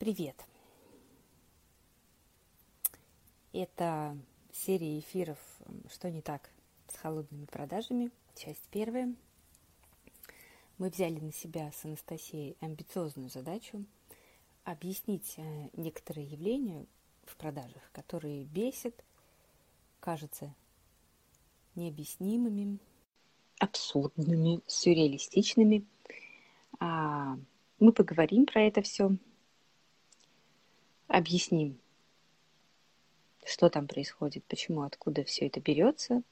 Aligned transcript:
Привет! 0.00 0.46
Это 3.52 4.16
серия 4.50 4.98
эфиров 4.98 5.36
«Что 5.92 6.10
не 6.10 6.22
так 6.22 6.48
с 6.88 6.96
холодными 6.96 7.44
продажами?» 7.44 8.10
Часть 8.34 8.66
первая. 8.70 9.14
Мы 10.78 10.88
взяли 10.88 11.20
на 11.20 11.34
себя 11.34 11.70
с 11.72 11.84
Анастасией 11.84 12.56
амбициозную 12.60 13.28
задачу 13.28 13.84
объяснить 14.64 15.34
э, 15.36 15.68
некоторые 15.74 16.26
явления 16.26 16.86
в 17.26 17.36
продажах, 17.36 17.82
которые 17.92 18.44
бесят, 18.44 18.94
кажутся 20.00 20.54
необъяснимыми, 21.74 22.78
абсурдными, 23.58 24.62
сюрреалистичными. 24.66 25.84
А, 26.78 27.36
мы 27.78 27.92
поговорим 27.92 28.46
про 28.46 28.62
это 28.62 28.80
все, 28.80 29.10
объясним, 31.10 31.78
что 33.44 33.68
там 33.68 33.86
происходит, 33.86 34.44
почему, 34.44 34.82
откуда 34.82 35.24
все 35.24 35.46
это 35.46 35.60
берется. 35.60 36.22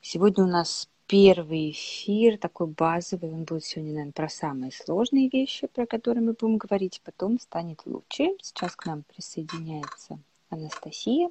Сегодня 0.00 0.44
у 0.44 0.46
нас 0.46 0.88
первый 1.06 1.70
эфир, 1.72 2.38
такой 2.38 2.66
базовый, 2.68 3.30
он 3.30 3.44
будет 3.44 3.64
сегодня, 3.64 3.92
наверное, 3.92 4.12
про 4.12 4.28
самые 4.28 4.72
сложные 4.72 5.28
вещи, 5.28 5.66
про 5.66 5.86
которые 5.86 6.24
мы 6.24 6.32
будем 6.32 6.56
говорить, 6.56 7.00
потом 7.04 7.38
станет 7.38 7.82
лучше. 7.84 8.30
Сейчас 8.40 8.74
к 8.74 8.86
нам 8.86 9.02
присоединяется 9.02 10.18
Анастасия. 10.48 11.30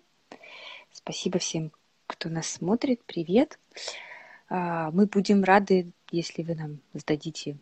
Спасибо 0.92 1.40
всем, 1.40 1.72
кто 2.06 2.30
нас 2.30 2.48
смотрит. 2.48 3.02
Привет. 3.06 3.60
А, 4.48 4.92
мы 4.92 5.08
будем 5.08 5.44
рады, 5.44 5.92
если 6.12 6.44
вы 6.44 6.56
нам 6.56 6.80
сдадите 6.94 7.58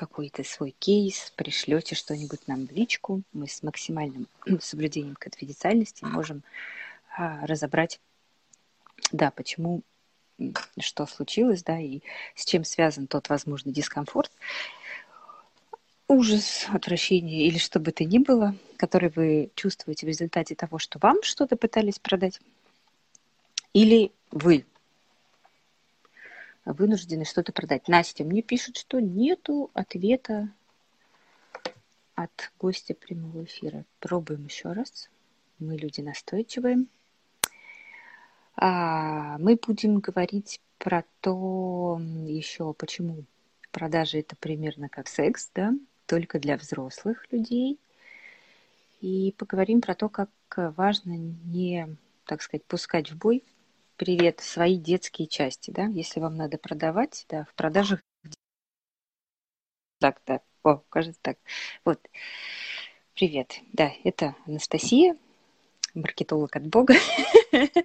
какой-то 0.00 0.44
свой 0.44 0.70
кейс, 0.70 1.30
пришлете 1.36 1.94
что-нибудь 1.94 2.48
нам 2.48 2.66
в 2.66 2.72
личку. 2.72 3.20
Мы 3.34 3.46
с 3.46 3.62
максимальным 3.62 4.28
соблюдением 4.62 5.14
конфиденциальности 5.14 6.04
можем 6.06 6.42
а, 7.18 7.46
разобрать, 7.46 8.00
да, 9.12 9.30
почему, 9.30 9.82
что 10.78 11.04
случилось, 11.04 11.62
да, 11.62 11.78
и 11.78 12.00
с 12.34 12.46
чем 12.46 12.64
связан 12.64 13.08
тот 13.08 13.28
возможный 13.28 13.74
дискомфорт, 13.74 14.32
ужас, 16.08 16.64
отвращение 16.72 17.46
или 17.46 17.58
что 17.58 17.78
бы 17.78 17.92
то 17.92 18.02
ни 18.04 18.16
было, 18.16 18.56
который 18.78 19.10
вы 19.14 19.50
чувствуете 19.54 20.06
в 20.06 20.08
результате 20.08 20.54
того, 20.54 20.78
что 20.78 20.98
вам 20.98 21.22
что-то 21.22 21.56
пытались 21.56 21.98
продать, 21.98 22.40
или 23.74 24.12
вы 24.30 24.64
вынуждены 26.72 27.24
что-то 27.24 27.52
продать. 27.52 27.88
Настя 27.88 28.24
мне 28.24 28.42
пишет, 28.42 28.76
что 28.76 29.00
нету 29.00 29.70
ответа 29.74 30.48
от 32.14 32.52
гостя 32.58 32.94
прямого 32.94 33.44
эфира. 33.44 33.84
Пробуем 33.98 34.44
еще 34.44 34.72
раз. 34.72 35.08
Мы 35.58 35.76
люди 35.76 36.00
настойчивые. 36.00 36.86
А, 38.56 39.38
мы 39.38 39.56
будем 39.56 40.00
говорить 40.00 40.60
про 40.78 41.04
то 41.20 42.00
еще, 42.26 42.72
почему 42.74 43.24
продажи 43.70 44.18
это 44.18 44.36
примерно 44.36 44.88
как 44.88 45.08
секс, 45.08 45.50
да, 45.54 45.72
только 46.06 46.38
для 46.38 46.56
взрослых 46.56 47.30
людей. 47.32 47.78
И 49.00 49.34
поговорим 49.38 49.80
про 49.80 49.94
то, 49.94 50.08
как 50.08 50.30
важно 50.56 51.12
не, 51.16 51.96
так 52.26 52.42
сказать, 52.42 52.64
пускать 52.64 53.10
в 53.10 53.16
бой 53.16 53.44
привет, 54.00 54.40
свои 54.40 54.78
детские 54.78 55.28
части, 55.28 55.70
да, 55.70 55.84
если 55.84 56.20
вам 56.20 56.34
надо 56.34 56.56
продавать, 56.56 57.26
да, 57.28 57.44
в 57.44 57.54
продажах 57.54 58.00
так, 59.98 60.22
да, 60.26 60.40
о, 60.62 60.78
кажется 60.88 61.20
так. 61.20 61.36
Вот, 61.84 62.00
привет, 63.14 63.60
да, 63.74 63.92
это 64.02 64.34
Анастасия, 64.46 65.18
маркетолог 65.94 66.56
от 66.56 66.66
Бога. 66.66 66.94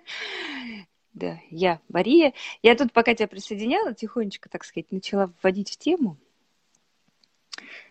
Да, 1.11 1.39
я 1.49 1.79
Мария. 1.87 2.33
Я 2.61 2.75
тут, 2.75 2.91
пока 2.91 3.15
тебя 3.15 3.29
присоединяла, 3.29 3.93
тихонечко, 3.93 4.49
так 4.49 4.65
сказать, 4.65 4.91
начала 4.91 5.31
вводить 5.41 5.71
в 5.71 5.77
тему. 5.77 6.17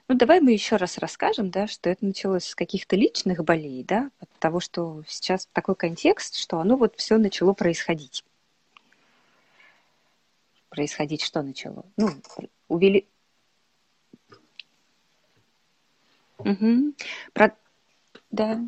Ну, 0.07 0.17
давай 0.17 0.41
мы 0.41 0.53
еще 0.53 0.77
раз 0.77 0.99
расскажем, 0.99 1.51
да, 1.51 1.67
что 1.67 1.89
это 1.89 2.05
началось 2.05 2.45
с 2.45 2.55
каких-то 2.55 2.95
личных 2.95 3.43
болей, 3.43 3.83
да, 3.85 4.11
от 4.21 4.29
того, 4.39 4.61
что 4.61 5.03
сейчас 5.09 5.49
такой 5.53 5.77
контекст, 5.77 6.37
что 6.37 6.59
оно 6.59 6.77
вот 6.77 6.95
все 6.97 7.17
начало 7.17 7.55
происходить. 7.55 8.23
Происходить 10.69 11.23
что 11.23 11.43
начало? 11.43 11.87
Ну, 11.97 12.11
увели... 12.69 13.07
Угу. 16.39 16.95
Про... 17.33 17.57
Да. 18.31 18.61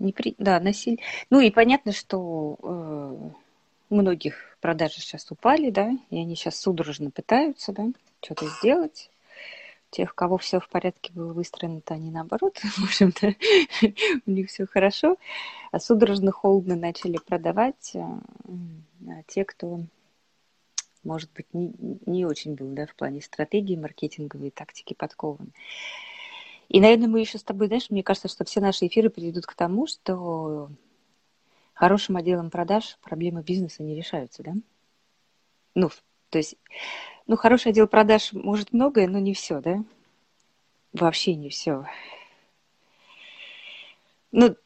Непри... 0.00 0.34
Да, 0.38 0.58
насилие. 0.58 0.98
Ну 1.28 1.38
и 1.40 1.50
понятно, 1.50 1.92
что 1.92 2.56
э, 2.60 3.30
многих 3.90 4.56
продажи 4.60 5.00
сейчас 5.00 5.30
упали, 5.30 5.70
да, 5.70 5.90
и 6.10 6.18
они 6.18 6.34
сейчас 6.36 6.58
судорожно 6.60 7.10
пытаются, 7.10 7.72
да, 7.72 7.88
что-то 8.22 8.46
сделать. 8.46 9.10
Тех, 9.90 10.12
у 10.12 10.14
кого 10.14 10.38
все 10.38 10.60
в 10.60 10.68
порядке 10.68 11.12
было 11.12 11.32
выстроено, 11.32 11.80
то 11.80 11.94
они 11.94 12.10
наоборот, 12.10 12.58
в 12.62 12.84
общем-то, 12.84 13.34
у 14.26 14.30
них 14.30 14.48
все 14.48 14.66
хорошо. 14.66 15.16
А 15.72 15.80
судорожно, 15.80 16.30
холодно 16.30 16.76
начали 16.76 17.18
продавать 17.18 17.92
а, 17.96 18.20
а 19.08 19.22
те, 19.26 19.44
кто, 19.44 19.80
может 21.02 21.32
быть, 21.32 21.46
не, 21.52 21.72
не 22.06 22.24
очень 22.24 22.54
был, 22.54 22.68
да, 22.68 22.86
в 22.86 22.94
плане 22.94 23.20
стратегии, 23.20 23.76
маркетинговой 23.76 24.50
тактики 24.50 24.94
подкован. 24.94 25.52
И, 26.68 26.80
наверное, 26.80 27.08
мы 27.08 27.18
еще 27.18 27.38
с 27.38 27.42
тобой, 27.42 27.66
знаешь, 27.66 27.90
мне 27.90 28.04
кажется, 28.04 28.28
что 28.28 28.44
все 28.44 28.60
наши 28.60 28.86
эфиры 28.86 29.10
приведут 29.10 29.44
к 29.44 29.54
тому, 29.54 29.88
что 29.88 30.70
хорошим 31.80 32.18
отделом 32.18 32.50
продаж 32.50 32.98
проблемы 33.02 33.42
бизнеса 33.42 33.82
не 33.82 33.96
решаются, 33.96 34.42
да? 34.42 34.52
Ну, 35.74 35.88
то 36.28 36.36
есть, 36.36 36.56
ну, 37.26 37.38
хороший 37.38 37.68
отдел 37.68 37.88
продаж 37.88 38.34
может 38.34 38.74
многое, 38.74 39.08
но 39.08 39.18
не 39.18 39.32
все, 39.32 39.62
да? 39.62 39.82
Вообще 40.92 41.34
не 41.36 41.48
все. 41.48 41.86
Ну, 44.30 44.56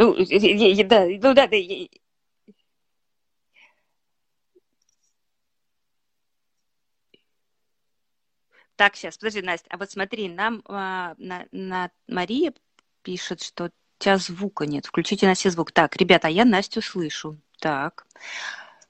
Ну, 0.00 0.14
да, 0.14 1.06
ну 1.06 1.34
да, 1.34 1.46
да. 1.46 1.56
Так, 8.76 8.96
сейчас, 8.96 9.18
подожди, 9.18 9.42
Настя, 9.42 9.66
а 9.68 9.76
вот 9.76 9.90
смотри, 9.90 10.30
нам 10.30 10.62
а, 10.64 11.14
на, 11.18 11.46
на 11.52 11.90
Мария 12.08 12.54
пишет, 13.02 13.42
что 13.42 13.66
у 13.66 13.70
тебя 13.98 14.16
звука 14.16 14.64
нет. 14.64 14.86
Включите 14.86 15.26
на 15.26 15.34
все 15.34 15.50
звук. 15.50 15.70
Так, 15.70 15.96
ребята, 15.96 16.28
а 16.28 16.30
я 16.30 16.46
Настю 16.46 16.80
слышу. 16.80 17.36
Так. 17.58 18.06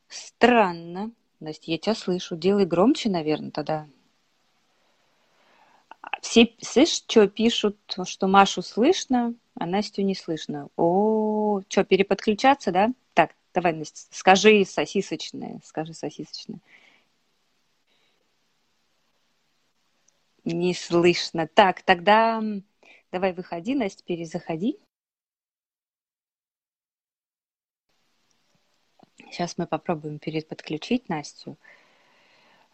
Странно. 0.06 1.10
Настя, 1.40 1.72
я 1.72 1.78
тебя 1.78 1.96
слышу. 1.96 2.36
Делай 2.36 2.66
громче, 2.66 3.10
наверное, 3.10 3.50
тогда. 3.50 3.88
Все, 6.22 6.54
слышишь, 6.60 7.02
что 7.08 7.26
пишут, 7.26 7.76
что 8.04 8.28
Машу 8.28 8.62
слышно, 8.62 9.34
а 9.54 9.66
Настю 9.66 10.02
не 10.02 10.14
слышно. 10.14 10.68
О, 10.76 11.60
что, 11.68 11.84
переподключаться, 11.84 12.72
да? 12.72 12.90
Так, 13.14 13.34
давай, 13.54 13.72
Настя, 13.72 14.06
скажи 14.10 14.64
сосисочное, 14.64 15.60
скажи 15.64 15.94
сосисочное. 15.94 16.60
Не 20.44 20.74
слышно. 20.74 21.46
Так, 21.46 21.82
тогда 21.82 22.42
давай 23.12 23.32
выходи, 23.32 23.74
Настя, 23.74 24.02
перезаходи. 24.04 24.78
Сейчас 29.30 29.58
мы 29.58 29.66
попробуем 29.66 30.18
переподключить 30.18 31.08
Настю. 31.08 31.56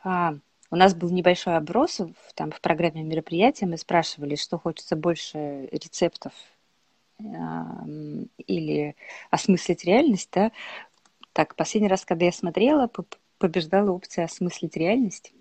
А, 0.03 0.35
у 0.71 0.77
нас 0.77 0.95
был 0.95 1.11
небольшой 1.11 1.57
оброс 1.57 2.01
там 2.35 2.51
в 2.51 2.61
программе 2.61 3.03
мероприятия. 3.03 3.67
Мы 3.67 3.77
спрашивали, 3.77 4.37
что 4.37 4.59
хочется 4.59 4.97
больше 4.97 5.67
рецептов 5.73 6.33
или 7.19 8.95
осмыслить 9.31 9.85
реальность, 9.85 10.31
да. 10.33 10.53
Так, 11.33 11.55
последний 11.57 11.89
раз, 11.89 12.05
когда 12.05 12.27
я 12.27 12.33
смотрела, 12.33 12.91
побеждала 13.39 13.91
опция 13.91 14.25
осмыслить 14.25 14.77
реальность. 14.77 15.33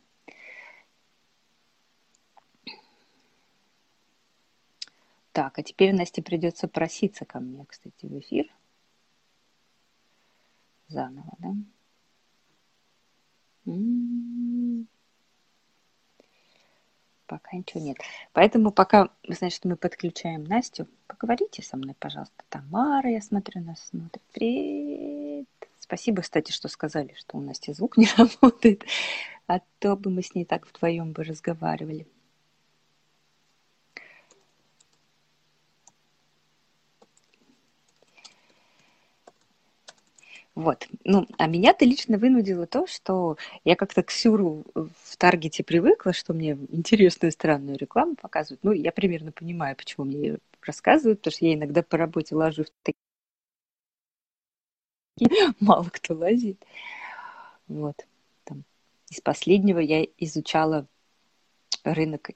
Так, 5.31 5.59
а 5.59 5.63
теперь 5.63 5.93
Насте 5.93 6.21
придется 6.21 6.67
проситься 6.67 7.25
ко 7.25 7.39
мне, 7.39 7.65
кстати, 7.65 8.05
в 8.05 8.19
эфир. 8.19 8.45
Заново, 10.87 11.33
да? 11.39 11.55
М-м-м. 13.67 14.87
Пока 17.27 17.57
ничего 17.57 17.81
нет. 17.81 17.97
Поэтому 18.33 18.71
пока, 18.71 19.09
значит, 19.27 19.65
мы 19.65 19.75
подключаем 19.75 20.43
Настю, 20.43 20.87
поговорите 21.07 21.63
со 21.63 21.75
мной, 21.75 21.95
пожалуйста. 21.97 22.43
Тамара, 22.49 23.09
я 23.09 23.21
смотрю, 23.21 23.61
нас 23.61 23.79
смотрит. 23.89 24.21
Привет. 24.31 25.47
Спасибо, 25.79 26.21
кстати, 26.21 26.51
что 26.51 26.67
сказали, 26.67 27.13
что 27.17 27.37
у 27.37 27.41
Насти 27.41 27.73
звук 27.73 27.97
не 27.97 28.07
работает. 28.17 28.83
А 29.47 29.59
то 29.79 29.95
бы 29.95 30.09
мы 30.09 30.21
с 30.21 30.35
ней 30.35 30.45
так 30.45 30.67
вдвоем 30.67 31.13
бы 31.13 31.23
разговаривали. 31.23 32.07
Вот. 40.55 40.87
Ну, 41.03 41.27
а 41.37 41.47
меня-то 41.47 41.83
лично 41.83 42.17
вынудило 42.17 42.65
то, 42.65 42.87
что 42.87 43.37
я 43.65 43.75
как-то 43.75 44.03
к 44.03 44.11
Сюру 44.11 44.65
в 44.73 45.17
Таргете 45.17 45.65
привыкла, 45.65 46.13
что 46.13 46.33
мне 46.33 46.51
интересную 46.69 47.33
странную 47.33 47.77
рекламу 47.77 48.15
показывают. 48.15 48.63
Ну, 48.63 48.71
я 48.71 48.93
примерно 48.93 49.33
понимаю, 49.33 49.75
почему 49.75 50.05
мне 50.05 50.37
рассказывают, 50.61 51.19
потому 51.19 51.33
что 51.33 51.45
я 51.45 51.53
иногда 51.55 51.83
по 51.83 51.97
работе 51.97 52.35
ложу 52.35 52.63
в 52.63 52.67
такие... 52.83 52.95
Мало 55.59 55.89
кто 55.91 56.13
лазит. 56.13 56.65
Вот. 57.67 58.05
Там. 58.45 58.63
Из 59.09 59.19
последнего 59.19 59.79
я 59.79 60.05
изучала 60.17 60.87
рынок 61.83 62.29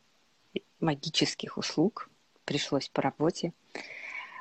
магических 0.81 1.57
услуг. 1.57 2.09
Пришлось 2.43 2.89
по 2.89 3.01
работе. 3.01 3.53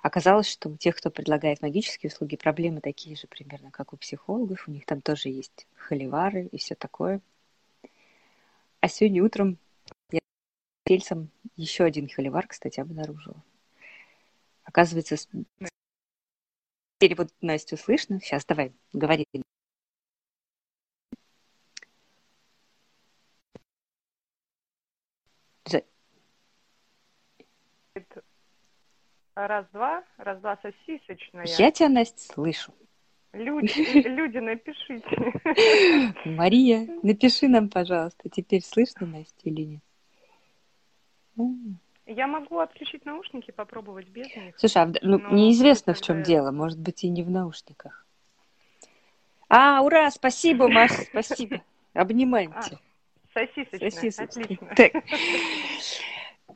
Оказалось, 0.09 0.49
что 0.49 0.71
у 0.71 0.77
тех, 0.79 0.97
кто 0.97 1.11
предлагает 1.11 1.61
магические 1.61 2.09
услуги, 2.09 2.37
проблемы 2.37 2.81
такие 2.81 3.15
же 3.15 3.27
примерно, 3.27 3.71
как 3.71 3.93
у 3.93 3.99
психологов. 3.99 4.67
У 4.67 4.71
них 4.71 4.87
там 4.87 5.03
тоже 5.03 5.29
есть 5.29 5.67
холивары 5.77 6.47
и 6.47 6.57
все 6.57 6.75
такое. 6.75 7.21
А 8.81 8.89
сегодня 8.89 9.23
утром 9.23 9.59
я 10.11 10.21
сельцем 10.89 11.29
еще 11.57 11.85
один 11.85 12.09
холивар, 12.09 12.47
кстати, 12.47 12.81
обнаружила. 12.81 13.45
Оказывается, 14.65 15.17
перевод 16.97 17.29
Настю 17.43 17.77
слышно. 17.77 18.19
Сейчас 18.23 18.47
давай, 18.47 18.73
говори. 18.95 19.27
Раз-два, 29.47 30.03
раз-два 30.17 30.59
сосисочная. 30.63 31.45
Я 31.45 31.71
тебя, 31.71 31.89
Настя, 31.89 32.33
слышу. 32.33 32.75
Люди, 33.33 33.73
люди, 34.09 34.39
напишите. 34.39 35.33
Мария, 36.25 36.89
напиши 37.05 37.47
нам, 37.47 37.69
пожалуйста, 37.69 38.29
теперь 38.31 38.65
слышно 38.65 39.07
Настя 39.07 39.49
или 39.49 39.63
нет? 39.63 39.83
Я 42.07 42.27
могу 42.27 42.59
отключить 42.59 43.05
наушники, 43.05 43.53
попробовать 43.53 44.09
без 44.09 44.27
них. 44.35 44.59
Слушай, 44.59 44.83
а, 44.83 44.93
ну, 45.03 45.21
неизвестно, 45.33 45.95
в 45.95 46.01
чем 46.01 46.25
дело. 46.25 46.51
Может 46.51 46.81
быть, 46.81 47.05
и 47.05 47.09
не 47.09 47.23
в 47.23 47.31
наушниках. 47.31 48.05
А, 49.49 49.83
ура, 49.83 50.11
спасибо, 50.11 50.67
Маш, 50.67 50.91
спасибо. 51.11 51.63
Обнимаем 51.95 52.53
а. 52.57 52.63
Сосисочная, 53.33 53.91
Сосисочная. 53.91 54.45
отлично. 54.45 54.75
Так. 54.75 54.93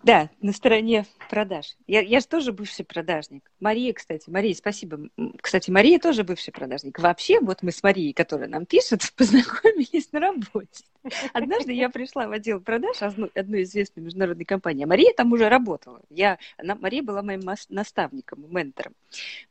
Да, 0.02 0.30
на 0.40 0.52
стороне 0.52 1.06
продаж. 1.30 1.76
Я, 1.86 2.00
я 2.00 2.18
же 2.18 2.26
тоже 2.26 2.52
бывший 2.52 2.84
продажник. 2.84 3.48
Мария, 3.60 3.92
кстати, 3.92 4.28
Мария, 4.28 4.52
спасибо. 4.54 5.08
Кстати, 5.40 5.70
Мария 5.70 6.00
тоже 6.00 6.24
бывший 6.24 6.52
продажник. 6.52 6.98
Вообще, 6.98 7.38
вот 7.38 7.62
мы 7.62 7.70
с 7.70 7.84
Марией, 7.84 8.12
которая 8.12 8.48
нам 8.48 8.66
пишет, 8.66 9.12
познакомились 9.16 10.10
на 10.10 10.18
работе. 10.18 10.84
Однажды 11.32 11.72
я 11.72 11.88
пришла 11.88 12.26
в 12.26 12.32
отдел 12.32 12.60
продаж 12.60 12.96
одной 13.00 13.62
известной 13.62 14.02
международной 14.02 14.44
компании, 14.44 14.84
Мария 14.84 15.12
там 15.16 15.32
уже 15.32 15.48
работала. 15.48 16.00
Я, 16.10 16.38
она, 16.56 16.74
Мария 16.74 17.02
была 17.02 17.22
моим 17.22 17.42
наставником, 17.68 18.44
ментором. 18.52 18.94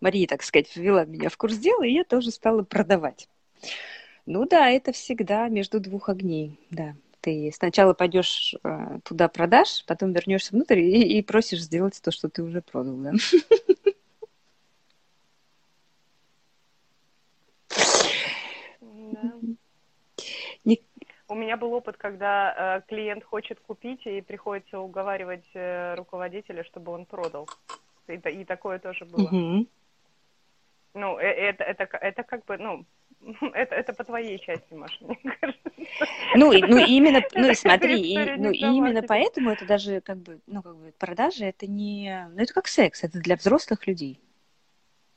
Мария, 0.02 0.28
так 0.28 0.44
сказать, 0.44 0.76
ввела 0.76 1.06
меня 1.06 1.30
в 1.30 1.38
курс 1.38 1.58
дела, 1.58 1.84
и 1.84 1.94
я 1.94 2.04
тоже 2.04 2.32
стала 2.32 2.64
продавать. 2.64 3.30
Ну 4.26 4.46
да, 4.46 4.70
это 4.70 4.92
всегда 4.92 5.48
между 5.48 5.80
двух 5.80 6.10
огней, 6.10 6.60
да 6.70 6.94
ты 7.22 7.52
сначала 7.54 7.94
пойдешь 7.94 8.56
э, 8.64 9.00
туда 9.04 9.28
продашь, 9.30 9.86
потом 9.86 10.12
вернешься 10.12 10.54
внутрь 10.54 10.80
и, 10.80 11.18
и 11.18 11.22
просишь 11.22 11.62
сделать 11.62 12.02
то, 12.04 12.12
что 12.12 12.30
ты 12.30 12.44
уже 12.44 12.62
продал, 12.62 12.96
да? 12.98 13.12
У 21.32 21.34
меня 21.34 21.56
был 21.56 21.72
опыт, 21.72 21.96
когда 21.96 22.76
э, 22.76 22.82
клиент 22.90 23.24
хочет 23.24 23.58
купить, 23.62 24.06
и 24.06 24.20
приходится 24.20 24.82
уговаривать 24.82 25.46
э, 25.54 25.96
руководителя, 25.96 26.66
чтобы 26.66 26.92
он 26.92 27.06
продал. 27.06 27.48
И, 28.08 28.16
и 28.16 28.44
такое 28.44 28.80
тоже 28.80 29.06
было. 29.06 29.28
Угу. 29.28 29.68
Ну, 30.96 31.20
э, 31.20 31.24
это, 31.24 31.64
это, 31.64 31.84
это 31.86 32.24
как 32.24 32.44
бы, 32.44 32.58
ну, 32.58 32.86
это, 33.54 33.76
это 33.76 33.94
по 33.94 34.04
твоей 34.04 34.40
части, 34.40 34.74
Маша, 34.74 34.98
мне 35.02 35.18
кажется. 35.42 35.72
Ну, 36.36 36.52
ну 36.52 36.78
именно, 36.78 37.22
ну 37.36 37.52
и 37.52 37.56
смотри, 37.56 38.02
и, 38.02 38.18
ну 38.38 38.52
именно 38.52 39.02
поэтому 39.04 39.52
это 39.52 39.66
даже 39.66 40.02
как 40.02 40.18
бы, 40.18 40.40
ну 40.48 40.62
как 40.62 40.76
бы 40.76 40.94
продажи, 40.98 41.46
это 41.46 41.68
не, 41.68 42.30
ну 42.34 42.42
это 42.42 42.54
как 42.54 42.68
секс, 42.68 43.04
это 43.04 43.20
для 43.20 43.36
взрослых 43.36 43.88
людей. 43.88 44.20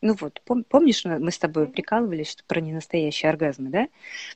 Ну 0.00 0.14
вот, 0.20 0.42
пом, 0.44 0.64
помнишь, 0.64 1.02
мы 1.06 1.30
с 1.30 1.38
тобой 1.38 1.66
прикалывались 1.66 2.32
что 2.32 2.44
про 2.44 2.60
ненастоящие 2.60 3.30
оргазмы, 3.30 3.70
да? 3.70 3.88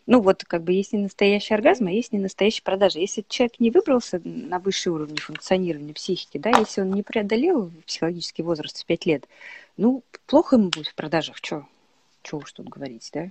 Ну 0.06 0.22
вот, 0.22 0.42
как 0.44 0.62
бы 0.62 0.72
есть 0.72 0.94
не 0.94 1.00
настоящий 1.00 1.52
оргазм, 1.52 1.88
а 1.88 1.90
есть 1.90 2.10
не 2.10 2.18
настоящие 2.18 2.62
продажи. 2.62 3.00
Если 3.00 3.22
человек 3.28 3.60
не 3.60 3.70
выбрался 3.70 4.18
на 4.24 4.60
высший 4.60 4.92
уровень 4.92 5.18
функционирования 5.18 5.92
психики, 5.92 6.38
да, 6.38 6.58
если 6.58 6.80
он 6.80 6.92
не 6.92 7.02
преодолел 7.02 7.70
психологический 7.86 8.42
возраст 8.42 8.80
в 8.80 8.86
5 8.86 9.04
лет, 9.04 9.28
ну, 9.76 10.02
плохо 10.26 10.56
ему 10.56 10.70
будет 10.70 10.86
в 10.86 10.94
продажах, 10.94 11.36
что? 11.36 11.66
Чего 12.22 12.40
уж 12.40 12.52
тут 12.52 12.68
говорить, 12.68 13.08
да? 13.12 13.30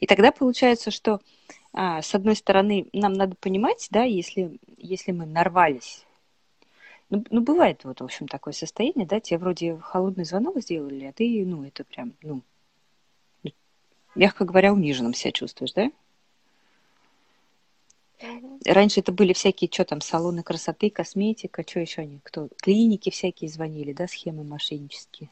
И 0.00 0.06
тогда 0.06 0.32
получается, 0.32 0.90
что 0.90 1.20
а, 1.72 2.02
с 2.02 2.14
одной 2.14 2.36
стороны, 2.36 2.88
нам 2.92 3.12
надо 3.12 3.36
понимать, 3.36 3.88
да, 3.90 4.04
если, 4.04 4.58
если 4.76 5.12
мы 5.12 5.26
нарвались 5.26 6.04
ну, 7.12 7.22
ну, 7.28 7.42
бывает 7.42 7.84
вот, 7.84 8.00
в 8.00 8.04
общем, 8.04 8.26
такое 8.26 8.54
состояние, 8.54 9.06
да, 9.06 9.20
тебе 9.20 9.36
вроде 9.36 9.76
холодный 9.76 10.24
звонок 10.24 10.58
сделали, 10.62 11.04
а 11.04 11.12
ты, 11.12 11.44
ну, 11.44 11.62
это 11.62 11.84
прям, 11.84 12.14
ну, 12.22 12.40
мягко 14.14 14.46
говоря, 14.46 14.72
униженным 14.72 15.12
себя 15.12 15.30
чувствуешь, 15.30 15.74
да? 15.74 15.92
Раньше 18.64 19.00
это 19.00 19.12
были 19.12 19.34
всякие, 19.34 19.68
что 19.70 19.84
там, 19.84 20.00
салоны 20.00 20.42
красоты, 20.42 20.88
косметика, 20.88 21.62
что 21.68 21.80
еще 21.80 22.00
они, 22.00 22.18
кто, 22.22 22.48
клиники 22.56 23.10
всякие 23.10 23.50
звонили, 23.50 23.92
да, 23.92 24.08
схемы 24.08 24.42
мошеннические. 24.42 25.28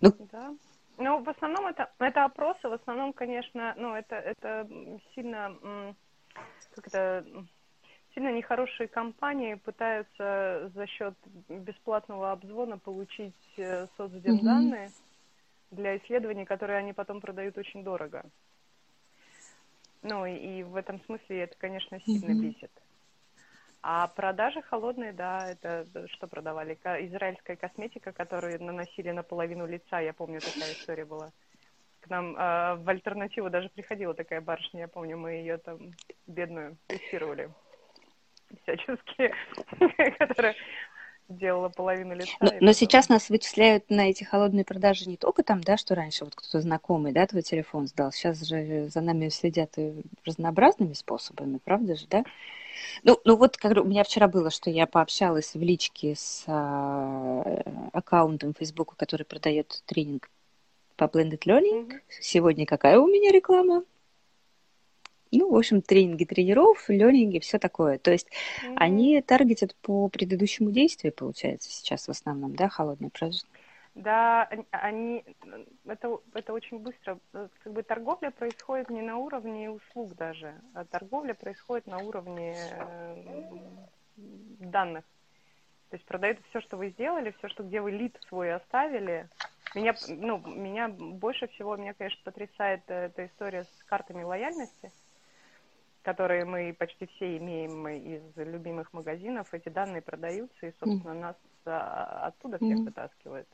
Ну, 0.00 0.12
да. 0.32 0.54
Ну, 0.98 1.22
в 1.22 1.28
основном 1.28 1.66
это, 1.66 1.90
это 1.98 2.24
опросы, 2.24 2.68
в 2.68 2.72
основном, 2.72 3.12
конечно, 3.12 3.74
ну, 3.76 3.94
это, 3.94 4.16
это 4.16 4.66
сильно, 5.14 5.94
как 6.74 6.86
это, 6.86 7.24
сильно 8.14 8.32
нехорошие 8.32 8.88
компании 8.88 9.54
пытаются 9.54 10.70
за 10.74 10.86
счет 10.86 11.14
бесплатного 11.48 12.32
обзвона 12.32 12.78
получить 12.78 13.34
э, 13.58 13.86
соцдемданные 13.98 14.86
угу. 14.86 14.94
для 15.72 15.98
исследований, 15.98 16.46
которые 16.46 16.78
они 16.78 16.94
потом 16.94 17.20
продают 17.20 17.58
очень 17.58 17.84
дорого. 17.84 18.24
Ну 20.02 20.24
и, 20.24 20.34
и 20.34 20.62
в 20.62 20.76
этом 20.76 21.02
смысле 21.04 21.42
это, 21.42 21.56
конечно, 21.58 22.00
сильно 22.00 22.32
угу. 22.32 22.42
бесит. 22.42 22.70
А 23.88 24.08
продажи 24.08 24.62
холодные, 24.62 25.12
да, 25.12 25.48
это 25.48 25.86
что 26.08 26.26
продавали? 26.26 26.74
Израильская 26.74 27.54
косметика, 27.54 28.10
которую 28.10 28.60
наносили 28.60 29.12
на 29.12 29.22
половину 29.22 29.64
лица, 29.64 30.00
я 30.00 30.12
помню, 30.12 30.40
такая 30.40 30.72
история 30.72 31.04
была. 31.04 31.30
К 32.00 32.10
нам 32.10 32.36
э, 32.36 32.74
в 32.82 32.88
альтернативу 32.88 33.48
даже 33.48 33.68
приходила 33.68 34.12
такая 34.12 34.40
барышня, 34.40 34.80
я 34.80 34.88
помню, 34.88 35.16
мы 35.16 35.34
ее 35.34 35.58
там 35.58 35.92
бедную 36.26 36.76
тестировали 36.88 37.48
всячески, 38.62 39.32
которая 40.18 40.56
делала 41.28 41.68
половину 41.68 42.14
лица. 42.14 42.32
Но, 42.40 42.52
но 42.60 42.72
сейчас 42.72 43.08
нас 43.08 43.28
вычисляют 43.28 43.90
на 43.90 44.10
эти 44.10 44.24
холодные 44.24 44.64
продажи 44.64 45.08
не 45.08 45.16
только 45.16 45.42
там, 45.42 45.60
да, 45.60 45.76
что 45.76 45.94
раньше 45.94 46.24
вот 46.24 46.34
кто-то 46.34 46.60
знакомый, 46.60 47.12
да, 47.12 47.26
твой 47.26 47.42
телефон 47.42 47.86
сдал. 47.86 48.12
Сейчас 48.12 48.40
же 48.42 48.88
за 48.88 49.00
нами 49.00 49.28
следят 49.28 49.76
и 49.76 50.02
разнообразными 50.24 50.92
способами, 50.92 51.58
правда 51.64 51.96
же, 51.96 52.06
да? 52.08 52.24
Ну, 53.02 53.18
ну 53.24 53.36
вот 53.36 53.56
как 53.56 53.76
у 53.76 53.84
меня 53.84 54.04
вчера 54.04 54.28
было, 54.28 54.50
что 54.50 54.70
я 54.70 54.86
пообщалась 54.86 55.54
в 55.54 55.60
личке 55.60 56.14
с 56.14 56.44
а, 56.46 57.62
аккаунтом 57.92 58.54
Facebook, 58.54 58.96
который 58.96 59.24
продает 59.24 59.82
тренинг 59.86 60.28
по 60.96 61.04
Blended 61.04 61.42
Learning. 61.46 61.88
Mm-hmm. 61.88 62.00
Сегодня 62.20 62.66
какая 62.66 62.98
у 62.98 63.06
меня 63.06 63.32
реклама? 63.32 63.84
Ну, 65.38 65.50
в 65.50 65.56
общем, 65.56 65.82
тренинги 65.82 66.24
тренеров, 66.24 66.88
ленинги, 66.88 67.38
все 67.38 67.58
такое. 67.58 67.98
То 67.98 68.10
есть 68.10 68.28
mm-hmm. 68.28 68.74
они 68.76 69.22
таргетят 69.22 69.74
по 69.76 70.08
предыдущему 70.08 70.70
действию, 70.70 71.12
получается, 71.12 71.70
сейчас 71.70 72.06
в 72.06 72.10
основном, 72.10 72.54
да, 72.56 72.68
холодный 72.68 73.10
продажи? 73.10 73.40
Да, 73.96 74.46
они, 74.72 75.24
это, 75.86 76.20
это 76.34 76.52
очень 76.52 76.78
быстро, 76.80 77.18
как 77.32 77.72
бы 77.72 77.82
торговля 77.82 78.30
происходит 78.30 78.90
не 78.90 79.00
на 79.00 79.16
уровне 79.16 79.70
услуг 79.70 80.14
даже, 80.16 80.54
а 80.74 80.84
торговля 80.84 81.32
происходит 81.32 81.86
на 81.86 81.98
уровне 82.00 82.54
э, 82.58 83.44
данных. 84.60 85.02
То 85.88 85.96
есть 85.96 86.04
продают 86.04 86.38
все, 86.50 86.60
что 86.60 86.76
вы 86.76 86.90
сделали, 86.90 87.34
все, 87.38 87.48
что 87.48 87.62
где 87.62 87.80
вы 87.80 87.90
лид 87.90 88.14
свой 88.28 88.52
оставили. 88.52 89.30
Меня, 89.74 89.94
ну, 90.08 90.38
меня 90.46 90.88
больше 90.88 91.48
всего, 91.48 91.74
меня, 91.76 91.94
конечно, 91.94 92.20
потрясает 92.22 92.82
э, 92.88 93.06
эта 93.06 93.24
история 93.24 93.64
с 93.64 93.84
картами 93.84 94.22
лояльности 94.22 94.92
которые 96.06 96.44
мы 96.44 96.72
почти 96.72 97.06
все 97.06 97.36
имеем 97.36 97.88
из 97.88 98.22
любимых 98.36 98.92
магазинов, 98.92 99.52
эти 99.52 99.68
данные 99.68 100.02
продаются, 100.02 100.66
и, 100.66 100.72
собственно, 100.78 101.14
нас 101.14 101.36
а, 101.64 102.28
оттуда 102.28 102.58
всех 102.58 102.78
вытаскивают. 102.78 103.48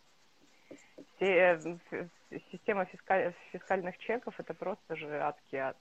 Все, 1.16 1.58
э, 1.90 2.08
система 2.52 2.84
фискаль, 2.84 3.32
фискальных 3.52 3.96
чеков– 3.96 4.34
это 4.38 4.52
просто 4.52 4.96
же 4.96 5.18
адский 5.18 5.60
ад. 5.60 5.78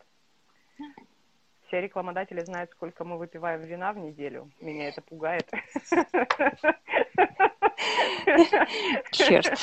Все 1.68 1.82
рекламодатели 1.82 2.40
знают, 2.40 2.72
сколько 2.72 3.04
мы 3.04 3.18
выпиваем 3.18 3.64
вина 3.64 3.92
в 3.92 3.98
неделю. 3.98 4.50
Меня 4.62 4.88
это 4.88 5.02
пугает. 5.02 5.52
Черт. 9.12 9.60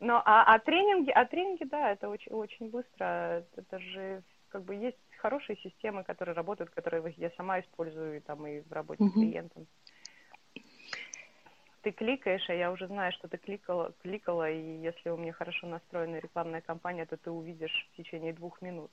Но, 0.00 0.22
а, 0.24 0.54
а 0.54 0.58
тренинги, 0.58 1.10
а 1.10 1.26
тренинги, 1.26 1.64
да, 1.64 1.90
это 1.92 2.08
очень, 2.08 2.32
очень 2.32 2.70
быстро. 2.70 3.44
Это 3.56 3.78
же 3.78 4.22
как 4.48 4.62
бы 4.64 4.74
есть 4.74 4.96
хорошие 5.18 5.56
системы, 5.58 6.04
которые 6.04 6.34
работают, 6.34 6.70
которые 6.70 7.14
я 7.16 7.30
сама 7.36 7.60
использую 7.60 8.20
там 8.22 8.46
и 8.46 8.60
в 8.60 8.72
работе 8.72 9.04
mm-hmm. 9.04 9.10
с 9.10 9.12
клиентом. 9.12 9.66
Ты 11.82 11.92
кликаешь, 11.92 12.48
а 12.50 12.54
я 12.54 12.72
уже 12.72 12.86
знаю, 12.88 13.12
что 13.12 13.28
ты 13.28 13.36
кликала, 13.36 13.94
кликала, 14.02 14.50
и 14.50 14.78
если 14.80 15.10
у 15.10 15.16
меня 15.16 15.32
хорошо 15.32 15.66
настроенная 15.66 16.20
рекламная 16.20 16.60
кампания, 16.60 17.06
то 17.06 17.16
ты 17.16 17.30
увидишь 17.30 17.88
в 17.92 17.96
течение 17.96 18.32
двух 18.32 18.60
минут 18.60 18.90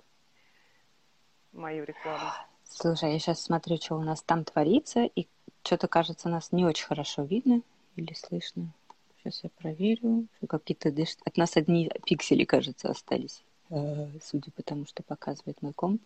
мою 1.52 1.84
рекламу. 1.86 2.30
Слушай, 2.64 3.14
я 3.14 3.20
сейчас 3.20 3.42
смотрю, 3.42 3.78
что 3.78 3.96
у 3.96 4.04
нас 4.04 4.22
там 4.22 4.44
творится, 4.44 5.04
и 5.04 5.28
что-то, 5.64 5.88
кажется, 5.88 6.30
нас 6.30 6.52
не 6.52 6.66
очень 6.66 6.86
хорошо 6.86 7.24
видно 7.24 7.62
или 7.96 8.14
слышно. 8.14 8.74
Сейчас 9.18 9.44
я 9.44 9.50
проверю. 9.50 10.28
Какие-то 10.48 10.94
от 11.26 11.38
нас 11.38 11.58
одни 11.58 11.92
пиксели, 12.06 12.44
кажется, 12.44 12.90
остались. 12.90 13.44
Э, 13.70 14.08
судя 14.22 14.52
по 14.52 14.62
тому, 14.62 14.86
что 14.86 15.04
показывает 15.04 15.62
мой 15.62 15.74
комп. 15.74 16.02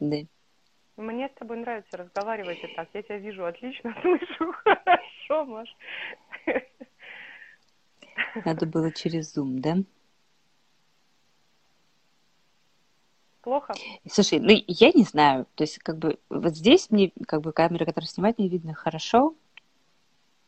Да. 0.00 0.18
Мне 0.96 1.28
с 1.28 1.32
тобой 1.32 1.56
нравится 1.56 1.96
разговаривать 1.96 2.62
и 2.62 2.74
так. 2.74 2.88
Я 2.94 3.02
тебя 3.02 3.18
вижу 3.18 3.44
отлично, 3.44 3.94
слышу 4.02 4.52
хорошо, 4.52 5.44
Маш. 5.44 5.76
Надо 8.44 8.66
было 8.66 8.92
через 8.92 9.36
Zoom, 9.36 9.58
да? 9.60 9.76
Плохо? 13.42 13.74
Слушай, 14.10 14.38
ну 14.38 14.52
я 14.66 14.92
не 14.92 15.02
знаю. 15.02 15.46
То 15.54 15.64
есть, 15.64 15.78
как 15.80 15.98
бы, 15.98 16.18
вот 16.30 16.56
здесь 16.56 16.90
мне, 16.90 17.12
как 17.26 17.42
бы, 17.42 17.52
камера, 17.52 17.84
которая 17.84 18.08
снимает, 18.08 18.38
не 18.38 18.48
видно 18.48 18.74
хорошо. 18.74 19.34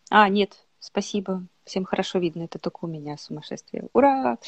А, 0.09 0.29
нет, 0.29 0.65
спасибо. 0.79 1.45
Всем 1.65 1.85
хорошо 1.85 2.21
видно. 2.21 2.45
Это 2.45 2.59
только 2.59 2.85
у 2.85 2.89
меня 2.89 3.17
сумасшествие. 3.19 3.89
Ура! 3.93 4.39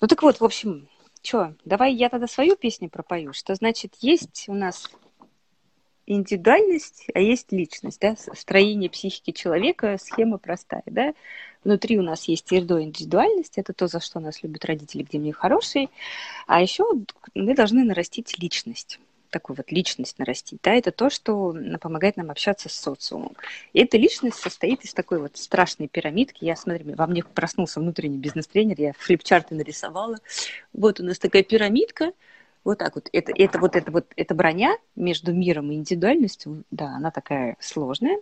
Ну 0.00 0.06
так 0.06 0.22
вот, 0.22 0.40
в 0.40 0.44
общем, 0.44 0.88
что, 1.22 1.54
давай 1.64 1.94
я 1.94 2.08
тогда 2.08 2.26
свою 2.26 2.56
песню 2.56 2.88
пропою. 2.88 3.32
Что 3.32 3.54
значит, 3.54 3.94
есть 4.00 4.44
у 4.48 4.54
нас 4.54 4.90
индивидуальность, 6.06 7.06
а 7.14 7.20
есть 7.20 7.50
личность, 7.52 8.00
да, 8.00 8.14
строение 8.16 8.90
психики 8.90 9.30
человека, 9.30 9.96
схема 9.98 10.38
простая, 10.38 10.82
да. 10.86 11.14
Внутри 11.62 11.98
у 11.98 12.02
нас 12.02 12.24
есть 12.28 12.52
ирдо 12.52 12.82
индивидуальность, 12.82 13.56
это 13.56 13.72
то, 13.72 13.86
за 13.86 14.00
что 14.00 14.20
нас 14.20 14.42
любят 14.42 14.66
родители, 14.66 15.02
где 15.02 15.18
мне 15.18 15.32
хорошие, 15.32 15.88
а 16.46 16.60
еще 16.60 16.84
мы 17.34 17.54
должны 17.54 17.84
нарастить 17.84 18.38
личность 18.38 19.00
такую 19.34 19.56
вот 19.56 19.72
личность 19.72 20.18
нарастить, 20.20 20.60
да, 20.62 20.74
это 20.74 20.92
то, 20.92 21.10
что 21.10 21.54
помогает 21.80 22.16
нам 22.16 22.30
общаться 22.30 22.68
с 22.68 22.72
социумом. 22.72 23.36
И 23.72 23.80
эта 23.80 23.98
личность 23.98 24.38
состоит 24.38 24.84
из 24.84 24.94
такой 24.94 25.18
вот 25.18 25.36
страшной 25.36 25.88
пирамидки. 25.88 26.44
Я, 26.44 26.54
смотри, 26.54 26.94
во 26.94 27.06
мне 27.08 27.24
проснулся 27.24 27.80
внутренний 27.80 28.18
бизнес-тренер, 28.18 28.76
я 28.78 28.92
флипчарты 28.96 29.56
нарисовала. 29.56 30.18
Вот 30.72 31.00
у 31.00 31.04
нас 31.04 31.18
такая 31.18 31.42
пирамидка, 31.42 32.12
вот 32.62 32.78
так 32.78 32.94
вот. 32.94 33.08
Это, 33.12 33.32
это 33.36 33.58
вот 33.58 33.74
это 33.74 33.90
вот 33.90 34.06
эта 34.14 34.34
броня 34.34 34.78
между 34.94 35.34
миром 35.34 35.72
и 35.72 35.74
индивидуальностью, 35.74 36.62
да, 36.70 36.94
она 36.96 37.10
такая 37.10 37.56
сложная. 37.58 38.20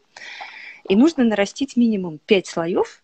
И 0.88 0.97
нужно 0.97 1.25
нарастить 1.25 1.76
минимум 1.76 2.19
пять 2.25 2.47
слоев, 2.47 3.02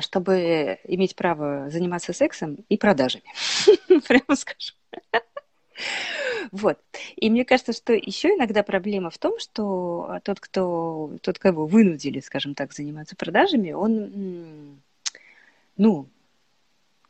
чтобы 0.00 0.78
иметь 0.84 1.14
право 1.16 1.68
заниматься 1.70 2.14
сексом 2.14 2.56
и 2.70 2.78
продажами. 2.78 3.24
Прямо 4.08 4.36
скажу. 4.36 4.72
Вот. 6.52 6.78
И 7.16 7.30
мне 7.30 7.44
кажется, 7.44 7.72
что 7.72 7.94
еще 7.94 8.28
иногда 8.28 8.62
проблема 8.62 9.10
в 9.10 9.18
том, 9.18 9.38
что 9.38 10.18
тот, 10.22 10.40
кто, 10.40 11.12
тот, 11.22 11.38
кого 11.38 11.66
вынудили, 11.66 12.20
скажем 12.20 12.54
так, 12.54 12.72
заниматься 12.72 13.16
продажами, 13.16 13.72
он, 13.72 14.78
ну, 15.76 16.06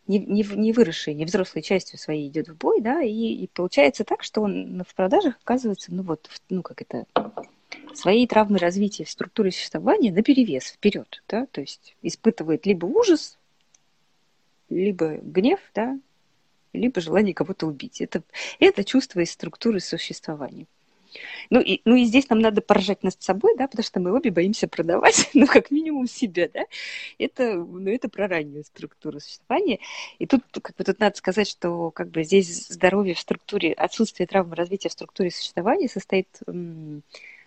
не, 0.06 0.18
не, 0.18 0.42
не 0.42 0.72
выросшей, 0.72 1.14
не 1.14 1.24
взрослой 1.24 1.62
частью 1.62 1.98
своей 1.98 2.28
идет 2.28 2.48
в 2.48 2.56
бой, 2.56 2.80
да, 2.80 3.02
и, 3.02 3.10
и 3.10 3.46
получается 3.48 4.04
так, 4.04 4.22
что 4.22 4.42
он 4.42 4.84
в 4.86 4.94
продажах 4.94 5.36
оказывается, 5.42 5.92
ну 5.94 6.02
вот, 6.02 6.28
ну 6.50 6.62
как 6.62 6.82
это, 6.82 7.06
своей 7.94 8.26
травмы 8.26 8.58
развития 8.58 9.04
в 9.04 9.10
структуре 9.10 9.50
существования 9.50 10.12
на 10.12 10.22
перевес 10.22 10.66
вперед, 10.66 11.22
да, 11.28 11.46
то 11.46 11.60
есть 11.60 11.96
испытывает 12.02 12.66
либо 12.66 12.86
ужас, 12.86 13.38
либо 14.68 15.16
гнев, 15.16 15.60
да, 15.74 15.98
либо 16.74 17.00
желание 17.00 17.34
кого-то 17.34 17.66
убить. 17.66 18.00
Это, 18.00 18.22
это 18.60 18.84
чувство 18.84 19.20
из 19.20 19.30
структуры 19.30 19.80
существования. 19.80 20.66
Ну 21.50 21.60
и, 21.60 21.80
ну 21.84 21.94
и 21.94 22.04
здесь 22.04 22.28
нам 22.28 22.40
надо 22.40 22.60
поржать 22.60 23.02
над 23.02 23.20
собой, 23.22 23.54
да, 23.56 23.68
потому 23.68 23.84
что 23.84 24.00
мы 24.00 24.12
обе 24.12 24.30
боимся 24.30 24.68
продавать, 24.68 25.30
ну, 25.34 25.46
как 25.46 25.70
минимум 25.70 26.06
себя, 26.06 26.48
да. 26.52 26.64
Это, 27.18 27.54
ну, 27.54 27.88
это 27.88 28.08
про 28.08 28.28
раннюю 28.28 28.64
структуру 28.64 29.20
существования. 29.20 29.78
И 30.18 30.26
тут, 30.26 30.42
как 30.50 30.76
бы, 30.76 30.84
тут 30.84 30.98
надо 30.98 31.16
сказать, 31.16 31.48
что, 31.48 31.90
как 31.90 32.10
бы, 32.10 32.24
здесь 32.24 32.68
здоровье 32.68 33.14
в 33.14 33.20
структуре, 33.20 33.72
отсутствие 33.72 34.26
травмы 34.26 34.56
развития 34.56 34.88
в 34.88 34.92
структуре 34.92 35.30
существования 35.30 35.88
состоит 35.88 36.28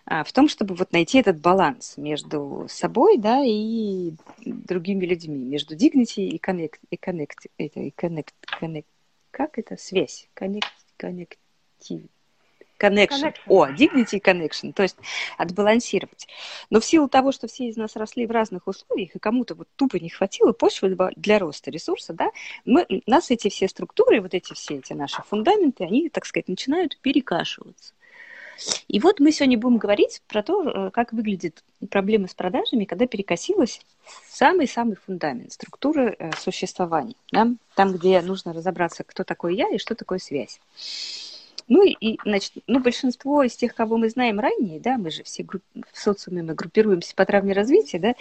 а, 0.10 0.24
в 0.24 0.32
том, 0.32 0.48
чтобы 0.48 0.74
вот 0.76 0.94
найти 0.94 1.20
этот 1.20 1.42
баланс 1.42 1.96
между 1.98 2.66
собой, 2.70 3.18
да, 3.18 3.44
и 3.46 4.14
другими 4.46 5.06
людьми, 5.06 5.44
между 5.44 5.76
dignity 5.76 6.28
и 6.28 6.38
connect, 6.38 6.80
и 6.90 6.96
connect, 6.96 7.50
и 7.58 7.90
connect, 7.90 8.34
connect, 8.62 8.86
как 9.38 9.60
это? 9.60 9.78
Связь. 9.78 10.28
Connective. 10.36 10.64
Connection. 10.98 12.10
connection. 12.80 13.34
О, 13.46 13.68
dignity 13.68 14.20
connection, 14.20 14.74
то 14.74 14.82
есть 14.82 14.98
отбалансировать. 15.38 16.28
Но 16.72 16.80
в 16.80 16.86
силу 16.86 17.08
того, 17.08 17.32
что 17.32 17.48
все 17.48 17.68
из 17.68 17.78
нас 17.78 17.96
росли 17.96 18.26
в 18.26 18.32
разных 18.32 18.66
условиях, 18.66 19.16
и 19.16 19.20
кому-то 19.20 19.54
вот 19.54 19.68
тупо 19.76 19.98
не 19.98 20.10
хватило 20.10 20.54
почвы 20.54 20.98
для 21.16 21.38
роста 21.38 21.70
ресурса, 21.70 22.14
да, 22.14 22.32
мы, 22.66 22.88
нас 23.06 23.30
эти 23.30 23.50
все 23.50 23.68
структуры, 23.68 24.22
вот 24.22 24.34
эти 24.34 24.54
все 24.54 24.78
эти 24.78 24.94
наши 24.94 25.22
фундаменты, 25.22 25.84
они, 25.84 26.10
так 26.10 26.26
сказать, 26.26 26.48
начинают 26.48 27.00
перекашиваться. 27.02 27.94
И 28.88 29.00
вот 29.00 29.20
мы 29.20 29.32
сегодня 29.32 29.58
будем 29.58 29.78
говорить 29.78 30.22
про 30.28 30.44
то, 30.44 30.64
э, 30.64 30.92
как 30.92 31.14
выглядит 31.14 31.64
проблема 31.90 32.28
с 32.28 32.34
продажами, 32.34 32.86
когда 32.86 33.08
перекосилась 33.08 33.82
самый-самый 34.28 34.96
фундамент 34.96 35.54
структуры 35.54 36.16
э, 36.18 36.32
существования. 36.38 37.16
Да? 37.32 37.50
Там, 37.76 37.94
где 37.94 38.22
нужно 38.22 38.54
разобраться, 38.54 39.04
кто 39.04 39.24
такой 39.24 39.56
я 39.56 39.70
и 39.70 39.78
что 39.78 39.96
такое 39.96 40.20
связь. 40.20 40.60
Ну 41.68 41.84
и, 41.84 42.18
значит, 42.24 42.54
ну, 42.66 42.80
большинство 42.80 43.44
из 43.44 43.56
тех, 43.56 43.76
кого 43.76 43.98
мы 43.98 44.10
знаем 44.10 44.40
ранее, 44.40 44.80
да, 44.80 44.98
мы 44.98 45.12
же 45.12 45.24
все 45.24 45.44
в 45.44 46.00
социуме 46.00 46.42
мы 46.42 46.54
группируемся 46.54 47.14
по 47.14 47.26
травме 47.26 47.54
развития, 47.54 48.00
да, 48.00 48.16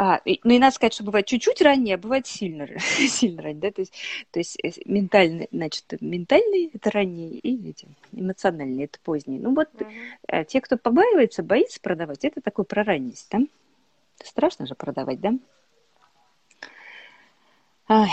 А, 0.00 0.20
и, 0.24 0.38
ну 0.44 0.54
и 0.54 0.60
надо 0.60 0.76
сказать, 0.76 0.94
что 0.94 1.02
бывает 1.02 1.26
чуть-чуть 1.26 1.60
ранее, 1.60 1.96
а 1.96 1.98
бывает 1.98 2.24
сильно, 2.24 2.68
сильно 2.78 3.42
ранее, 3.42 3.60
да, 3.60 3.70
то 3.72 3.80
есть, 3.80 3.92
то 4.30 4.38
есть 4.38 4.56
э, 4.62 4.70
ментальный, 4.84 5.48
значит, 5.50 5.86
ментальный 6.00 6.70
это 6.72 6.92
ранний 6.92 7.30
и 7.30 7.70
эти, 7.70 7.88
эмоциональный 8.12 8.84
это 8.84 9.00
поздний. 9.00 9.40
Ну 9.40 9.56
вот 9.56 9.68
uh-huh. 9.74 10.44
те, 10.44 10.60
кто 10.60 10.76
побаивается, 10.76 11.42
боится 11.42 11.80
продавать, 11.80 12.24
это 12.24 12.40
такой 12.40 12.64
про 12.64 12.84
ранность, 12.84 13.26
да? 13.32 13.40
Страшно 14.22 14.66
же 14.66 14.76
продавать, 14.76 15.20
да? 15.20 15.32
Ай, 17.88 18.12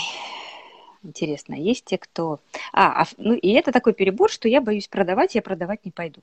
интересно, 1.03 1.53
есть 1.53 1.85
те, 1.85 1.99
кто... 1.99 2.39
А, 2.73 3.03
а, 3.03 3.05
ну 3.17 3.35
и 3.35 3.51
это 3.51 3.71
такой 3.71 3.93
перебор, 3.93 4.31
что 4.31 4.49
я 4.49 4.59
боюсь 4.59 4.87
продавать, 4.87 5.35
я 5.35 5.43
продавать 5.43 5.85
не 5.85 5.91
пойду. 5.91 6.21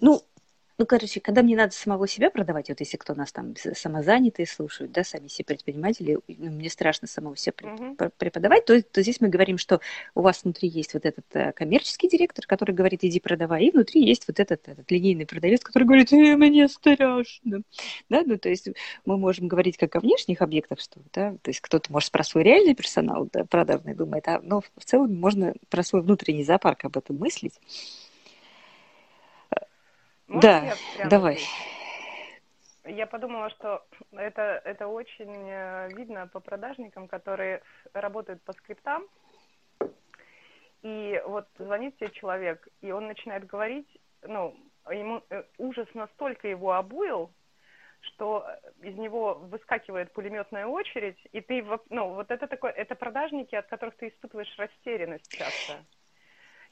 Ну, 0.00 0.22
ну, 0.76 0.86
короче, 0.86 1.20
когда 1.20 1.42
мне 1.42 1.56
надо 1.56 1.72
самого 1.72 2.08
себя 2.08 2.30
продавать, 2.30 2.68
вот 2.68 2.80
если 2.80 2.96
кто 2.96 3.14
нас 3.14 3.30
там 3.30 3.54
самозанятые 3.56 4.46
слушают, 4.46 4.90
да, 4.90 5.04
сами 5.04 5.28
все 5.28 5.44
предприниматели, 5.44 6.18
ну, 6.26 6.50
мне 6.50 6.68
страшно 6.68 7.06
самого 7.06 7.36
себя 7.36 7.54
uh-huh. 7.60 8.12
преподавать, 8.18 8.64
то, 8.64 8.82
то 8.82 9.02
здесь 9.02 9.20
мы 9.20 9.28
говорим, 9.28 9.56
что 9.56 9.80
у 10.16 10.22
вас 10.22 10.42
внутри 10.42 10.68
есть 10.68 10.94
вот 10.94 11.06
этот 11.06 11.24
э, 11.34 11.52
коммерческий 11.52 12.08
директор, 12.08 12.44
который 12.46 12.74
говорит, 12.74 13.04
иди 13.04 13.20
продавай, 13.20 13.64
и 13.64 13.70
внутри 13.70 14.04
есть 14.04 14.26
вот 14.26 14.40
этот, 14.40 14.66
этот 14.66 14.90
линейный 14.90 15.26
продавец, 15.26 15.60
который 15.60 15.84
говорит, 15.84 16.12
э, 16.12 16.36
мне 16.36 16.66
страшно. 16.68 17.62
Да, 18.08 18.22
ну, 18.26 18.36
то 18.36 18.48
есть 18.48 18.68
мы 19.04 19.16
можем 19.16 19.46
говорить 19.46 19.76
как 19.76 19.94
о 19.94 20.00
внешних 20.00 20.42
объектах, 20.42 20.80
что, 20.80 21.00
да, 21.12 21.36
то 21.42 21.50
есть 21.50 21.60
кто-то 21.60 21.92
может 21.92 22.10
про 22.10 22.24
свой 22.24 22.42
реальный 22.42 22.74
персонал, 22.74 23.28
да, 23.32 23.44
продавный 23.44 23.94
думает, 23.94 24.26
а, 24.26 24.40
но 24.42 24.62
в 24.76 24.84
целом 24.84 25.14
можно 25.14 25.54
про 25.68 25.84
свой 25.84 26.02
внутренний 26.02 26.42
зоопарк 26.42 26.84
об 26.84 26.96
этом 26.96 27.16
мыслить. 27.16 27.60
Можно 30.28 30.76
да, 31.00 31.08
давай. 31.08 31.34
Здесь? 31.34 31.50
Я 32.86 33.06
подумала, 33.06 33.48
что 33.50 33.82
это, 34.12 34.60
это 34.64 34.88
очень 34.88 35.48
э, 35.48 35.88
видно 35.94 36.26
по 36.26 36.40
продажникам, 36.40 37.08
которые 37.08 37.62
работают 37.94 38.42
по 38.42 38.52
скриптам. 38.52 39.04
И 40.82 41.22
вот 41.26 41.46
звонит 41.58 41.96
тебе 41.96 42.10
человек, 42.10 42.68
и 42.82 42.92
он 42.92 43.06
начинает 43.06 43.46
говорить, 43.46 43.88
ну, 44.22 44.54
ему 44.90 45.22
э, 45.30 45.44
ужас 45.56 45.88
настолько 45.94 46.46
его 46.46 46.74
обуил, 46.74 47.32
что 48.00 48.46
из 48.82 48.94
него 48.96 49.34
выскакивает 49.34 50.12
пулеметная 50.12 50.66
очередь, 50.66 51.18
и 51.32 51.40
ты, 51.40 51.64
ну, 51.88 52.14
вот 52.14 52.30
это 52.30 52.46
такое, 52.46 52.70
это 52.72 52.94
продажники, 52.94 53.54
от 53.54 53.66
которых 53.66 53.96
ты 53.96 54.08
испытываешь 54.08 54.54
растерянность 54.58 55.30
часто. 55.30 55.82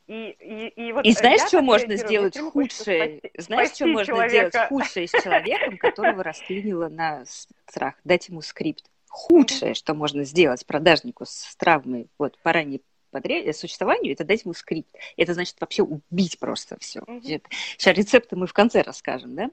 И, 0.06 0.30
и, 0.30 0.68
и, 0.68 0.92
вот 0.92 1.04
и 1.04 1.12
знаешь, 1.12 1.42
что 1.46 1.62
можно 1.62 1.96
сделать 1.96 2.36
худшее? 2.36 3.18
Спасти, 3.18 3.30
знаешь, 3.38 3.70
что 3.70 3.86
можно 3.86 4.06
человека. 4.06 4.48
сделать 4.48 4.68
худшее 4.68 5.08
с 5.08 5.10
человеком, 5.10 5.78
которого 5.78 6.22
расклинило 6.22 6.88
на 6.88 7.24
страх? 7.24 7.94
Дать 8.04 8.28
ему 8.28 8.42
скрипт. 8.42 8.84
Худшее, 9.08 9.74
что 9.74 9.94
можно 9.94 10.24
сделать 10.24 10.66
продажнику 10.66 11.24
с 11.24 11.54
травмой 11.56 12.08
вот, 12.18 12.38
по 12.42 12.52
ранней 12.52 12.82
подряд... 13.10 13.56
существованию, 13.56 14.14
это 14.14 14.24
дать 14.24 14.44
ему 14.44 14.54
скрипт. 14.54 14.90
Это 15.16 15.34
значит 15.34 15.56
вообще 15.60 15.82
убить 15.82 16.38
просто 16.38 16.78
все. 16.80 17.00
Mm-hmm. 17.00 17.42
Сейчас 17.76 17.96
рецепты 17.96 18.36
мы 18.36 18.46
в 18.46 18.52
конце 18.52 18.82
расскажем, 18.82 19.36
да? 19.36 19.50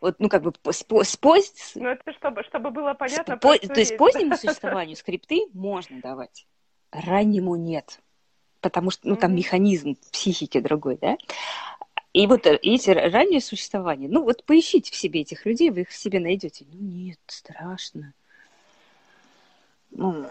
Вот, 0.00 0.16
ну, 0.18 0.28
как 0.28 0.42
бы 0.42 0.52
спость... 0.72 1.72
Ну, 1.74 1.88
это 1.88 2.12
чтобы, 2.14 2.42
чтобы 2.44 2.70
было 2.70 2.94
понятно. 2.94 3.36
Спо... 3.36 3.56
То 3.56 3.80
есть 3.80 3.96
позднему 3.96 4.36
существованию 4.36 4.96
скрипты 4.96 5.46
можно 5.52 6.00
давать, 6.00 6.46
раннему 6.90 7.56
нет 7.56 8.00
потому 8.60 8.90
что, 8.90 9.08
ну, 9.08 9.16
там 9.16 9.34
механизм 9.34 9.96
психики 10.12 10.60
другой, 10.60 10.98
да. 11.00 11.16
И 12.12 12.26
вот 12.26 12.46
э, 12.46 12.58
эти 12.62 12.90
ранние 12.90 13.40
существования, 13.40 14.08
ну, 14.08 14.22
вот 14.22 14.44
поищите 14.44 14.90
в 14.90 14.96
себе 14.96 15.20
этих 15.20 15.44
людей, 15.44 15.70
вы 15.70 15.82
их 15.82 15.90
в 15.90 15.96
себе 15.96 16.18
найдете. 16.18 16.64
Ну, 16.72 16.78
нет, 16.80 17.18
страшно. 17.26 18.14
Ну, 19.90 20.26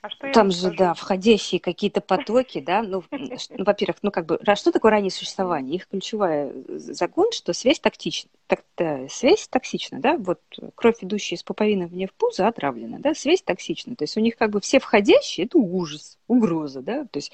а 0.00 0.10
что 0.10 0.30
Там 0.30 0.52
же, 0.52 0.58
скажу? 0.58 0.76
да, 0.76 0.94
входящие 0.94 1.60
какие-то 1.60 2.00
потоки, 2.00 2.60
да, 2.60 2.82
ну, 2.82 3.02
ну, 3.10 3.64
во-первых, 3.64 3.96
ну, 4.02 4.12
как 4.12 4.26
бы, 4.26 4.38
что 4.54 4.70
такое 4.70 4.92
раннее 4.92 5.10
существование? 5.10 5.74
Их 5.74 5.88
ключевой 5.88 6.30
э, 6.30 6.52
закон, 6.78 7.32
что 7.32 7.52
связь 7.52 7.80
токсична, 7.80 8.30
так, 8.46 8.62
да, 8.76 9.08
связь 9.08 9.48
токсична, 9.48 9.98
да, 10.00 10.16
вот 10.16 10.40
кровь, 10.76 10.98
идущая 11.00 11.36
из 11.36 11.42
пуповины 11.42 11.88
мне 11.88 12.06
в 12.06 12.12
пузо, 12.12 12.46
отравлена, 12.46 12.98
да, 13.00 13.12
связь 13.14 13.42
токсична, 13.42 13.96
то 13.96 14.04
есть 14.04 14.16
у 14.16 14.20
них 14.20 14.36
как 14.36 14.50
бы 14.50 14.60
все 14.60 14.78
входящие, 14.78 15.46
это 15.46 15.58
ужас, 15.58 16.16
угроза, 16.28 16.80
да, 16.80 17.04
то 17.04 17.16
есть 17.18 17.32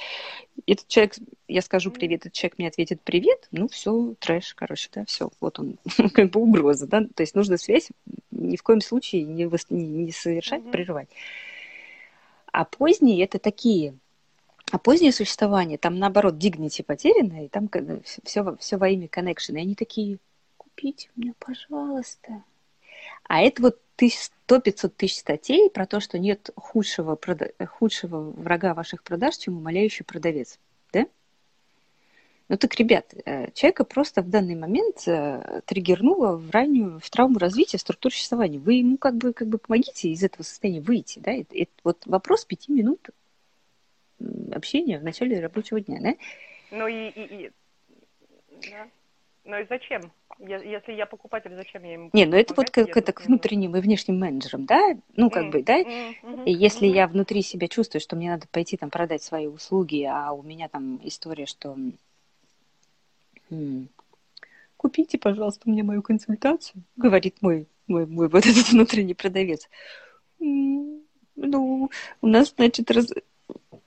этот 0.66 0.88
человек, 0.88 1.16
я 1.48 1.60
скажу 1.60 1.90
привет, 1.90 2.22
этот 2.22 2.32
человек 2.32 2.56
мне 2.56 2.68
ответит 2.68 3.02
привет, 3.02 3.46
ну, 3.50 3.68
все, 3.68 4.14
трэш, 4.18 4.54
короче, 4.54 4.88
да, 4.94 5.04
все, 5.04 5.30
вот 5.38 5.58
он, 5.58 5.76
как 6.14 6.30
бы 6.30 6.40
угроза, 6.40 6.86
да, 6.86 7.02
то 7.02 7.22
есть 7.22 7.34
нужно 7.34 7.58
связь 7.58 7.90
ни 8.30 8.56
в 8.56 8.62
коем 8.62 8.80
случае 8.80 9.24
не, 9.24 9.50
не, 9.68 9.86
не 9.86 10.12
совершать, 10.12 10.70
прерывать. 10.70 11.08
А 12.54 12.64
поздние 12.64 13.24
это 13.24 13.40
такие. 13.40 13.98
А 14.70 14.78
позднее 14.78 15.10
существование, 15.10 15.76
там 15.76 15.98
наоборот 15.98 16.36
dignity 16.36 16.84
потеряно, 16.84 17.44
и 17.44 17.48
там 17.48 17.68
все, 18.22 18.56
все 18.60 18.76
во 18.76 18.88
имя 18.90 19.08
connection. 19.08 19.56
И 19.56 19.60
они 19.60 19.74
такие, 19.74 20.18
купите 20.56 21.10
мне, 21.16 21.34
пожалуйста. 21.40 22.44
А 23.24 23.40
это 23.40 23.60
вот 23.60 23.80
100-500 23.98 24.88
тысяч 24.90 25.18
статей 25.18 25.68
про 25.68 25.84
то, 25.84 25.98
что 25.98 26.16
нет 26.20 26.50
худшего, 26.54 27.18
худшего 27.66 28.30
врага 28.30 28.74
ваших 28.74 29.02
продаж, 29.02 29.36
чем 29.36 29.56
умоляющий 29.56 30.04
продавец. 30.04 30.60
Ну 32.48 32.58
так, 32.58 32.74
ребят, 32.74 33.14
э, 33.24 33.50
человека 33.52 33.84
просто 33.84 34.20
в 34.20 34.28
данный 34.28 34.54
момент 34.54 35.08
э, 35.08 35.62
триггернуло 35.64 36.36
в 36.36 36.50
раннюю, 36.50 37.00
в 37.00 37.08
травму 37.08 37.38
развития 37.38 37.78
структуры 37.78 38.14
существования. 38.14 38.58
Вы 38.58 38.74
ему 38.74 38.98
как 38.98 39.16
бы, 39.16 39.32
как 39.32 39.48
бы 39.48 39.56
помогите 39.56 40.10
из 40.10 40.22
этого 40.22 40.42
состояния 40.42 40.82
выйти. 40.82 41.20
Да? 41.20 41.32
Это, 41.32 41.56
это 41.56 41.72
вот 41.84 42.02
вопрос 42.04 42.44
пяти 42.44 42.72
минут 42.72 43.08
общения 44.52 44.98
в 44.98 45.04
начале 45.04 45.40
рабочего 45.40 45.80
дня. 45.80 46.00
Да? 46.02 46.14
Ну 46.70 46.86
и, 46.86 47.08
и, 47.08 47.22
и... 47.22 47.50
Да. 48.70 48.88
Ну 49.44 49.58
и 49.58 49.66
зачем? 49.68 50.12
Если 50.38 50.92
я 50.92 51.06
покупатель, 51.06 51.54
зачем 51.54 51.84
я 51.84 51.92
ему 51.92 52.10
Не, 52.12 52.26
ну 52.26 52.36
это 52.36 52.54
вот 52.54 52.70
как 52.70 52.96
это 52.96 53.12
к 53.12 53.24
внутренним 53.24 53.76
и 53.76 53.80
внешним 53.80 54.18
менеджерам, 54.18 54.64
да? 54.64 54.96
Ну, 55.16 55.30
как 55.30 55.44
mm, 55.44 55.50
бы, 55.50 55.62
да? 55.62 55.80
Mm, 55.80 56.14
mm, 56.22 56.42
если 56.46 56.86
я 56.86 57.06
внутри 57.06 57.42
себя 57.42 57.68
чувствую, 57.68 58.00
что 58.00 58.16
мне 58.16 58.30
надо 58.30 58.46
пойти 58.50 58.76
там 58.76 58.90
продать 58.90 59.22
свои 59.22 59.46
услуги, 59.46 60.02
а 60.10 60.32
у 60.32 60.42
меня 60.42 60.68
там 60.68 60.98
история, 61.04 61.46
что 61.46 61.76
Купите, 64.76 65.18
пожалуйста, 65.18 65.68
мне 65.68 65.82
мою 65.82 66.02
консультацию, 66.02 66.82
говорит 66.96 67.36
мой, 67.40 67.66
мой, 67.86 68.06
мой 68.06 68.28
вот 68.28 68.44
этот 68.46 68.70
внутренний 68.70 69.14
продавец. 69.14 69.68
Ну, 70.38 71.90
у 72.20 72.26
нас, 72.26 72.54
значит, 72.56 72.90
раз... 72.90 73.10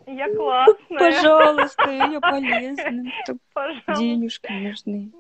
Я 0.06 0.34
классная. 0.34 0.98
Пожалуйста, 0.98 1.90
я 1.92 2.20
полезна. 2.20 3.12
Денежки 3.96 4.52
нужны. 4.52 5.12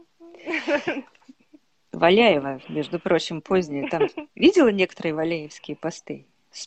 Валяева, 1.91 2.61
между 2.69 2.99
прочим, 2.99 3.41
позднее, 3.41 3.89
там 3.89 4.07
видела 4.35 4.69
некоторые 4.69 5.13
валяевские 5.13 5.77
посты? 5.77 6.25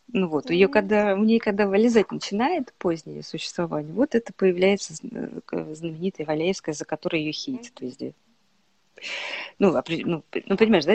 Ну 0.09 0.29
вот, 0.29 0.50
ее 0.50 0.68
когда, 0.68 1.14
у 1.14 1.24
нее 1.24 1.40
когда 1.40 1.66
вылезать 1.66 2.12
начинает 2.12 2.72
позднее 2.74 3.22
существование, 3.22 3.92
вот 3.92 4.14
это 4.14 4.33
появляется 4.33 4.94
э, 5.03 5.74
знаменитая 5.74 6.26
Валяевская, 6.26 6.74
за 6.74 6.85
которой 6.85 7.20
ее 7.22 7.33
хейтят 7.33 7.81
везде. 7.81 8.14
Ну, 9.59 9.72
ну, 9.72 10.22
ну, 10.46 10.57
понимаешь, 10.57 10.85
да, 10.85 10.94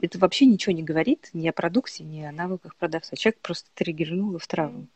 это 0.00 0.18
вообще 0.18 0.46
ничего 0.46 0.74
не 0.74 0.82
говорит 0.82 1.30
ни 1.32 1.48
о 1.48 1.52
продукте, 1.52 2.04
ни 2.04 2.22
о 2.22 2.32
навыках 2.32 2.76
продавца. 2.76 3.16
Человек 3.16 3.40
просто 3.40 3.68
триггернул 3.74 4.38
в 4.38 4.46
травму. 4.46 4.86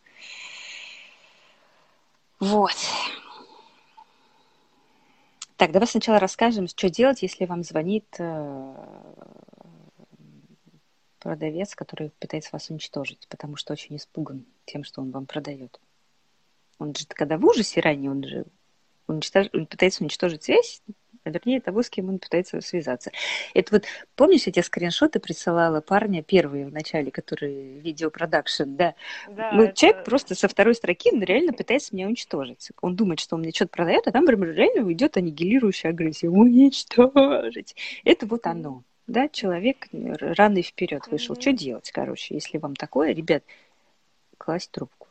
Вот. 2.38 2.76
Так, 5.56 5.72
давай 5.72 5.88
сначала 5.88 6.18
расскажем, 6.18 6.68
что 6.68 6.90
делать, 6.90 7.22
если 7.22 7.46
вам 7.46 7.62
звонит 7.62 8.04
э, 8.18 8.74
продавец, 11.26 11.74
который 11.74 12.10
пытается 12.20 12.50
вас 12.52 12.70
уничтожить, 12.70 13.26
потому 13.28 13.56
что 13.56 13.72
очень 13.72 13.96
испуган 13.96 14.44
тем, 14.64 14.84
что 14.84 15.00
он 15.02 15.10
вам 15.10 15.26
продает. 15.26 15.80
Он 16.78 16.94
же, 16.94 17.04
когда 17.08 17.36
в 17.36 17.44
ужасе 17.44 17.80
ранее, 17.80 18.12
он 18.12 18.22
же 18.22 18.44
уничтож... 19.08 19.48
он 19.52 19.66
пытается 19.66 20.04
уничтожить 20.04 20.44
связь, 20.44 20.82
а 21.24 21.30
вернее 21.30 21.60
того, 21.60 21.82
с 21.82 21.90
кем 21.90 22.10
он 22.10 22.20
пытается 22.20 22.60
связаться. 22.60 23.10
Это 23.54 23.74
вот, 23.74 23.84
помнишь, 24.14 24.46
я 24.46 24.52
тебе 24.52 24.62
скриншоты 24.62 25.18
присылала 25.18 25.80
парня 25.80 26.22
первые 26.22 26.64
в 26.64 26.72
начале, 26.72 27.10
который 27.10 27.80
видеопродакшн, 27.80 28.76
да? 28.76 28.94
да 29.28 29.50
ну, 29.52 29.64
это... 29.64 29.74
человек 29.74 30.04
просто 30.04 30.36
со 30.36 30.46
второй 30.46 30.76
строки 30.76 31.10
он 31.12 31.24
реально 31.24 31.52
пытается 31.52 31.92
меня 31.92 32.06
уничтожить. 32.06 32.70
Он 32.80 32.94
думает, 32.94 33.18
что 33.18 33.34
он 33.34 33.40
мне 33.40 33.50
что-то 33.50 33.72
продает, 33.72 34.06
а 34.06 34.12
там 34.12 34.28
реально 34.28 34.86
уйдет 34.86 35.16
аннигилирующая 35.16 35.90
агрессия. 35.90 36.28
Уничтожить. 36.28 37.74
Это 38.04 38.26
вот 38.26 38.46
оно 38.46 38.84
да, 39.06 39.28
человек 39.28 39.88
рано 39.92 40.58
и 40.58 40.62
вперед 40.62 41.06
вышел. 41.08 41.34
Mm-hmm. 41.34 41.40
Что 41.40 41.52
делать, 41.52 41.90
короче, 41.92 42.34
если 42.34 42.58
вам 42.58 42.74
такое, 42.74 43.12
ребят, 43.12 43.44
класть 44.38 44.70
трубку. 44.70 45.06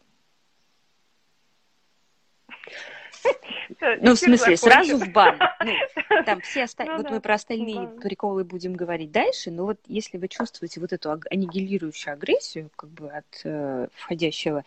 Ну, 4.02 4.14
в 4.14 4.20
смысле, 4.20 4.58
сразу 4.58 4.98
в 4.98 5.12
бан. 5.12 5.40
Ну, 5.64 6.24
там 6.26 6.42
все 6.42 6.64
остальные, 6.64 6.98
ну 6.98 7.04
вот 7.04 7.12
мы 7.12 7.22
про 7.22 7.36
остальные 7.36 7.88
приколы 8.02 8.44
будем 8.44 8.74
говорить 8.74 9.12
дальше, 9.12 9.52
но 9.52 9.66
вот 9.66 9.80
если 9.88 10.18
вы 10.18 10.28
чувствуете 10.28 10.80
вот 10.80 10.94
эту 10.94 11.12
аннигилирующую 11.12 12.14
агрессию, 12.14 12.70
как 12.76 12.90
бы 12.92 13.10
от 13.10 13.42
э, 13.44 13.88
входящего, 13.94 14.64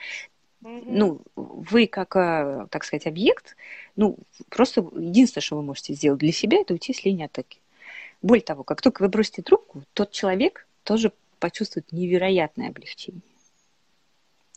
ну, 0.60 1.20
вы 1.36 1.86
как, 1.86 2.16
э, 2.16 2.66
так 2.70 2.84
сказать, 2.84 3.06
объект, 3.06 3.56
ну, 3.94 4.18
просто 4.48 4.80
единственное, 4.80 5.42
что 5.42 5.56
вы 5.56 5.62
можете 5.62 5.94
сделать 5.94 6.18
для 6.18 6.32
себя, 6.32 6.58
это 6.58 6.72
уйти 6.74 6.92
с 6.92 7.04
линии 7.04 7.26
атаки. 7.26 7.60
Более 8.22 8.44
того, 8.44 8.64
как 8.64 8.82
только 8.82 9.02
вы 9.02 9.08
бросите 9.08 9.42
трубку, 9.42 9.84
тот 9.94 10.10
человек 10.10 10.66
тоже 10.82 11.12
почувствует 11.38 11.92
невероятное 11.92 12.68
облегчение. 12.68 13.22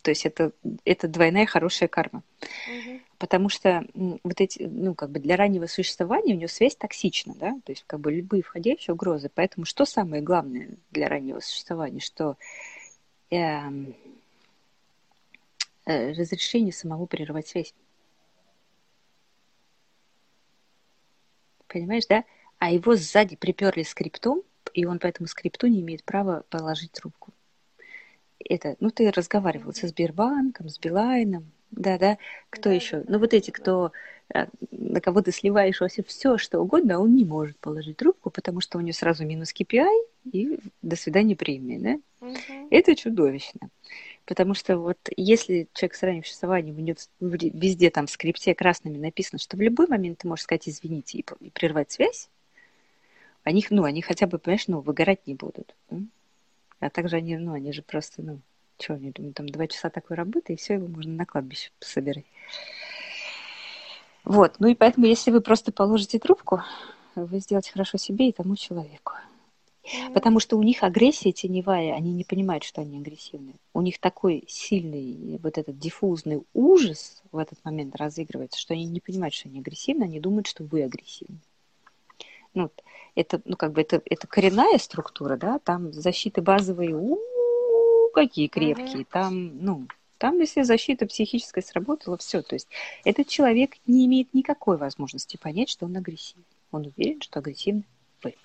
То 0.01 0.09
есть 0.09 0.25
это, 0.25 0.51
это 0.83 1.07
двойная 1.07 1.45
хорошая 1.45 1.87
карма. 1.87 2.23
Угу. 2.41 3.01
Потому 3.19 3.49
что 3.49 3.85
вот 3.93 4.41
эти, 4.41 4.63
ну, 4.63 4.95
как 4.95 5.11
бы 5.11 5.19
для 5.19 5.35
раннего 5.35 5.67
существования 5.67 6.33
у 6.33 6.37
него 6.37 6.47
связь 6.47 6.75
токсична, 6.75 7.35
да, 7.35 7.51
то 7.63 7.71
есть 7.71 7.83
как 7.85 7.99
бы 7.99 8.11
любые 8.11 8.41
входящие 8.41 8.95
угрозы. 8.95 9.29
Поэтому 9.33 9.65
что 9.65 9.85
самое 9.85 10.23
главное 10.23 10.69
для 10.89 11.07
раннего 11.07 11.39
существования, 11.39 11.99
что 11.99 12.35
э, 13.29 13.37
э, 15.85 16.11
разрешение 16.13 16.73
самого 16.73 17.05
прерывать 17.05 17.47
связь. 17.47 17.75
Понимаешь, 21.67 22.07
да? 22.09 22.25
А 22.61 22.71
его 22.71 22.95
сзади 22.95 23.35
приперли 23.35 23.83
скриптом, 23.83 24.43
и 24.73 24.85
он 24.85 24.99
по 24.99 25.07
этому 25.07 25.27
скрипту 25.27 25.67
не 25.67 25.81
имеет 25.81 26.03
права 26.03 26.43
положить 26.49 26.93
трубку 26.93 27.33
это, 28.49 28.75
ну, 28.79 28.89
ты 28.89 29.09
разговаривал 29.11 29.73
со 29.73 29.87
Сбербанком, 29.87 30.69
с 30.69 30.77
Билайном, 30.79 31.51
да, 31.71 31.97
да, 31.97 32.17
кто 32.49 32.69
да, 32.69 32.75
еще? 32.75 32.97
Да, 33.01 33.13
ну, 33.13 33.19
вот 33.19 33.33
эти, 33.33 33.51
кто, 33.51 33.91
на 34.71 34.99
кого 34.99 35.21
ты 35.21 35.31
сливаешь 35.31 35.79
вообще 35.79 36.03
все, 36.03 36.37
что 36.37 36.59
угодно, 36.59 36.95
а 36.95 36.99
он 36.99 37.15
не 37.15 37.23
может 37.23 37.57
положить 37.59 37.97
трубку, 37.97 38.29
потому 38.29 38.59
что 38.59 38.77
у 38.77 38.81
него 38.81 38.93
сразу 38.93 39.25
минус 39.25 39.53
KPI 39.53 39.87
и 40.31 40.59
до 40.81 40.95
свидания 40.95 41.35
премии, 41.35 41.77
да? 41.77 42.27
Угу. 42.27 42.67
Это 42.69 42.95
чудовищно. 42.95 43.69
Потому 44.25 44.53
что 44.53 44.77
вот 44.77 44.97
если 45.15 45.67
человек 45.73 45.95
с 45.95 46.03
ранним 46.03 46.23
существованием, 46.23 46.77
у 46.77 46.79
него 46.79 46.97
везде 47.19 47.89
там 47.89 48.05
в 48.05 48.11
скрипте 48.11 48.53
красными 48.53 48.97
написано, 48.97 49.39
что 49.39 49.57
в 49.57 49.61
любой 49.61 49.87
момент 49.87 50.19
ты 50.19 50.27
можешь 50.27 50.43
сказать 50.43 50.69
извините 50.69 51.23
и 51.39 51.49
прервать 51.49 51.91
связь, 51.91 52.29
они, 53.43 53.65
ну, 53.69 53.83
они 53.83 54.01
хотя 54.01 54.27
бы, 54.27 54.37
понимаешь, 54.37 54.67
ну, 54.67 54.81
выгорать 54.81 55.25
не 55.27 55.35
будут. 55.35 55.75
А 56.79 56.89
также 56.89 57.17
они, 57.17 57.37
ну, 57.37 57.53
они 57.53 57.71
же 57.71 57.81
просто, 57.81 58.21
ну, 58.21 58.39
что 58.79 58.95
они 58.95 59.11
думают, 59.11 59.35
там 59.35 59.47
два 59.49 59.67
часа 59.67 59.89
такой 59.89 60.17
работы, 60.17 60.53
и 60.53 60.55
все, 60.55 60.75
его 60.75 60.87
можно 60.87 61.13
на 61.13 61.25
кладбище 61.25 61.71
собирать. 61.79 62.25
Вот, 64.23 64.55
ну 64.59 64.67
и 64.67 64.75
поэтому, 64.75 65.05
если 65.05 65.31
вы 65.31 65.41
просто 65.41 65.71
положите 65.71 66.19
трубку, 66.19 66.61
вы 67.15 67.39
сделаете 67.39 67.71
хорошо 67.71 67.97
себе 67.97 68.29
и 68.29 68.31
тому 68.31 68.55
человеку. 68.55 69.13
Потому 70.13 70.39
что 70.39 70.57
у 70.57 70.63
них 70.63 70.83
агрессия 70.83 71.31
теневая, 71.31 71.93
они 71.93 72.13
не 72.13 72.23
понимают, 72.23 72.63
что 72.63 72.81
они 72.81 72.99
агрессивны. 72.99 73.55
У 73.73 73.81
них 73.81 73.99
такой 73.99 74.43
сильный 74.47 75.39
вот 75.41 75.57
этот 75.57 75.79
диффузный 75.79 76.43
ужас 76.53 77.23
в 77.31 77.37
этот 77.37 77.63
момент 77.65 77.95
разыгрывается, 77.95 78.59
что 78.59 78.75
они 78.75 78.85
не 78.85 78.99
понимают, 78.99 79.33
что 79.33 79.49
они 79.49 79.59
агрессивны, 79.59 80.03
они 80.03 80.19
думают, 80.19 80.47
что 80.47 80.63
вы 80.63 80.83
агрессивны. 80.83 81.39
Ну, 82.53 82.69
это, 83.15 83.41
ну, 83.45 83.55
как 83.55 83.71
бы 83.71 83.81
это, 83.81 84.01
это 84.05 84.27
коренная 84.27 84.77
структура, 84.77 85.37
да, 85.37 85.59
там 85.59 85.93
защиты 85.93 86.41
базовые, 86.41 86.95
у, 86.95 87.15
-у, 87.15 87.17
-у 87.17 88.11
какие 88.13 88.47
крепкие, 88.47 89.05
там, 89.05 89.63
ну, 89.63 89.87
там, 90.21 90.39
если 90.39 90.61
защита 90.61 91.07
психическая 91.07 91.63
сработала, 91.63 92.15
все. 92.15 92.43
То 92.43 92.53
есть 92.53 92.67
этот 93.03 93.27
человек 93.27 93.71
не 93.87 94.05
имеет 94.05 94.35
никакой 94.35 94.77
возможности 94.77 95.35
понять, 95.35 95.69
что 95.69 95.87
он 95.87 95.97
агрессивен. 95.97 96.43
Он 96.71 96.85
уверен, 96.95 97.21
что 97.21 97.39
агрессивны 97.39 97.85
вы. 98.21 98.35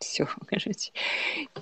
Все, 0.00 0.26
короче. 0.46 0.90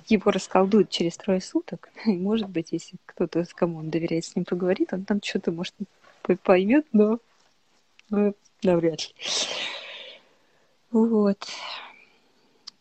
Его 0.07 0.31
расколдуют 0.31 0.89
через 0.89 1.17
трое 1.17 1.39
суток. 1.39 1.89
И, 2.07 2.13
может 2.13 2.49
быть, 2.49 2.69
если 2.71 2.97
кто-то, 3.05 3.45
кому 3.53 3.77
он 3.77 3.91
доверяет, 3.91 4.25
с 4.25 4.35
ним 4.35 4.43
поговорит, 4.43 4.91
он 4.91 5.05
там 5.05 5.21
что-то, 5.23 5.51
может, 5.51 5.75
поймет, 6.41 6.87
но, 6.91 7.19
но 8.09 8.33
навряд 8.63 9.01
ли. 9.01 9.15
Вот. 10.91 11.47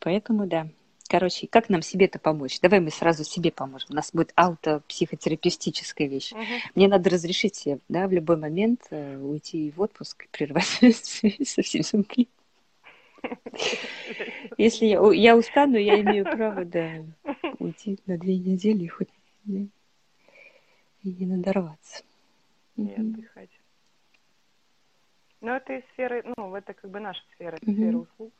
Поэтому 0.00 0.46
да. 0.46 0.68
Короче, 1.08 1.48
как 1.48 1.68
нам 1.68 1.82
себе-то 1.82 2.20
помочь? 2.20 2.60
Давай 2.60 2.78
мы 2.78 2.90
сразу 2.90 3.24
себе 3.24 3.50
поможем. 3.50 3.88
У 3.90 3.94
нас 3.94 4.12
будет 4.12 4.32
аутопсихотерапевтическая 4.36 6.06
вещь. 6.06 6.30
Угу. 6.30 6.42
Мне 6.76 6.86
надо 6.86 7.10
разрешить 7.10 7.56
себе, 7.56 7.80
да, 7.88 8.06
в 8.06 8.12
любой 8.12 8.36
момент 8.36 8.82
э, 8.90 9.16
уйти 9.16 9.72
в 9.72 9.80
отпуск, 9.80 10.28
прервать 10.30 10.66
со 11.44 11.62
всем 11.62 11.82
своим 11.82 12.06
Если 14.56 14.86
я, 14.86 15.12
я 15.12 15.36
устану, 15.36 15.78
я 15.78 16.00
имею 16.00 16.24
право, 16.24 16.64
да, 16.64 17.04
уйти 17.58 17.98
на 18.06 18.16
две 18.16 18.38
недели 18.38 18.86
хоть 18.86 19.08
да, 19.44 19.66
и 21.02 21.12
не 21.12 21.26
надорваться. 21.26 22.04
И 22.76 22.88
отдыхать. 22.88 23.59
Ну, 25.40 25.52
это 25.52 25.74
из 25.74 25.82
сферы, 25.92 26.22
ну, 26.36 26.54
это 26.54 26.74
как 26.74 26.90
бы 26.90 27.00
наша 27.00 27.22
сфера, 27.34 27.56
это 27.56 27.72
сфера 27.72 27.96
услуг. 27.96 28.32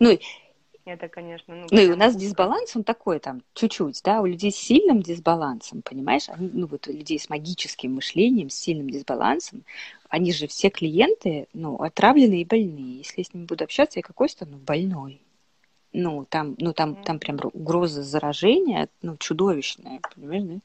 Ну, 0.00 0.18
это, 0.84 1.08
конечно, 1.08 1.54
ну, 1.54 1.66
ну 1.70 1.80
и 1.80 1.90
у 1.90 1.96
нас 1.96 2.16
дисбаланс, 2.16 2.74
он 2.74 2.84
такой 2.84 3.20
там, 3.20 3.42
чуть-чуть, 3.54 4.00
да, 4.02 4.20
у 4.20 4.26
людей 4.26 4.50
с 4.50 4.56
сильным 4.56 5.02
дисбалансом, 5.02 5.82
понимаешь, 5.82 6.28
они, 6.28 6.50
ну 6.52 6.66
вот 6.66 6.88
у 6.88 6.92
людей 6.92 7.18
с 7.18 7.28
магическим 7.28 7.94
мышлением, 7.94 8.50
с 8.50 8.54
сильным 8.54 8.90
дисбалансом, 8.90 9.62
они 10.08 10.32
же 10.32 10.48
все 10.48 10.70
клиенты, 10.70 11.46
ну, 11.52 11.76
отравленные 11.76 12.42
и 12.42 12.44
больные. 12.44 12.98
Если 12.98 13.20
я 13.20 13.24
с 13.24 13.34
ними 13.34 13.44
буду 13.44 13.62
общаться, 13.62 14.00
я 14.00 14.02
какой 14.02 14.28
стану 14.28 14.56
больной. 14.56 15.20
Ну, 15.92 16.24
там, 16.28 16.56
ну, 16.58 16.72
там, 16.72 16.96
там 16.96 17.18
прям 17.18 17.38
угроза 17.52 18.02
заражения, 18.02 18.88
ну, 19.02 19.16
чудовищная, 19.16 20.00
понимаешь, 20.14 20.44
да? 20.44 20.60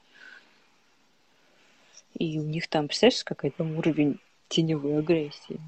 И 2.18 2.40
у 2.40 2.44
них 2.44 2.68
там, 2.70 2.88
представляешь, 2.88 3.24
какой 3.24 3.50
там 3.50 3.78
уровень 3.78 4.20
теневой 4.48 5.00
агрессии. 5.00 5.60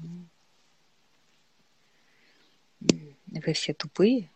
Вы 2.80 3.52
все 3.52 3.74
тупые. 3.74 4.30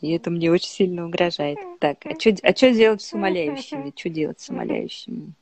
И 0.00 0.10
это 0.10 0.30
мне 0.30 0.50
очень 0.50 0.68
сильно 0.68 1.06
угрожает. 1.06 1.58
Так, 1.80 2.04
а 2.04 2.18
что 2.18 2.30
а 2.42 2.52
делать 2.52 3.02
с 3.02 3.12
умоляющими? 3.12 3.92
Что 3.94 4.08
делать 4.10 4.40
с 4.40 4.50
умоляющими? 4.50 5.32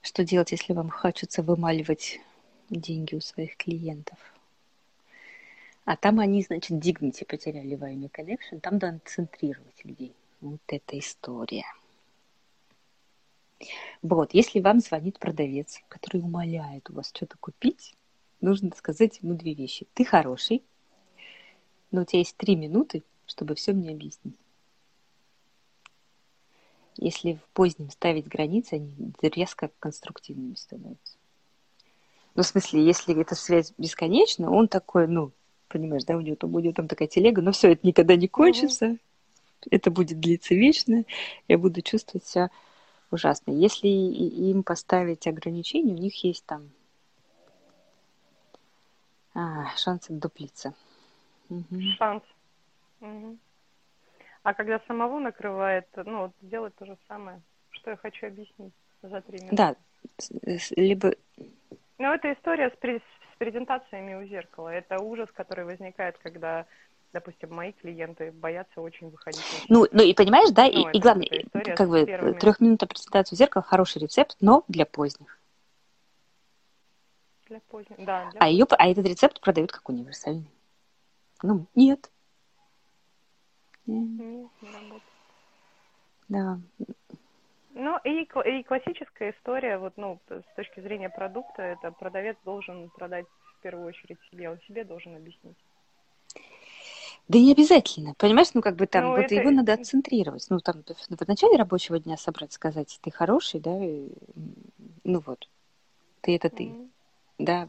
Что 0.00 0.24
делать, 0.24 0.52
если 0.52 0.72
вам 0.72 0.88
хочется 0.88 1.42
вымаливать 1.42 2.20
деньги 2.70 3.16
у 3.16 3.20
своих 3.20 3.56
клиентов? 3.56 4.18
А 5.84 5.96
там 5.96 6.20
они, 6.20 6.42
значит, 6.42 6.72
dignity 6.82 7.24
потеряли 7.24 7.74
во 7.74 7.90
имя 7.90 8.08
connection, 8.08 8.60
там 8.60 8.78
надо 8.78 9.00
центрировать 9.04 9.84
людей. 9.84 10.14
Вот 10.40 10.60
эта 10.68 10.98
история. 10.98 11.64
Вот, 14.02 14.34
если 14.34 14.60
вам 14.60 14.80
звонит 14.80 15.18
продавец, 15.18 15.80
который 15.88 16.20
умоляет 16.20 16.90
у 16.90 16.94
вас 16.94 17.08
что-то 17.08 17.36
купить, 17.38 17.94
нужно 18.40 18.70
сказать 18.76 19.20
ему 19.22 19.34
две 19.34 19.54
вещи. 19.54 19.86
Ты 19.94 20.04
хороший, 20.04 20.62
но 21.90 22.02
у 22.02 22.04
тебя 22.04 22.18
есть 22.20 22.36
три 22.36 22.56
минуты, 22.56 23.02
чтобы 23.26 23.54
все 23.54 23.72
мне 23.72 23.90
объяснить. 23.90 24.36
Если 26.98 27.34
в 27.34 27.48
позднем 27.52 27.90
ставить 27.90 28.26
границы, 28.26 28.74
они 28.74 28.94
резко 29.20 29.70
конструктивными 29.78 30.54
становятся. 30.54 31.16
Ну, 32.34 32.42
в 32.42 32.46
смысле, 32.46 32.84
если 32.84 33.18
эта 33.18 33.34
связь 33.34 33.72
бесконечна, 33.76 34.50
он 34.50 34.68
такой, 34.68 35.06
ну, 35.06 35.32
понимаешь, 35.68 36.04
да, 36.04 36.16
у 36.16 36.20
него 36.20 36.36
там, 36.36 36.54
у 36.54 36.58
него 36.58 36.72
там 36.72 36.88
такая 36.88 37.08
телега, 37.08 37.42
но 37.42 37.52
все, 37.52 37.72
это 37.72 37.86
никогда 37.86 38.16
не 38.16 38.28
кончится, 38.28 38.86
mm-hmm. 38.86 38.98
это 39.70 39.90
будет 39.90 40.20
длиться 40.20 40.54
вечно, 40.54 41.04
я 41.48 41.58
буду 41.58 41.82
чувствовать 41.82 42.26
себя 42.26 42.50
ужасно. 43.10 43.52
Если 43.52 43.88
им 43.88 44.62
поставить 44.62 45.26
ограничения, 45.26 45.94
у 45.94 45.98
них 45.98 46.24
есть 46.24 46.44
там 46.46 46.70
а, 49.34 49.66
шанс 49.76 50.08
отдуплиться. 50.10 50.74
Угу. 51.50 51.80
Шанс. 51.98 52.22
Угу. 53.00 53.38
А 54.42 54.54
когда 54.54 54.80
самого 54.86 55.18
накрывает, 55.18 55.86
ну, 55.96 56.22
вот 56.22 56.32
делать 56.40 56.74
то 56.76 56.86
же 56.86 56.96
самое, 57.08 57.40
что 57.70 57.90
я 57.90 57.96
хочу 57.96 58.26
объяснить 58.26 58.72
за 59.02 59.20
три 59.20 59.40
минуты. 59.40 59.56
Да, 59.56 59.76
либо... 60.76 61.14
Ну, 61.98 62.12
это 62.12 62.32
история 62.32 62.70
с, 62.70 62.76
при... 62.78 62.98
с 62.98 63.36
презентациями 63.38 64.14
у 64.14 64.24
зеркала. 64.24 64.68
Это 64.68 65.00
ужас, 65.00 65.28
который 65.32 65.64
возникает, 65.64 66.16
когда 66.18 66.66
допустим, 67.12 67.54
мои 67.54 67.72
клиенты 67.72 68.32
боятся 68.32 68.80
очень 68.80 69.10
выходить. 69.10 69.42
Ну, 69.68 69.86
ну 69.90 70.02
и 70.02 70.14
понимаешь, 70.14 70.50
да, 70.50 70.64
ну, 70.64 70.88
и, 70.88 70.96
и 70.96 71.00
главное, 71.00 71.28
как 71.76 71.88
бы 71.88 72.04
трехминутная 72.40 72.88
презентация 72.88 73.36
зеркала 73.36 73.62
хороший 73.62 74.02
рецепт, 74.02 74.36
но 74.40 74.64
для 74.68 74.86
поздних. 74.86 75.38
Для 77.48 77.60
поздних, 77.60 77.96
да. 78.04 78.30
Для... 78.30 78.40
А, 78.40 78.48
ее, 78.48 78.66
а 78.70 78.88
этот 78.88 79.06
рецепт 79.06 79.40
продают 79.40 79.72
как 79.72 79.88
универсальный. 79.88 80.50
Ну, 81.42 81.66
нет. 81.74 82.10
Нет, 83.86 84.50
не 84.60 84.72
работает. 84.72 85.02
Да. 86.28 86.58
Ну 87.74 87.98
и, 88.04 88.22
и 88.22 88.62
классическая 88.62 89.32
история, 89.32 89.78
вот, 89.78 89.92
ну, 89.96 90.18
с 90.28 90.56
точки 90.56 90.80
зрения 90.80 91.10
продукта, 91.10 91.62
это 91.62 91.92
продавец 91.92 92.36
должен 92.44 92.90
продать 92.90 93.26
в 93.58 93.62
первую 93.62 93.86
очередь 93.86 94.18
себе, 94.30 94.50
он 94.50 94.58
себе 94.62 94.82
должен 94.82 95.14
объяснить. 95.14 95.58
Да 97.28 97.38
не 97.40 97.52
обязательно, 97.52 98.14
понимаешь, 98.14 98.48
ну 98.54 98.62
как 98.62 98.76
бы 98.76 98.86
там, 98.86 99.04
ну, 99.04 99.10
вот 99.10 99.24
это... 99.24 99.34
его 99.34 99.50
надо 99.50 99.72
отцентрировать, 99.72 100.46
ну 100.48 100.60
там 100.60 100.84
в 100.84 101.26
начале 101.28 101.56
рабочего 101.56 101.98
дня 101.98 102.16
собрать, 102.16 102.52
сказать, 102.52 102.98
ты 103.02 103.10
хороший, 103.10 103.58
да, 103.58 103.84
и, 103.84 104.08
ну 105.02 105.20
вот, 105.26 105.48
ты 106.20 106.36
это 106.36 106.50
ты, 106.50 106.64
mm-hmm. 106.64 106.88
да. 107.38 107.68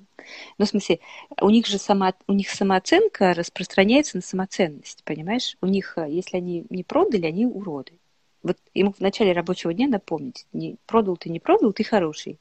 Ну 0.60 0.65
в 0.65 0.70
смысле, 0.70 1.00
у 1.41 1.50
них 1.50 1.65
же 1.65 1.80
сама, 1.80 2.13
у 2.28 2.34
них 2.34 2.50
самооценка 2.50 3.34
распространяется 3.34 4.17
на 4.17 4.22
самоценность, 4.22 5.04
понимаешь? 5.04 5.58
У 5.60 5.65
них, 5.65 5.98
э, 5.98 6.08
если 6.08 6.38
они 6.38 6.67
не 6.70 6.84
продали, 6.84 7.26
они 7.26 7.48
уроды. 7.48 7.93
Вот 8.43 8.58
ему 8.76 8.93
в 8.93 9.00
начале 9.00 9.32
рабочего 9.32 9.74
дня 9.74 9.88
напомнить, 9.88 10.46
не, 10.54 10.78
продал 10.86 11.17
ты, 11.17 11.30
не 11.30 11.39
продал, 11.39 11.74
ты 11.74 11.84
хороший. 11.84 12.38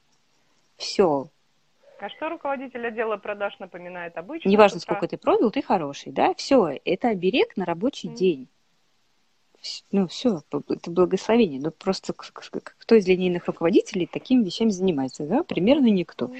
Все, 0.77 1.29
а 1.99 2.09
что 2.09 2.29
руководитель 2.29 2.85
отдела 2.85 3.17
продаж 3.17 3.57
напоминает 3.59 4.17
обычно? 4.17 4.49
Неважно, 4.49 4.79
сколько 4.79 5.07
ты 5.07 5.17
продал, 5.17 5.51
ты 5.51 5.61
хороший, 5.61 6.11
да? 6.11 6.33
Все, 6.35 6.79
это 6.85 7.09
оберег 7.09 7.57
на 7.57 7.65
рабочий 7.65 8.09
mm. 8.09 8.13
день. 8.13 8.47
Ну, 9.91 10.07
все, 10.07 10.41
это 10.69 10.91
благословение. 10.91 11.59
Но 11.59 11.71
просто 11.71 12.13
кто 12.13 12.95
из 12.95 13.07
линейных 13.07 13.47
руководителей 13.47 14.05
такими 14.05 14.43
вещами 14.43 14.69
занимается, 14.69 15.25
да? 15.25 15.43
Примерно 15.43 15.87
никто. 15.87 16.31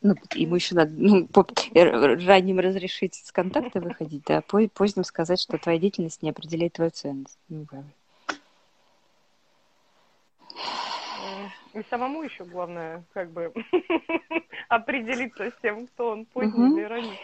Ну, 0.00 0.14
ему 0.34 0.56
еще 0.56 0.74
надо 0.74 0.92
ну, 0.94 1.26
по 1.26 1.46
ранним 1.74 2.58
разрешить 2.58 3.14
с 3.14 3.32
контакта 3.32 3.80
выходить, 3.80 4.24
да, 4.26 4.42
поздним 4.42 5.02
сказать, 5.02 5.40
что 5.40 5.56
твоя 5.56 5.78
деятельность 5.78 6.22
не 6.22 6.28
определяет 6.28 6.74
твою 6.74 6.90
ценность. 6.90 7.38
Ну, 7.48 7.64
правильно. 7.64 7.90
И 11.74 11.82
самому 11.90 12.22
еще 12.22 12.44
главное, 12.44 13.04
как 13.12 13.32
бы, 13.32 13.52
определиться 14.68 15.50
с 15.50 15.54
тем, 15.60 15.88
кто 15.88 16.10
он 16.10 16.24
поздний 16.26 16.68
угу. 16.68 16.76
или 16.78 16.84
ранний. 16.84 17.18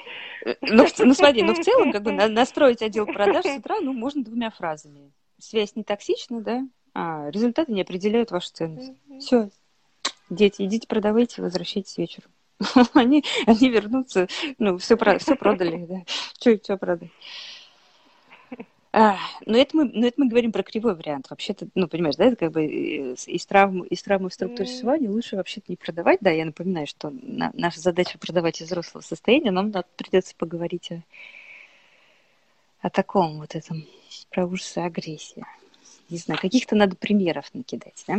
Э, 0.44 0.54
ну, 0.60 0.86
ну, 0.98 1.14
смотри, 1.14 1.42
ну, 1.42 1.54
в 1.54 1.60
целом, 1.60 1.92
как 1.92 2.02
бы, 2.02 2.10
настроить 2.28 2.82
отдел 2.82 3.06
продаж 3.06 3.44
с 3.44 3.56
утра, 3.58 3.76
ну, 3.80 3.92
можно 3.92 4.24
двумя 4.24 4.50
фразами. 4.50 5.12
Связь 5.38 5.76
не 5.76 5.84
токсична, 5.84 6.40
да, 6.40 6.66
а 6.94 7.30
результаты 7.30 7.72
не 7.72 7.82
определяют 7.82 8.32
вашу 8.32 8.50
ценность. 8.52 8.92
Угу. 9.08 9.18
Все. 9.20 9.50
Дети, 10.28 10.62
идите 10.62 10.88
продавайте, 10.88 11.42
возвращайтесь 11.42 11.96
вечером. 11.96 12.30
они, 12.94 13.24
они 13.46 13.68
вернутся, 13.68 14.26
ну, 14.58 14.78
все, 14.78 14.96
все 15.18 15.36
продали, 15.36 15.86
да. 15.86 16.02
Что, 16.38 16.56
что 16.56 16.76
продали? 16.76 17.10
А, 18.92 19.18
но 19.46 19.57
это 19.57 19.76
мы, 19.76 19.85
но 19.85 20.07
это 20.07 20.20
мы 20.20 20.29
говорим 20.29 20.50
про 20.50 20.64
кривой 20.64 20.96
вариант. 20.96 21.31
Вообще-то, 21.31 21.68
ну, 21.76 21.87
понимаешь, 21.87 22.16
да, 22.16 22.24
это 22.24 22.37
как 22.37 22.53
бы 22.53 22.66
из 22.66 23.46
травмы, 23.46 23.87
из 23.87 24.03
травмы 24.03 24.31
в 24.31 24.35
структуре 24.35 24.64
mm. 24.64 24.66
существования 24.66 25.09
лучше 25.09 25.37
вообще-то 25.37 25.66
не 25.68 25.76
продавать. 25.76 26.18
Да, 26.20 26.31
я 26.31 26.44
напоминаю, 26.44 26.88
что 26.88 27.11
на, 27.11 27.53
наша 27.55 27.81
задача 27.81 28.18
продавать 28.18 28.61
из 28.61 28.66
взрослого 28.66 29.03
состояния, 29.03 29.53
нам 29.53 29.70
надо, 29.70 29.87
придется 29.96 30.35
поговорить 30.37 30.90
о, 30.90 31.03
о 32.81 32.90
таком 32.90 33.38
вот 33.38 33.55
этом, 33.55 33.87
про 34.31 34.44
ужасы 34.44 34.79
агрессии. 34.79 35.44
Не 36.09 36.18
знаю, 36.18 36.40
каких-то 36.40 36.74
надо 36.74 36.96
примеров 36.96 37.48
накидать, 37.55 38.03
да? 38.09 38.18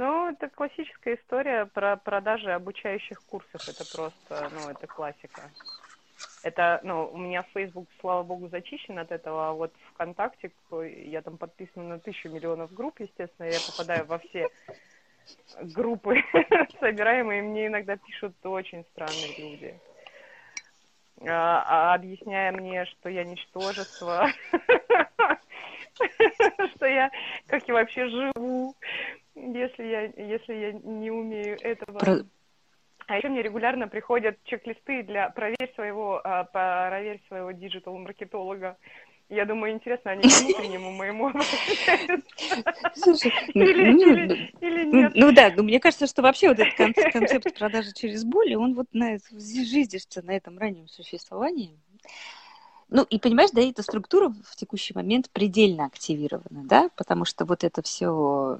Ну, 0.00 0.29
это 0.40 0.54
классическая 0.54 1.16
история 1.16 1.66
про 1.66 1.96
продажи 1.96 2.50
обучающих 2.50 3.20
курсов. 3.28 3.60
Это 3.66 3.84
просто, 3.84 4.48
ну, 4.52 4.70
это 4.70 4.86
классика. 4.86 5.50
Это, 6.42 6.80
ну, 6.82 7.10
у 7.12 7.18
меня 7.18 7.44
Facebook, 7.52 7.86
слава 8.00 8.22
богу, 8.22 8.48
зачищен 8.48 8.98
от 8.98 9.12
этого, 9.12 9.50
а 9.50 9.52
вот 9.52 9.74
ВКонтакте, 9.92 10.50
я 11.04 11.20
там 11.20 11.36
подписана 11.36 11.88
на 11.88 11.98
тысячу 11.98 12.30
миллионов 12.30 12.72
групп, 12.72 13.00
естественно, 13.00 13.46
я 13.46 13.60
попадаю 13.60 14.06
во 14.06 14.18
все 14.20 14.48
группы 15.60 16.16
собираемые, 16.80 17.42
мне 17.42 17.66
иногда 17.66 17.96
пишут 17.96 18.34
очень 18.44 18.86
странные 18.92 19.34
люди, 19.36 19.78
а, 21.28 21.64
а, 21.66 21.94
объясняя 21.94 22.52
мне, 22.52 22.86
что 22.86 23.10
я 23.10 23.24
ничтожество, 23.24 24.26
что 26.74 26.86
я, 26.86 27.10
как 27.48 27.68
я 27.68 27.74
вообще 27.74 28.08
живу, 28.08 28.74
если 29.34 29.84
я, 29.84 30.02
если 30.02 30.54
я 30.54 30.72
не 30.72 31.10
умею 31.10 31.58
этого. 31.60 31.98
Про... 31.98 32.18
А 33.06 33.16
еще 33.16 33.28
мне 33.28 33.42
регулярно 33.42 33.88
приходят 33.88 34.38
чек-листы 34.44 35.02
для 35.02 35.30
проверь 35.30 35.72
своего, 35.74 36.20
а, 36.22 36.44
проверь 36.44 37.20
своего 37.28 37.50
диджитал-маркетолога. 37.50 38.76
Я 39.28 39.44
думаю, 39.46 39.72
интересно, 39.72 40.12
они 40.12 40.22
к 40.22 40.26
внутреннему 40.40 40.92
моему 40.92 41.32
Слушай, 42.94 43.32
ну, 43.54 43.62
или, 43.62 43.90
ну, 43.90 44.12
или, 44.12 44.52
или 44.60 44.84
нет. 44.84 45.12
Ну, 45.14 45.26
ну 45.26 45.32
да, 45.32 45.52
ну, 45.56 45.62
мне 45.62 45.78
кажется, 45.80 46.06
что 46.06 46.22
вообще 46.22 46.48
вот 46.48 46.58
этот 46.58 46.74
концепт, 46.74 47.12
концепт 47.12 47.58
продажи 47.58 47.92
через 47.92 48.24
боль, 48.24 48.54
он 48.54 48.74
вот 48.74 48.86
на, 48.92 49.18
жизнится 49.30 50.22
на 50.22 50.32
этом 50.32 50.58
раннем 50.58 50.88
существовании. 50.88 51.78
Ну, 52.88 53.04
и 53.04 53.20
понимаешь, 53.20 53.50
да, 53.52 53.60
эта 53.60 53.82
структура 53.82 54.32
в 54.44 54.56
текущий 54.56 54.94
момент 54.94 55.30
предельно 55.30 55.86
активирована, 55.86 56.64
да, 56.64 56.90
потому 56.96 57.24
что 57.24 57.44
вот 57.44 57.62
это 57.62 57.82
все 57.82 58.58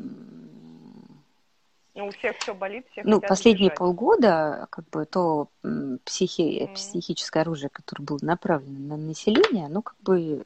ну, 2.00 2.06
у 2.06 2.10
всех 2.12 2.36
все 2.38 2.54
болит, 2.54 2.86
всех 2.92 3.04
Ну, 3.04 3.20
последние 3.20 3.68
бежать. 3.68 3.78
полгода, 3.78 4.66
как 4.70 4.88
бы, 4.88 5.04
то 5.04 5.48
психи, 6.04 6.62
mm. 6.62 6.74
психическое 6.74 7.40
оружие, 7.40 7.68
которое 7.68 8.04
было 8.04 8.18
направлено 8.22 8.96
на 8.96 8.96
население, 8.96 9.66
оно 9.66 9.82
как 9.82 9.96
бы 10.02 10.44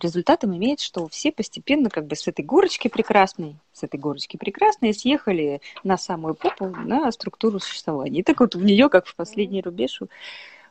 результатом 0.00 0.56
имеет, 0.56 0.80
что 0.80 1.08
все 1.08 1.32
постепенно 1.32 1.90
как 1.90 2.06
бы 2.06 2.14
с 2.14 2.28
этой 2.28 2.44
горочки 2.44 2.88
прекрасной, 2.88 3.56
с 3.72 3.82
этой 3.82 3.98
горочки 3.98 4.36
прекрасной 4.36 4.94
съехали 4.94 5.60
на 5.82 5.96
самую 5.96 6.34
попу, 6.34 6.66
на 6.66 7.10
структуру 7.10 7.58
существования. 7.58 8.20
И 8.20 8.22
так 8.22 8.38
вот 8.40 8.54
в 8.54 8.64
нее, 8.64 8.88
как 8.88 9.06
в 9.06 9.16
последний 9.16 9.60
mm. 9.60 9.64
рубеж, 9.64 10.00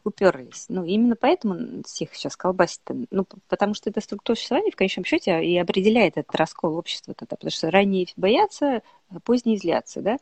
уперлись. 0.04 0.66
Ну, 0.70 0.84
именно 0.84 1.16
поэтому 1.16 1.84
всех 1.84 2.14
сейчас 2.16 2.36
колбасит. 2.36 2.82
Ну, 3.12 3.26
потому 3.48 3.74
что 3.74 3.90
эта 3.90 4.02
структура 4.02 4.36
существования 4.36 4.72
в 4.72 4.76
конечном 4.76 5.06
счете 5.06 5.44
и 5.44 5.58
определяет 5.58 6.18
этот 6.18 6.36
раскол 6.36 6.76
общества 6.76 7.14
тогда. 7.14 7.36
Потому 7.36 7.52
что 7.52 7.72
ранние 7.72 8.08
боятся, 8.16 8.82
а 9.10 9.20
поздние 9.20 9.58
злятся, 9.58 10.02
да? 10.02 10.18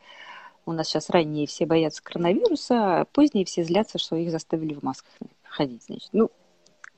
У 0.65 0.73
нас 0.73 0.87
сейчас 0.87 1.09
ранние 1.09 1.47
все 1.47 1.65
боятся 1.65 2.03
коронавируса, 2.03 3.01
а 3.01 3.05
поздние 3.05 3.45
все 3.45 3.63
злятся, 3.63 3.97
что 3.97 4.15
их 4.15 4.29
заставили 4.31 4.73
в 4.73 4.83
масках 4.83 5.11
ходить, 5.43 5.83
значит. 5.83 6.09
Ну, 6.11 6.29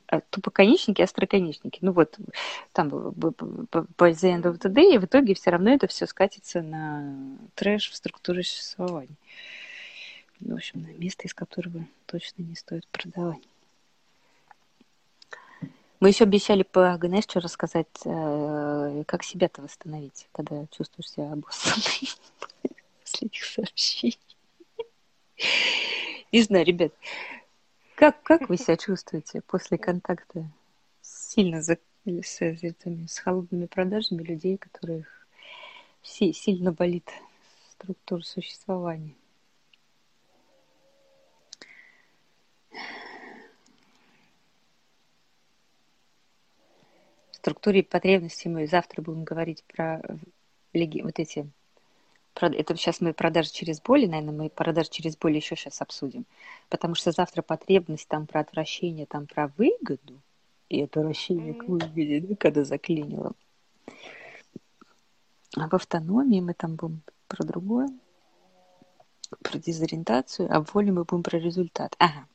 а 0.08 0.20
тупоконечники, 0.30 1.02
остроконечники. 1.02 1.80
Ну 1.82 1.94
вот, 1.94 2.18
там 2.74 2.90
по 2.90 4.10
the 4.10 4.36
end 4.36 4.44
of 4.44 4.60
the 4.60 4.70
day, 4.70 4.96
и 4.96 4.98
в 4.98 5.06
итоге 5.06 5.34
все 5.34 5.50
равно 5.52 5.72
это 5.72 5.88
все 5.88 6.06
скатится 6.06 6.62
на 6.62 7.38
трэш 7.56 7.90
в 7.90 7.96
структуре 7.96 8.44
существования 8.44 9.16
в 10.46 10.54
общем, 10.54 10.82
на 10.82 10.94
место, 10.94 11.28
из 11.28 11.34
которого 11.34 11.86
точно 12.06 12.44
не 12.44 12.56
стоит 12.56 12.88
продавать. 12.88 13.42
Мы 16.00 16.10
еще 16.10 16.26
обещали 16.26 16.64
по 16.64 16.98
ГНС 16.98 17.28
рассказать, 17.36 17.88
э, 18.04 19.04
как 19.08 19.24
себя-то 19.24 19.62
восстановить, 19.62 20.28
когда 20.34 20.66
чувствуешь 20.68 21.10
себя 21.10 21.32
обоссанной 21.32 22.10
после 23.02 23.28
этих 23.28 23.46
сообщений. 23.46 24.20
Не 26.34 26.42
знаю, 26.42 26.66
ребят, 26.66 26.92
как, 27.96 28.22
как 28.24 28.50
вы 28.50 28.58
себя 28.58 28.76
чувствуете 28.76 29.42
после 29.42 29.78
контакта 29.78 30.46
сильно 31.02 31.62
за, 31.62 31.78
с, 32.06 32.42
этими, 32.42 33.06
с 33.06 33.20
холодными 33.20 33.68
продажами 33.68 34.24
людей, 34.24 34.58
которых 34.58 35.08
все, 36.02 36.34
сильно 36.34 36.74
болит 36.74 37.10
структура 37.72 38.22
существования? 38.24 39.14
Структуре 47.44 47.84
потребностей 47.84 48.48
мы 48.48 48.68
завтра 48.68 49.02
будем 49.02 49.26
говорить 49.26 49.66
про 49.66 50.02
вот 50.74 51.20
эти 51.20 51.46
это 52.36 52.76
сейчас 52.76 53.02
мы 53.02 53.14
продажи 53.14 53.52
через 53.52 53.80
боль, 53.80 54.08
наверное, 54.08 54.34
мы 54.34 54.50
продажи 54.50 54.90
через 54.90 55.16
боль 55.18 55.36
еще 55.36 55.56
сейчас 55.56 55.82
обсудим. 55.82 56.26
Потому 56.70 56.96
что 56.96 57.12
завтра 57.12 57.44
потребность 57.44 58.08
там 58.08 58.26
про 58.26 58.40
отвращение, 58.40 59.06
там 59.06 59.28
про 59.28 59.52
выгоду, 59.58 60.20
и 60.68 60.82
отвращение 60.82 61.54
к 61.54 61.66
выгоде, 61.66 62.22
да, 62.22 62.36
когда 62.36 62.64
заклинило. 62.64 63.34
А 65.56 65.70
в 65.70 65.74
автономии 65.74 66.40
мы 66.40 66.56
там 66.56 66.76
будем 66.76 67.02
про 67.28 67.44
другое, 67.44 67.90
про 69.44 69.60
дезориентацию, 69.60 70.48
а 70.50 70.64
в 70.64 70.74
воле 70.74 70.92
мы 70.92 71.04
будем 71.04 71.22
про 71.22 71.38
результат. 71.38 71.94
Ага. 72.00 72.26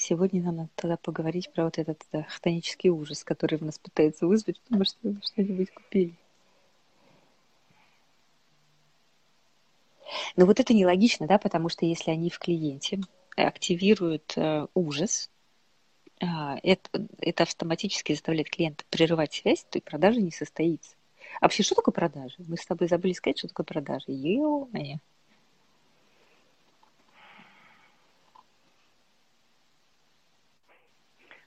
Сегодня 0.00 0.42
нам 0.42 0.56
надо 0.56 0.70
тогда 0.76 0.96
поговорить 0.96 1.52
про 1.52 1.64
вот 1.64 1.76
этот 1.76 2.02
да, 2.10 2.22
хтонический 2.22 2.88
ужас, 2.88 3.22
который 3.22 3.58
в 3.58 3.62
нас 3.62 3.78
пытается 3.78 4.26
вызвать, 4.26 4.58
потому 4.62 4.86
что 4.86 4.96
мы 5.02 5.20
что-нибудь 5.22 5.70
купили. 5.74 6.14
Но 10.36 10.46
вот 10.46 10.58
это 10.58 10.72
нелогично, 10.72 11.26
да, 11.26 11.38
потому 11.38 11.68
что 11.68 11.84
если 11.84 12.10
они 12.12 12.30
в 12.30 12.38
клиенте 12.38 13.00
активируют 13.36 14.32
э, 14.36 14.68
ужас, 14.72 15.28
э, 16.22 16.24
это, 16.62 17.06
это 17.18 17.42
автоматически 17.42 18.14
заставляет 18.14 18.48
клиента 18.48 18.84
прерывать 18.88 19.34
связь, 19.34 19.66
то 19.68 19.76
и 19.76 19.82
продажа 19.82 20.22
не 20.22 20.30
состоится. 20.30 20.96
А 21.42 21.44
вообще, 21.44 21.62
что 21.62 21.74
такое 21.74 21.92
продажа? 21.92 22.36
Мы 22.38 22.56
с 22.56 22.64
тобой 22.64 22.88
забыли 22.88 23.12
сказать, 23.12 23.36
что 23.36 23.48
такое 23.48 23.66
продажа. 23.66 24.06
Ё-моё. 24.08 24.96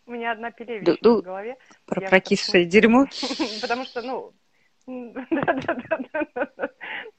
У 0.06 0.12
меня 0.12 0.32
одна 0.34 0.52
пелевища 0.52 0.98
в 1.02 1.22
голове. 1.22 1.58
Про 1.86 2.02
прокисшее 2.02 2.66
дерьмо? 2.66 3.06
Потому 3.62 3.86
что, 3.86 4.02
ну, 4.02 4.34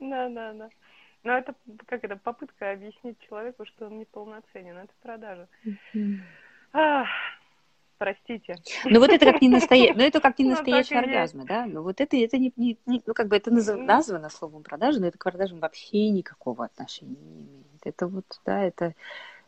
да-да-да. 0.01 0.68
Но 1.23 1.33
это 1.38 1.55
как 1.87 2.05
это 2.05 2.16
попытка 2.16 2.73
объяснить 2.73 3.18
человеку, 3.27 3.64
что 3.64 3.87
он 3.87 3.99
неполноценен. 3.99 4.77
Это 4.77 4.92
продажа. 5.01 5.49
простите. 7.97 8.57
Ну 8.85 9.01
вот 9.01 9.11
это 9.11 9.25
как 9.33 9.40
не 9.40 9.49
настоящий, 9.49 9.94
ну 9.97 10.03
это 10.03 10.20
как 10.20 10.38
не 10.38 10.44
ну, 10.44 10.51
настоящий 10.51 10.94
оргазм, 10.94 11.47
да? 11.47 11.64
Ну 11.64 11.83
вот 11.83 12.03
это 12.03 12.16
это 12.18 12.37
не, 12.37 12.53
не, 12.57 12.77
не 12.85 13.03
ну 13.07 13.14
как 13.14 13.29
бы 13.29 13.37
это 13.37 13.51
названо 13.51 14.29
словом 14.29 14.62
продажа, 14.62 15.01
но 15.01 15.07
это 15.07 15.16
к 15.16 15.25
продажам 15.25 15.61
вообще 15.61 16.11
никакого 16.11 16.66
отношения 16.66 17.16
не 17.16 17.47
имеет. 17.47 17.81
Это 17.85 18.07
вот 18.07 18.27
да, 18.44 18.62
это 18.62 18.94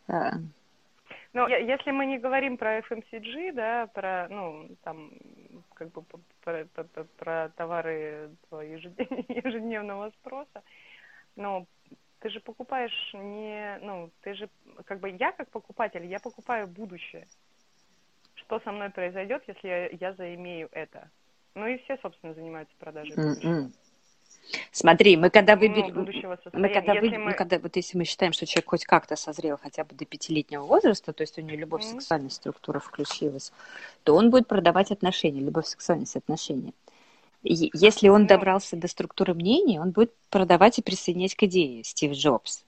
а, 0.09 0.37
ну, 1.37 1.47
если 1.49 1.91
мы 1.91 2.07
не 2.07 2.19
говорим 2.19 2.57
про 2.57 2.79
FMCG, 2.79 3.53
да, 3.53 3.89
про, 3.89 4.27
ну, 4.31 4.71
там, 4.83 5.11
как 5.75 5.93
бы 5.93 6.03
про, 6.43 6.65
про, 6.65 7.05
про 7.19 7.51
товары 7.57 8.31
ежедневного 8.51 10.11
спроса, 10.21 10.63
ну, 11.37 11.67
ты 12.21 12.31
же 12.31 12.41
покупаешь 12.41 13.11
не, 13.13 13.79
ну, 13.83 14.11
ты 14.23 14.33
же, 14.33 14.49
как 14.87 15.01
бы 15.01 15.11
я 15.11 15.33
как 15.33 15.51
покупатель, 15.51 16.07
я 16.07 16.21
покупаю 16.21 16.67
будущее. 16.69 17.27
Что 18.37 18.59
со 18.61 18.73
мной 18.73 18.89
произойдет, 18.89 19.43
если 19.47 19.69
я, 19.69 19.89
я 19.89 20.15
заимею 20.15 20.71
это? 20.73 21.11
Ну 21.55 21.67
и 21.67 21.77
все, 21.85 21.99
собственно, 21.99 22.33
занимаются 22.33 22.75
продажей 22.79 23.15
будущего. 23.15 23.51
Mm-hmm. 23.51 23.73
Смотри, 24.71 25.17
мы 25.17 25.31
когда 25.31 25.57
выберем, 25.57 26.07
мы 26.53 26.69
когда, 26.69 26.95
вы, 26.95 27.11
мы... 27.11 27.19
мы 27.19 27.33
когда 27.33 27.59
вот 27.59 27.77
если 27.77 27.99
мы 27.99 28.05
считаем, 28.05 28.33
что 28.33 28.47
человек 28.47 28.69
хоть 28.71 28.85
как-то 28.85 29.17
созрел 29.17 29.59
хотя 29.61 29.85
бы 29.85 29.95
до 29.95 30.05
пятилетнего 30.05 30.65
возраста, 30.65 31.13
то 31.13 31.23
есть 31.23 31.39
у 31.39 31.43
него 31.43 31.59
любовь, 31.59 31.83
mm-hmm. 31.83 32.01
сексуальная 32.01 32.31
структура 32.31 32.79
включилась, 32.79 33.53
то 34.05 34.15
он 34.15 34.31
будет 34.31 34.47
продавать 34.47 34.91
отношения, 34.91 35.41
любовь, 35.41 35.67
сексуальность, 35.67 36.17
отношения. 36.17 36.73
Если 37.43 38.09
он 38.09 38.27
добрался 38.27 38.77
до 38.77 38.89
структуры 38.89 39.35
мнений, 39.35 39.79
он 39.79 39.93
будет 39.93 40.13
продавать 40.31 40.79
и 40.79 40.83
присоединять 40.83 41.37
к 41.37 41.45
идее 41.45 41.85
Стив 41.85 42.13
Джобс. 42.13 42.66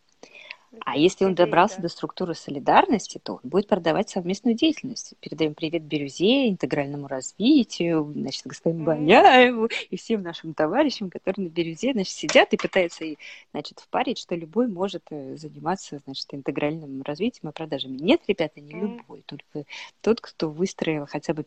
А 0.85 0.97
если 0.97 1.25
он 1.25 1.35
добрался 1.35 1.81
до 1.81 1.89
структуры 1.89 2.35
солидарности, 2.35 3.19
то 3.23 3.35
он 3.35 3.41
будет 3.43 3.69
продавать 3.69 4.11
совместную 4.11 4.55
деятельность. 4.55 5.15
Передаем 5.21 5.55
привет 5.55 5.83
Бирюзе, 5.83 6.51
интегральному 6.51 7.09
развитию, 7.09 8.13
значит, 8.15 8.47
господину 8.47 8.85
Баняеву 8.85 9.69
и 9.89 9.97
всем 9.97 10.23
нашим 10.23 10.53
товарищам, 10.53 11.09
которые 11.11 11.49
на 11.49 11.51
Бирюзе, 11.51 11.93
значит, 11.93 12.13
сидят 12.13 12.53
и 12.53 12.59
пытаются, 12.59 13.05
значит, 13.53 13.81
впарить, 13.81 14.19
что 14.19 14.35
любой 14.35 14.69
может 14.69 15.05
э, 15.11 15.37
заниматься, 15.37 16.01
значит, 16.05 16.27
интегральным 16.33 17.03
развитием 17.03 17.49
и 17.49 17.53
продажами. 17.53 17.97
Нет, 17.97 18.21
ребята, 18.29 18.61
не 18.61 18.73
любой, 18.73 19.23
только 19.25 19.65
тот, 20.03 20.21
кто 20.21 20.51
выстроил 20.51 21.07
хотя 21.07 21.33
бы, 21.33 21.47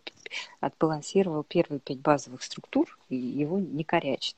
отбалансировал 0.60 1.44
первые 1.44 1.80
пять 1.80 2.00
базовых 2.00 2.42
структур, 2.42 2.98
и 3.10 3.16
его 3.16 3.60
не 3.60 3.84
корячит. 3.84 4.36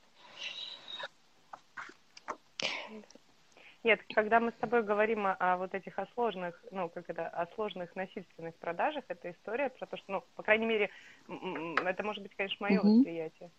Нет, 3.84 4.00
когда 4.14 4.40
мы 4.40 4.52
с 4.52 4.56
тобой 4.56 4.82
говорим 4.84 5.28
о, 5.28 5.34
о 5.34 5.58
вот 5.58 5.74
этих 5.74 6.00
о 6.00 6.08
сложных, 6.14 6.64
ну, 6.72 6.88
как 6.90 7.10
это, 7.10 7.28
о 7.28 7.48
сложных 7.56 7.94
насильственных 7.96 8.56
продажах, 8.56 9.04
это 9.10 9.32
история 9.32 9.70
про 9.70 9.86
то, 9.86 9.98
что, 9.98 10.12
ну, 10.12 10.24
по 10.36 10.44
крайней 10.44 10.66
мере, 10.66 10.90
это 11.28 12.04
может 12.04 12.24
быть, 12.24 12.34
конечно, 12.36 12.66
мое 12.68 12.80
угу. 12.80 12.98
восприятие. 12.98 13.52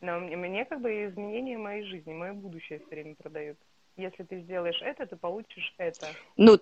Но 0.00 0.18
мне, 0.18 0.36
мне 0.36 0.64
как 0.64 0.80
бы 0.80 1.06
изменение 1.06 1.58
моей 1.58 1.84
жизни, 1.84 2.12
мое 2.12 2.32
будущее 2.32 2.78
все 2.80 2.88
время 2.88 3.14
продают. 3.16 3.58
Если 3.96 4.22
ты 4.24 4.40
сделаешь 4.40 4.80
это, 4.82 5.06
ты 5.06 5.16
получишь 5.16 5.74
это. 5.78 6.08
Ну, 6.36 6.58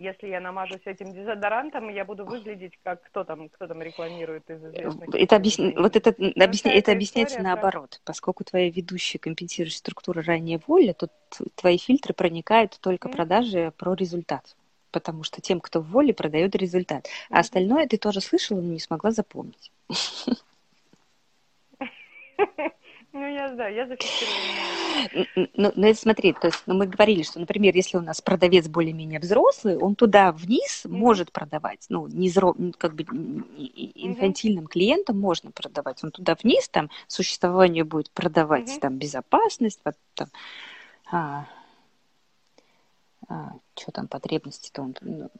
если 0.00 0.28
я 0.28 0.40
намажусь 0.40 0.80
этим 0.86 1.12
дезодорантом, 1.12 1.90
я 1.90 2.06
буду 2.06 2.24
выглядеть 2.24 2.72
как 2.82 3.02
кто 3.02 3.22
там, 3.22 3.50
кто 3.50 3.66
там 3.66 3.82
рекламирует 3.82 4.48
из 4.48 4.64
известных. 4.64 5.14
Это, 5.14 5.36
объясни, 5.36 5.74
вот 5.76 5.94
это, 5.94 6.10
объясня, 6.42 6.72
это 6.72 6.92
объясняется 6.92 7.42
наоборот. 7.42 7.90
Про... 7.90 8.00
Поскольку 8.06 8.42
твоя 8.42 8.70
ведущая 8.70 9.18
компенсирующая 9.18 9.78
структура 9.78 10.22
ранее 10.22 10.58
воля, 10.66 10.94
то 10.94 11.08
твои 11.54 11.76
фильтры 11.76 12.14
проникают 12.14 12.78
только 12.80 13.08
mm-hmm. 13.08 13.12
продажи 13.12 13.72
про 13.76 13.92
результат. 13.92 14.56
Потому 14.90 15.22
что 15.22 15.42
тем, 15.42 15.60
кто 15.60 15.80
в 15.80 15.90
воле, 15.90 16.14
продает 16.14 16.56
результат. 16.56 17.06
А 17.28 17.34
mm-hmm. 17.34 17.38
остальное 17.38 17.86
ты 17.86 17.98
тоже 17.98 18.22
слышала, 18.22 18.62
но 18.62 18.72
не 18.72 18.80
смогла 18.80 19.10
запомнить. 19.10 19.70
Ну, 23.12 23.26
я, 23.26 23.48
да, 23.50 23.66
я 23.66 23.86
зафиксировала. 23.86 25.48
Ну, 25.56 25.72
ну, 25.74 25.94
смотри, 25.94 26.32
то 26.32 26.46
есть, 26.46 26.62
ну, 26.66 26.74
мы 26.74 26.86
говорили, 26.86 27.22
что, 27.22 27.40
например, 27.40 27.74
если 27.74 27.96
у 27.96 28.00
нас 28.00 28.20
продавец 28.20 28.68
более-менее 28.68 29.18
взрослый, 29.18 29.76
он 29.76 29.96
туда 29.96 30.30
вниз 30.30 30.84
mm-hmm. 30.84 30.92
может 30.92 31.32
продавать, 31.32 31.86
ну, 31.88 32.06
не 32.06 32.30
зро, 32.30 32.54
как 32.78 32.94
бы 32.94 33.02
инфантильным 33.02 34.64
mm-hmm. 34.64 34.68
клиентам 34.68 35.18
можно 35.18 35.50
продавать, 35.50 36.04
он 36.04 36.12
туда 36.12 36.36
вниз, 36.40 36.68
там, 36.68 36.88
существование 37.08 37.82
будет 37.82 38.10
продавать, 38.12 38.68
mm-hmm. 38.68 38.80
там, 38.80 38.96
безопасность, 38.96 39.80
там, 40.14 40.28
а, 41.10 41.46
а, 43.28 43.52
что 43.76 43.90
там, 43.90 44.06
потребности-то 44.06 44.82
он, 44.82 44.94
ну, 45.00 45.30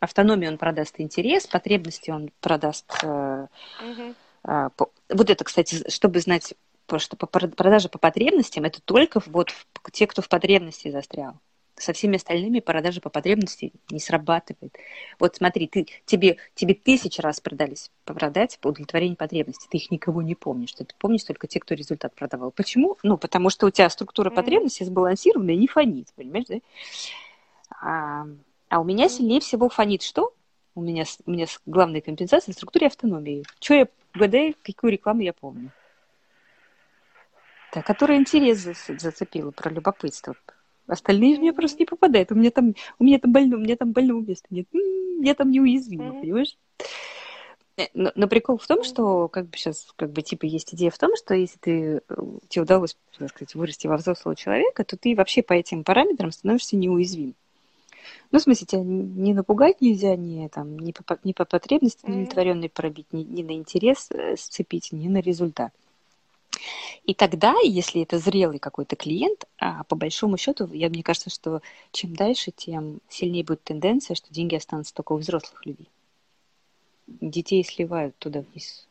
автономию 0.00 0.50
он 0.50 0.58
продаст 0.58 1.00
интерес, 1.00 1.46
потребности 1.46 2.10
он 2.10 2.30
продаст... 2.40 2.92
mm-hmm 3.02 4.14
а, 4.14 4.21
вот 4.44 5.30
это, 5.30 5.44
кстати, 5.44 5.88
чтобы 5.90 6.20
знать, 6.20 6.54
что 6.98 7.16
по 7.16 7.26
продаже 7.26 7.88
по 7.88 7.98
потребностям, 7.98 8.64
это 8.64 8.80
только 8.82 9.22
вот 9.26 9.52
те, 9.92 10.06
кто 10.06 10.22
в 10.22 10.28
потребности 10.28 10.90
застрял. 10.90 11.34
Со 11.74 11.94
всеми 11.94 12.16
остальными 12.16 12.60
продажи 12.60 13.00
по 13.00 13.08
потребности 13.08 13.72
не 13.90 13.98
срабатывает. 13.98 14.76
Вот 15.18 15.36
смотри, 15.36 15.66
ты, 15.66 15.86
тебе, 16.04 16.36
тебе 16.54 16.74
тысячи 16.74 17.20
раз 17.20 17.40
продались 17.40 17.90
продать 18.04 18.58
по 18.60 18.68
удовлетворению 18.68 19.16
потребностей. 19.16 19.68
Ты 19.70 19.78
их 19.78 19.90
никого 19.90 20.20
не 20.20 20.34
помнишь. 20.34 20.74
Ты 20.74 20.86
помнишь 20.98 21.24
только 21.24 21.46
те, 21.46 21.60
кто 21.60 21.74
результат 21.74 22.14
продавал. 22.14 22.50
Почему? 22.50 22.98
Ну, 23.02 23.16
потому 23.16 23.48
что 23.48 23.66
у 23.66 23.70
тебя 23.70 23.88
структура 23.88 24.30
mm-hmm. 24.30 24.34
потребностей 24.34 24.84
сбалансирована 24.84 25.50
и 25.50 25.56
не 25.56 25.66
фонит. 25.66 26.08
Понимаешь, 26.14 26.44
да? 26.46 26.56
А, 27.80 28.26
а 28.68 28.80
у 28.80 28.84
меня 28.84 29.08
сильнее 29.08 29.40
всего 29.40 29.70
фонит 29.70 30.02
что? 30.02 30.34
У 30.74 30.80
меня, 30.80 31.04
у 31.26 31.30
меня 31.30 31.46
главная 31.66 32.00
компенсация 32.00 32.52
в 32.52 32.56
структуре 32.56 32.86
автономии. 32.86 33.44
Что 33.60 33.74
я 33.74 33.88
Угадай, 34.14 34.54
какую 34.62 34.92
рекламу 34.92 35.22
я 35.22 35.32
помню. 35.32 35.70
Да, 37.74 37.82
которая 37.82 38.18
интерес 38.18 38.68
зацепила 38.88 39.50
про 39.50 39.70
любопытство. 39.70 40.36
Остальные 40.86 41.38
мне 41.38 41.52
просто 41.54 41.78
не 41.78 41.86
попадают. 41.86 42.30
У 42.30 42.34
меня 42.34 42.50
там, 42.50 42.74
у 42.98 43.04
меня 43.04 43.18
там 43.18 43.32
больно, 43.32 43.56
у 43.56 43.60
меня 43.60 43.76
там 43.76 43.92
больного 43.92 44.20
места 44.20 44.46
нет. 44.50 44.66
Я 45.22 45.34
там 45.34 45.50
неуязвима, 45.50 46.04
mm-hmm. 46.04 46.20
понимаешь? 46.20 46.58
Э, 47.78 47.84
но, 47.94 48.12
но 48.14 48.28
прикол 48.28 48.58
в 48.58 48.66
том, 48.66 48.82
что 48.82 49.28
как 49.28 49.46
бы 49.46 49.56
сейчас, 49.56 49.86
как 49.96 50.10
бы 50.10 50.20
типа 50.20 50.44
есть 50.44 50.74
идея 50.74 50.90
в 50.90 50.98
том, 50.98 51.16
что 51.16 51.34
если 51.34 51.56
ты 51.58 52.02
э, 52.06 52.14
тебе 52.48 52.62
удалось, 52.62 52.98
так 53.16 53.30
сказать, 53.30 53.54
вырасти 53.54 53.86
во 53.86 53.96
взрослого 53.96 54.36
человека, 54.36 54.84
то 54.84 54.98
ты 54.98 55.14
вообще 55.14 55.42
по 55.42 55.54
этим 55.54 55.84
параметрам 55.84 56.32
становишься 56.32 56.76
неуязвим. 56.76 57.34
Ну, 58.30 58.38
в 58.38 58.42
смысле, 58.42 58.66
тебя 58.66 58.82
не 58.82 59.34
напугать 59.34 59.80
нельзя, 59.80 60.16
не, 60.16 60.48
там, 60.48 60.78
не, 60.78 60.92
по, 60.92 61.18
не 61.24 61.32
по 61.32 61.44
потребности 61.44 62.04
удовлетворенной 62.04 62.68
пробить, 62.68 63.12
ни, 63.12 63.22
ни 63.22 63.42
на 63.42 63.52
интерес 63.52 64.08
э, 64.10 64.36
сцепить, 64.36 64.92
ни 64.92 65.08
на 65.08 65.18
результат. 65.18 65.72
И 67.04 67.14
тогда, 67.14 67.54
если 67.62 68.02
это 68.02 68.18
зрелый 68.18 68.58
какой-то 68.58 68.96
клиент, 68.96 69.46
а 69.58 69.84
по 69.84 69.96
большому 69.96 70.36
счету, 70.36 70.70
я, 70.72 70.88
мне 70.88 71.02
кажется, 71.02 71.30
что 71.30 71.62
чем 71.90 72.14
дальше, 72.14 72.52
тем 72.54 73.00
сильнее 73.08 73.44
будет 73.44 73.64
тенденция, 73.64 74.14
что 74.14 74.32
деньги 74.32 74.54
останутся 74.54 74.94
только 74.94 75.12
у 75.12 75.16
взрослых 75.16 75.64
людей. 75.66 75.88
Детей 77.06 77.64
сливают 77.64 78.16
туда 78.18 78.40
вниз. 78.40 78.86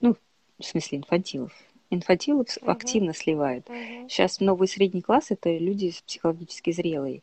Ну, 0.00 0.16
в 0.58 0.64
смысле 0.64 0.98
инфантилов 0.98 1.52
инфантилов 1.94 2.46
угу. 2.60 2.70
активно 2.70 3.14
сливают. 3.14 3.68
Угу. 3.68 4.08
Сейчас 4.08 4.40
новый 4.40 4.68
средний 4.68 5.02
класс– 5.02 5.26
это 5.30 5.56
люди 5.56 5.92
психологически 6.06 6.72
зрелые. 6.72 7.22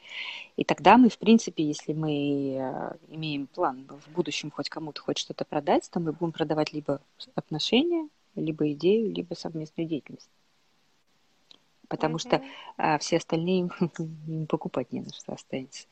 И 0.58 0.64
тогда 0.64 0.98
мы, 0.98 1.10
в 1.10 1.18
принципе, 1.18 1.64
если 1.64 1.94
мы 1.94 2.56
э, 2.58 2.92
имеем 3.10 3.48
план 3.48 3.88
в 3.88 4.12
будущем 4.12 4.52
хоть 4.52 4.70
кому-то 4.70 5.02
хоть 5.02 5.18
что-то 5.18 5.46
продать, 5.46 5.90
то 5.92 6.00
мы 6.00 6.12
будем 6.12 6.32
продавать 6.32 6.74
либо 6.74 7.02
отношения, 7.36 8.08
либо 8.36 8.72
идею, 8.72 9.14
либо 9.14 9.34
совместную 9.34 9.88
деятельность. 9.88 10.30
Потому 11.88 12.16
угу. 12.16 12.20
что 12.20 12.44
а, 12.78 13.00
все 13.00 13.18
остальные 13.18 13.60
им 13.60 14.46
покупать 14.48 14.92
не 14.92 15.02
на 15.02 15.12
что 15.12 15.34
останется. 15.34 15.88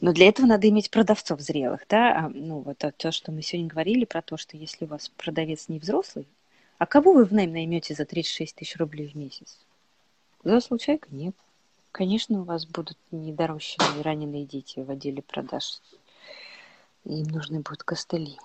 Но 0.00 0.12
для 0.12 0.28
этого 0.28 0.46
надо 0.46 0.68
иметь 0.68 0.90
продавцов 0.90 1.40
зрелых, 1.40 1.84
да? 1.88 2.26
А, 2.26 2.28
ну, 2.28 2.60
вот 2.60 2.84
то, 2.96 3.12
что 3.12 3.32
мы 3.32 3.42
сегодня 3.42 3.68
говорили 3.68 4.04
про 4.04 4.22
то, 4.22 4.36
что 4.36 4.56
если 4.56 4.84
у 4.84 4.88
вас 4.88 5.08
продавец 5.16 5.68
не 5.68 5.80
взрослый, 5.80 6.26
а 6.78 6.86
кого 6.86 7.12
вы 7.12 7.24
в 7.24 7.32
найм 7.32 7.52
наймете 7.52 7.94
за 7.94 8.04
36 8.04 8.54
тысяч 8.54 8.76
рублей 8.76 9.08
в 9.08 9.16
месяц? 9.16 9.58
Взрослого 10.42 10.78
человека 10.78 11.08
нет. 11.10 11.34
Конечно, 11.90 12.40
у 12.40 12.44
вас 12.44 12.66
будут 12.66 12.96
недорощенные 13.10 14.02
раненые 14.02 14.44
дети 14.44 14.78
в 14.78 14.90
отделе 14.90 15.22
продаж. 15.22 15.80
Им 17.04 17.24
нужны 17.24 17.60
будут 17.60 17.82
костыли. 17.82 18.36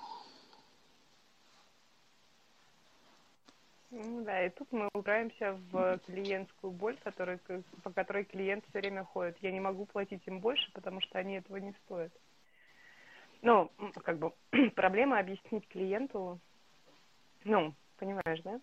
Ну 3.92 4.24
да, 4.24 4.44
и 4.44 4.50
тут 4.50 4.72
мы 4.72 4.90
упираемся 4.94 5.60
в 5.72 6.00
клиентскую 6.08 6.72
боль, 6.72 6.98
который, 7.04 7.38
по 7.84 7.92
которой 7.92 8.24
клиент 8.24 8.66
все 8.70 8.80
время 8.80 9.04
ходит. 9.04 9.38
Я 9.42 9.52
не 9.52 9.60
могу 9.60 9.86
платить 9.86 10.24
им 10.26 10.40
больше, 10.40 10.72
потому 10.74 11.00
что 11.02 11.20
они 11.20 11.36
этого 11.36 11.58
не 11.58 11.74
стоят. 11.86 12.12
Ну, 13.44 13.70
как 14.04 14.18
бы 14.18 14.34
проблема 14.76 15.20
объяснить 15.20 15.68
клиенту, 15.68 16.40
ну, 17.44 17.76
понимаешь, 18.04 18.42
да? 18.44 18.60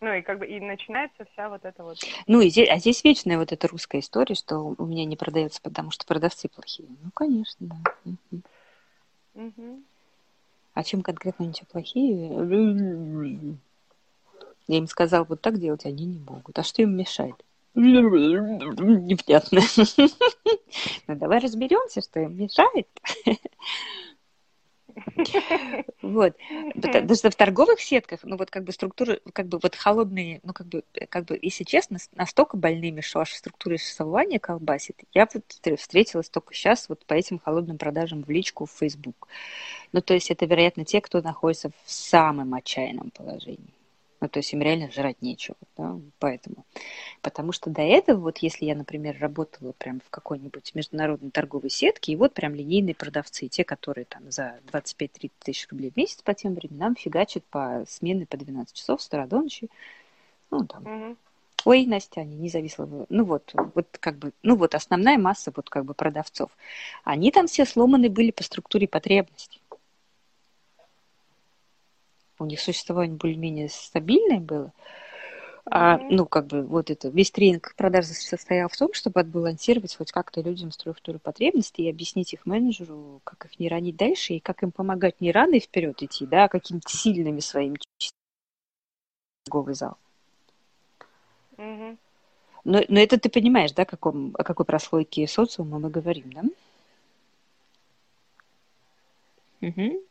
Ну 0.00 0.12
и 0.14 0.22
как 0.22 0.38
бы 0.38 0.46
и 0.46 0.60
начинается 0.60 1.26
вся 1.32 1.48
вот 1.50 1.64
эта 1.64 1.84
вот. 1.84 1.98
Ну 2.26 2.40
и 2.40 2.48
здесь, 2.48 2.68
а 2.70 2.78
здесь 2.78 3.04
вечная 3.04 3.38
вот 3.38 3.52
эта 3.52 3.68
русская 3.68 4.00
история, 4.00 4.34
что 4.34 4.74
у 4.78 4.86
меня 4.86 5.04
не 5.04 5.16
продается, 5.16 5.60
потому 5.60 5.90
что 5.90 6.06
продавцы 6.06 6.48
плохие. 6.48 6.88
Ну 7.02 7.10
конечно, 7.12 7.66
да. 7.66 7.76
Угу. 8.04 8.42
Угу. 9.34 9.82
А 10.72 10.84
чем 10.84 11.02
конкретно 11.02 11.44
они 11.44 11.54
плохие? 11.70 13.58
Я 14.68 14.78
им 14.78 14.86
сказал 14.86 15.24
вот 15.24 15.42
так 15.42 15.58
делать, 15.58 15.84
они 15.84 16.06
не 16.06 16.18
могут. 16.18 16.58
А 16.58 16.62
что 16.62 16.80
им 16.82 16.96
мешает? 16.96 17.36
Непонятно. 17.74 19.60
Ну 21.08 21.16
давай 21.16 21.40
разберемся, 21.40 22.00
что 22.00 22.20
им 22.20 22.36
мешает. 22.36 22.88
Вот. 26.02 26.36
Потому 26.74 27.14
что 27.14 27.30
в 27.30 27.36
торговых 27.36 27.80
сетках, 27.80 28.20
ну 28.22 28.36
вот 28.36 28.50
как 28.50 28.64
бы 28.64 28.72
структуры, 28.72 29.20
как 29.32 29.46
бы 29.46 29.58
вот 29.62 29.76
холодные, 29.76 30.40
ну 30.42 30.52
как 30.52 30.66
бы, 30.66 30.82
как 31.08 31.24
бы, 31.26 31.38
если 31.40 31.64
честно, 31.64 31.98
настолько 32.14 32.56
больными, 32.56 33.00
что 33.00 33.20
аж 33.20 33.32
структура 33.32 33.76
существования 33.76 34.38
колбасит. 34.38 34.96
Я 35.14 35.28
вот 35.32 35.78
встретилась 35.78 36.28
только 36.28 36.54
сейчас 36.54 36.88
вот 36.88 37.04
по 37.06 37.14
этим 37.14 37.38
холодным 37.38 37.78
продажам 37.78 38.22
в 38.22 38.30
личку 38.30 38.66
в 38.66 38.70
Facebook. 38.70 39.28
Ну 39.92 40.00
то 40.00 40.14
есть 40.14 40.30
это, 40.30 40.46
вероятно, 40.46 40.84
те, 40.84 41.00
кто 41.00 41.20
находится 41.20 41.70
в 41.84 41.90
самом 41.90 42.54
отчаянном 42.54 43.10
положении. 43.10 43.74
Ну, 44.20 44.28
то 44.28 44.38
есть 44.38 44.52
им 44.52 44.60
реально 44.60 44.90
жрать 44.90 45.22
нечего, 45.22 45.56
да, 45.78 45.98
поэтому. 46.18 46.66
Потому 47.22 47.52
что 47.52 47.70
до 47.70 47.80
этого, 47.80 48.20
вот 48.20 48.38
если 48.38 48.66
я, 48.66 48.74
например, 48.74 49.16
работала 49.18 49.72
прям 49.72 50.00
в 50.00 50.10
какой-нибудь 50.10 50.74
международной 50.74 51.30
торговой 51.30 51.70
сетке, 51.70 52.12
и 52.12 52.16
вот 52.16 52.34
прям 52.34 52.54
линейные 52.54 52.94
продавцы, 52.94 53.48
те, 53.48 53.64
которые 53.64 54.04
там 54.04 54.30
за 54.30 54.60
25-30 54.72 55.30
тысяч 55.38 55.68
рублей 55.70 55.90
в 55.90 55.96
месяц 55.96 56.20
по 56.22 56.34
тем 56.34 56.54
временам 56.54 56.96
фигачат 56.96 57.44
по 57.44 57.84
смены 57.88 58.26
по 58.26 58.36
12 58.36 58.74
часов 58.74 59.00
с 59.00 59.06
утра 59.06 59.26
до 59.26 59.40
ночи, 59.40 59.68
ну, 60.50 60.66
там, 60.66 60.82
mm-hmm. 60.82 61.16
Ой, 61.66 61.84
Настя, 61.84 62.22
они 62.22 62.36
не 62.36 62.48
зависла. 62.48 62.88
Ну 63.10 63.24
вот, 63.24 63.52
вот 63.74 63.86
как 64.00 64.16
бы, 64.16 64.32
ну 64.42 64.56
вот 64.56 64.74
основная 64.74 65.18
масса 65.18 65.52
вот 65.54 65.68
как 65.68 65.84
бы 65.84 65.92
продавцов. 65.92 66.50
Они 67.04 67.30
там 67.30 67.48
все 67.48 67.66
сломаны 67.66 68.08
были 68.08 68.30
по 68.30 68.42
структуре 68.42 68.88
потребностей 68.88 69.60
у 72.42 72.46
них 72.46 72.60
существование 72.60 73.16
более-менее 73.16 73.68
стабильное 73.68 74.40
было. 74.40 74.72
А, 75.66 75.98
ну, 75.98 76.26
как 76.26 76.46
бы, 76.46 76.62
вот 76.62 76.90
это, 76.90 77.08
весь 77.08 77.30
тренинг 77.30 77.74
продаж 77.76 78.06
состоял 78.06 78.68
в 78.68 78.76
том, 78.76 78.92
чтобы 78.92 79.20
отбалансировать 79.20 79.94
хоть 79.94 80.10
как-то 80.10 80.40
людям 80.40 80.72
структуру 80.72 81.18
потребностей 81.18 81.84
и 81.84 81.90
объяснить 81.90 82.32
их 82.32 82.44
менеджеру, 82.46 83.20
как 83.24 83.44
их 83.44 83.60
не 83.60 83.68
ранить 83.68 83.96
дальше 83.96 84.34
и 84.34 84.40
как 84.40 84.62
им 84.62 84.72
помогать 84.72 85.20
не 85.20 85.30
рано 85.30 85.54
и 85.54 85.60
вперед 85.60 86.02
идти, 86.02 86.26
да, 86.26 86.44
а 86.44 86.48
какими-то 86.48 86.88
сильными 86.88 87.40
своими 87.40 87.76
торговый 89.44 89.74
зал. 89.74 89.96
Но, 92.64 92.82
но 92.88 93.00
это 93.00 93.18
ты 93.18 93.28
понимаешь, 93.28 93.72
да, 93.72 93.84
каком, 93.84 94.34
о 94.38 94.44
какой 94.44 94.66
прослойке 94.66 95.26
социума 95.28 95.78
мы 95.78 95.90
говорим, 95.90 96.32
да? 96.32 96.42
Угу. 99.68 100.09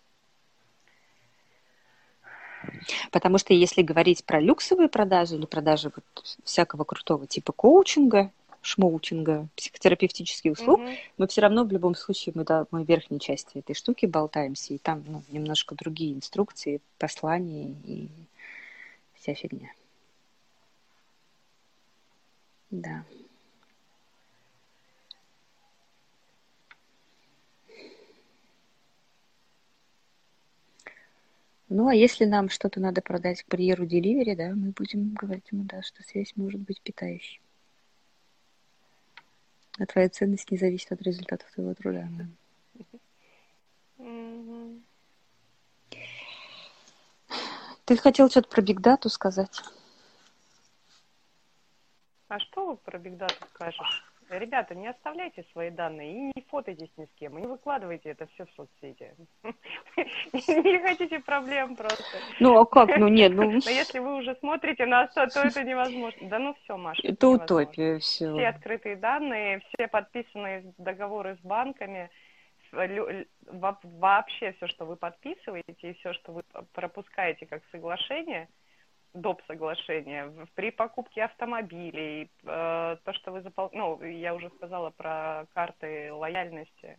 Потому 3.11 3.37
что 3.37 3.53
если 3.53 3.81
говорить 3.81 4.23
про 4.25 4.39
люксовые 4.39 4.89
продажи 4.89 5.35
или 5.35 5.45
продажи 5.45 5.91
вот 5.95 6.25
всякого 6.43 6.83
крутого 6.83 7.27
типа 7.27 7.53
коучинга, 7.53 8.31
шмоучинга, 8.61 9.47
психотерапевтических 9.55 10.51
услуг, 10.51 10.81
mm-hmm. 10.81 10.97
мы 11.17 11.27
все 11.27 11.41
равно 11.41 11.63
в 11.63 11.71
любом 11.71 11.95
случае 11.95 12.33
мы, 12.35 12.43
да, 12.43 12.65
мы 12.71 12.83
в 12.83 12.87
верхней 12.87 13.19
части 13.19 13.57
этой 13.57 13.73
штуки 13.73 14.05
болтаемся, 14.05 14.73
и 14.73 14.77
там 14.77 15.03
ну, 15.07 15.23
немножко 15.29 15.75
другие 15.75 16.13
инструкции, 16.13 16.81
послания 16.97 17.75
и 17.85 18.09
вся 19.15 19.33
фигня. 19.33 19.71
Да. 22.69 23.03
Ну, 31.71 31.87
а 31.87 31.93
если 31.93 32.25
нам 32.25 32.49
что-то 32.49 32.79
надо 32.79 33.01
продать 33.01 33.43
к 33.43 33.47
барьеру 33.47 33.85
деливери, 33.85 34.33
да, 34.33 34.49
мы 34.55 34.71
будем 34.71 35.13
говорить 35.13 35.51
ему, 35.51 35.63
да, 35.65 35.83
что 35.83 36.01
связь 36.01 36.33
может 36.35 36.59
быть 36.59 36.81
питающей. 36.81 37.39
А 39.77 39.85
твоя 39.85 40.09
ценность 40.09 40.49
не 40.49 40.57
зависит 40.57 40.91
от 40.91 41.01
результатов 41.03 41.49
твоего 41.51 41.75
труда. 41.75 42.09
Да. 42.09 42.25
Ты 47.85 47.97
хотел 47.97 48.29
что-то 48.29 48.49
про 48.49 48.61
бигдату 48.61 49.09
сказать? 49.09 49.61
А 52.29 52.39
что 52.39 52.75
про 52.77 52.97
бигдату 52.97 53.35
скажешь? 53.53 54.08
Ребята, 54.29 54.75
не 54.75 54.87
оставляйте 54.87 55.43
свои 55.51 55.71
данные 55.71 56.13
и 56.13 56.19
не 56.35 56.45
фотойтесь 56.49 56.91
ни 56.97 57.05
с 57.05 57.09
кем, 57.19 57.37
и 57.37 57.41
не 57.41 57.47
выкладывайте 57.47 58.09
это 58.09 58.27
все 58.27 58.45
в 58.45 58.51
соцсети. 58.51 59.15
Не 60.33 60.79
хотите 60.79 61.19
проблем 61.19 61.75
просто. 61.75 62.03
Ну, 62.39 62.57
а 62.59 62.65
как? 62.65 62.95
Ну, 62.97 63.07
нет, 63.07 63.33
ну... 63.33 63.51
Но 63.51 63.57
если 63.69 63.99
вы 63.99 64.17
уже 64.17 64.35
смотрите 64.39 64.85
нас, 64.85 65.11
то 65.13 65.23
это 65.23 65.63
невозможно. 65.63 66.29
Да 66.29 66.39
ну 66.39 66.55
все, 66.63 66.77
Маша. 66.77 67.01
Это 67.03 67.27
утопия, 67.27 67.97
все. 67.99 68.33
Все 68.33 68.47
открытые 68.47 68.95
данные, 68.95 69.61
все 69.73 69.87
подписанные 69.87 70.73
договоры 70.77 71.37
с 71.41 71.45
банками, 71.45 72.09
вообще 72.71 74.53
все, 74.53 74.67
что 74.67 74.85
вы 74.85 74.95
подписываете, 74.95 75.89
и 75.89 75.93
все, 75.93 76.13
что 76.13 76.31
вы 76.33 76.43
пропускаете 76.73 77.45
как 77.47 77.63
соглашение– 77.71 78.47
доп. 79.13 79.41
соглашения, 79.47 80.31
при 80.55 80.71
покупке 80.71 81.23
автомобилей, 81.23 82.29
э, 82.43 82.97
то, 83.03 83.13
что 83.13 83.31
вы 83.31 83.41
запол... 83.41 83.69
ну, 83.73 84.01
я 84.03 84.35
уже 84.35 84.49
сказала 84.57 84.91
про 84.91 85.45
карты 85.53 86.13
лояльности. 86.13 86.97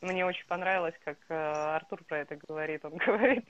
Мне 0.00 0.26
очень 0.26 0.46
понравилось, 0.46 0.94
как 1.04 1.18
э, 1.28 1.34
Артур 1.34 2.02
про 2.04 2.18
это 2.18 2.36
говорит. 2.36 2.84
Он 2.84 2.96
говорит, 3.06 3.46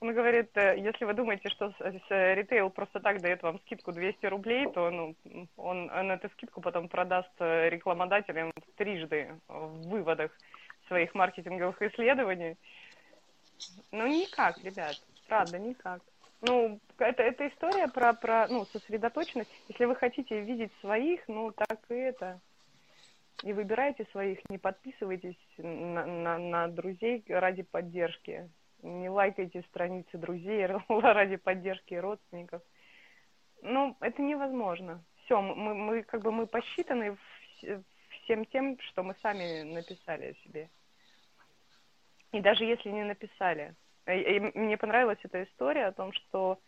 он 0.00 0.14
говорит, 0.14 0.50
э, 0.56 0.78
если 0.78 1.04
вы 1.04 1.14
думаете, 1.14 1.48
что 1.50 1.72
ритейл 2.08 2.70
просто 2.70 3.00
так 3.00 3.20
дает 3.20 3.42
вам 3.42 3.60
скидку 3.60 3.92
200 3.92 4.26
рублей, 4.26 4.66
то 4.72 4.90
ну, 4.90 5.14
он, 5.56 5.90
он 5.90 6.10
эту 6.10 6.28
скидку 6.30 6.60
потом 6.60 6.88
продаст 6.88 7.32
рекламодателям 7.38 8.52
трижды 8.76 9.38
в 9.48 9.88
выводах 9.88 10.30
своих 10.88 11.14
маркетинговых 11.14 11.80
исследований. 11.82 12.56
Ну, 13.92 14.06
никак, 14.06 14.58
ребят. 14.64 14.96
Правда, 15.32 15.58
никак. 15.58 16.02
Ну, 16.42 16.78
это, 16.98 17.22
это 17.22 17.48
история 17.48 17.88
про, 17.88 18.12
про 18.12 18.48
ну, 18.48 18.66
сосредоточенность. 18.66 19.50
Если 19.66 19.86
вы 19.86 19.96
хотите 19.96 20.42
видеть 20.42 20.70
своих, 20.80 21.26
ну, 21.26 21.52
так 21.52 21.80
и 21.88 21.94
это. 21.94 22.38
И 23.42 23.54
выбирайте 23.54 24.04
своих, 24.12 24.40
не 24.50 24.58
подписывайтесь 24.58 25.38
на, 25.56 26.04
на, 26.04 26.38
на 26.38 26.68
друзей 26.68 27.24
ради 27.28 27.62
поддержки. 27.62 28.50
Не 28.82 29.08
лайкайте 29.08 29.62
страницы 29.70 30.18
друзей 30.18 30.66
ради 30.88 31.36
поддержки 31.36 31.94
родственников. 31.94 32.60
Ну, 33.62 33.96
это 34.00 34.20
невозможно. 34.20 35.02
Все, 35.24 35.40
мы, 35.40 35.74
мы 35.74 36.02
как 36.02 36.20
бы 36.20 36.30
мы 36.30 36.46
посчитаны 36.46 37.16
всем 38.24 38.44
тем, 38.44 38.78
что 38.80 39.02
мы 39.02 39.14
сами 39.22 39.62
написали 39.62 40.32
о 40.32 40.44
себе. 40.44 40.68
И 42.32 42.40
даже 42.40 42.64
если 42.64 42.90
не 42.90 43.04
написали, 43.04 43.74
и 44.06 44.40
мне 44.40 44.76
понравилась 44.76 45.18
эта 45.22 45.44
история 45.44 45.86
о 45.86 45.92
том, 45.92 46.12
что 46.12 46.58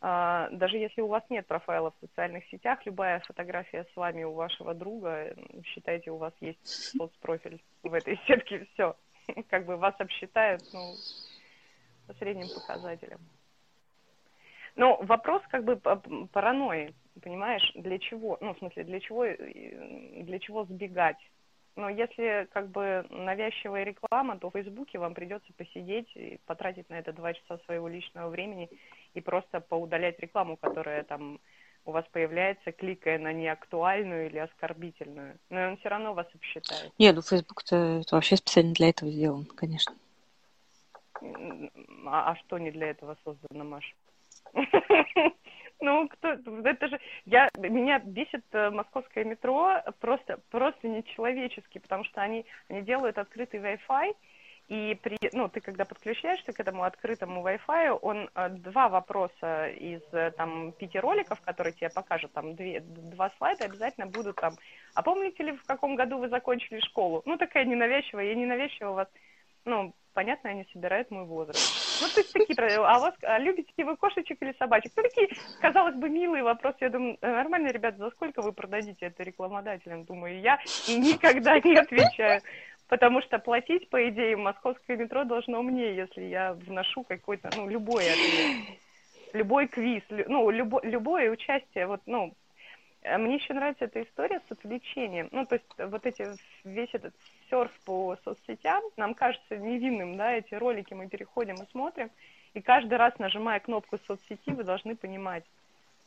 а, 0.00 0.48
даже 0.50 0.78
если 0.78 1.00
у 1.00 1.06
вас 1.06 1.22
нет 1.30 1.46
профайла 1.46 1.92
в 1.92 2.06
социальных 2.06 2.44
сетях, 2.46 2.84
любая 2.84 3.20
фотография 3.20 3.86
с 3.92 3.96
вами 3.96 4.24
у 4.24 4.32
вашего 4.32 4.74
друга, 4.74 5.34
считайте, 5.64 6.10
у 6.10 6.16
вас 6.16 6.34
есть 6.40 6.66
соцпрофиль 6.66 7.62
в 7.84 7.94
этой 7.94 8.18
сетке, 8.26 8.66
все. 8.74 8.96
Как 9.48 9.64
бы 9.64 9.76
вас 9.76 9.94
обсчитают, 9.98 10.62
ну, 10.72 10.94
по 12.08 12.14
средним 12.14 12.48
показателям. 12.48 13.20
Но 14.74 14.96
вопрос 15.02 15.42
как 15.50 15.64
бы 15.64 15.76
паранойи. 15.76 16.94
Понимаешь, 17.22 17.72
для 17.74 17.98
чего? 17.98 18.38
Ну, 18.40 18.54
в 18.54 18.58
смысле, 18.58 18.84
для 18.84 19.00
чего, 19.00 19.26
для 19.26 20.38
чего 20.38 20.64
сбегать? 20.64 21.18
Но 21.74 21.88
если 21.88 22.48
как 22.52 22.68
бы 22.68 23.06
навязчивая 23.08 23.84
реклама, 23.84 24.38
то 24.38 24.50
в 24.50 24.52
Фейсбуке 24.52 24.98
вам 24.98 25.14
придется 25.14 25.52
посидеть 25.54 26.10
и 26.14 26.38
потратить 26.44 26.90
на 26.90 26.98
это 26.98 27.12
два 27.12 27.32
часа 27.32 27.58
своего 27.64 27.88
личного 27.88 28.28
времени 28.28 28.68
и 29.14 29.20
просто 29.20 29.60
поудалять 29.60 30.18
рекламу, 30.20 30.56
которая 30.56 31.02
там 31.04 31.40
у 31.84 31.92
вас 31.92 32.04
появляется, 32.12 32.72
кликая 32.72 33.18
на 33.18 33.32
неактуальную 33.32 34.26
или 34.26 34.38
оскорбительную. 34.38 35.38
Но 35.50 35.68
он 35.70 35.76
все 35.78 35.88
равно 35.88 36.14
вас 36.14 36.26
обсчитает. 36.34 36.92
Нет, 36.98 37.14
ну 37.16 37.22
Facebook-то 37.22 38.02
вообще 38.10 38.36
специально 38.36 38.74
для 38.74 38.90
этого 38.90 39.10
сделан, 39.10 39.46
конечно. 39.46 39.94
А, 42.06 42.32
а 42.32 42.36
что 42.36 42.58
не 42.58 42.70
для 42.70 42.90
этого 42.90 43.16
создано, 43.24 43.64
Маша? 43.64 43.94
Ну, 45.82 46.08
кто, 46.08 46.28
это 46.64 46.86
же, 46.86 47.00
я, 47.26 47.48
меня 47.58 47.98
бесит 47.98 48.44
э, 48.52 48.70
московское 48.70 49.24
метро 49.24 49.82
просто, 50.00 50.38
просто 50.50 50.86
нечеловечески, 50.86 51.78
потому 51.78 52.04
что 52.04 52.22
они, 52.22 52.46
они 52.68 52.82
делают 52.82 53.18
открытый 53.18 53.58
Wi-Fi, 53.58 54.14
и 54.68 54.96
при, 55.02 55.18
ну, 55.32 55.48
ты 55.48 55.60
когда 55.60 55.84
подключаешься 55.84 56.52
к 56.52 56.60
этому 56.60 56.84
открытому 56.84 57.44
Wi-Fi, 57.44 57.98
он 58.00 58.30
э, 58.32 58.48
два 58.50 58.88
вопроса 58.88 59.70
из 59.70 60.02
э, 60.12 60.30
там 60.36 60.70
пяти 60.70 61.00
роликов, 61.00 61.40
которые 61.40 61.72
тебе 61.72 61.90
покажут, 61.90 62.32
там 62.32 62.54
две, 62.54 62.78
два 62.80 63.32
слайда 63.38 63.64
обязательно 63.64 64.06
будут 64.06 64.36
там. 64.36 64.54
А 64.94 65.02
помните 65.02 65.42
ли, 65.42 65.52
в 65.52 65.64
каком 65.64 65.96
году 65.96 66.18
вы 66.18 66.28
закончили 66.28 66.78
школу? 66.78 67.22
Ну, 67.26 67.36
такая 67.36 67.64
ненавязчивая, 67.64 68.26
я 68.26 68.34
ненавязчивая 68.36 68.92
вас, 68.92 69.08
ну, 69.64 69.92
понятно, 70.14 70.50
они 70.50 70.64
собирают 70.72 71.10
мой 71.10 71.24
возраст. 71.24 71.81
Ну, 72.02 72.08
то 72.08 72.20
есть 72.20 72.32
такие, 72.32 72.56
а 72.78 72.98
вас, 72.98 73.14
а 73.22 73.38
любите 73.38 73.84
вы 73.84 73.96
кошечек 73.96 74.38
или 74.42 74.54
собачек? 74.58 74.92
Ну, 74.96 75.02
такие, 75.02 75.28
казалось 75.60 75.94
бы, 75.94 76.08
милые 76.10 76.42
вопросы. 76.42 76.78
Я 76.80 76.90
думаю, 76.90 77.16
«Э, 77.20 77.30
нормально, 77.30 77.68
ребята, 77.68 77.98
за 77.98 78.10
сколько 78.10 78.42
вы 78.42 78.52
продадите 78.52 79.06
это 79.06 79.22
рекламодателям? 79.22 80.04
Думаю, 80.04 80.40
я 80.40 80.58
и 80.88 80.98
никогда 80.98 81.58
не 81.60 81.76
отвечаю. 81.76 82.42
Потому 82.88 83.22
что 83.22 83.38
платить, 83.38 83.88
по 83.88 84.08
идее, 84.08 84.36
московское 84.36 84.96
метро 84.96 85.24
должно 85.24 85.62
мне, 85.62 85.94
если 85.94 86.24
я 86.24 86.52
вношу 86.52 87.04
какой-то, 87.04 87.50
ну, 87.56 87.68
любой 87.68 88.04
ответ. 88.04 88.78
Любой 89.32 89.66
квиз, 89.68 90.02
ну, 90.10 90.50
любо, 90.50 90.80
любое 90.82 91.30
участие, 91.30 91.86
вот, 91.86 92.02
ну, 92.04 92.34
мне 93.04 93.34
еще 93.36 93.52
нравится 93.54 93.86
эта 93.86 94.02
история 94.02 94.40
с 94.48 94.52
отвлечением. 94.52 95.28
Ну, 95.32 95.44
то 95.46 95.56
есть 95.56 95.66
вот 95.78 96.06
эти, 96.06 96.26
весь 96.64 96.90
этот 96.92 97.14
серф 97.50 97.72
по 97.84 98.16
соцсетям 98.24 98.82
нам 98.96 99.14
кажется 99.14 99.56
невинным, 99.56 100.16
да, 100.16 100.32
эти 100.32 100.54
ролики 100.54 100.94
мы 100.94 101.08
переходим 101.08 101.56
и 101.56 101.70
смотрим, 101.70 102.10
и 102.54 102.60
каждый 102.60 102.98
раз, 102.98 103.18
нажимая 103.18 103.60
кнопку 103.60 103.98
соцсети, 104.06 104.50
вы 104.50 104.64
должны 104.64 104.94
понимать, 104.94 105.44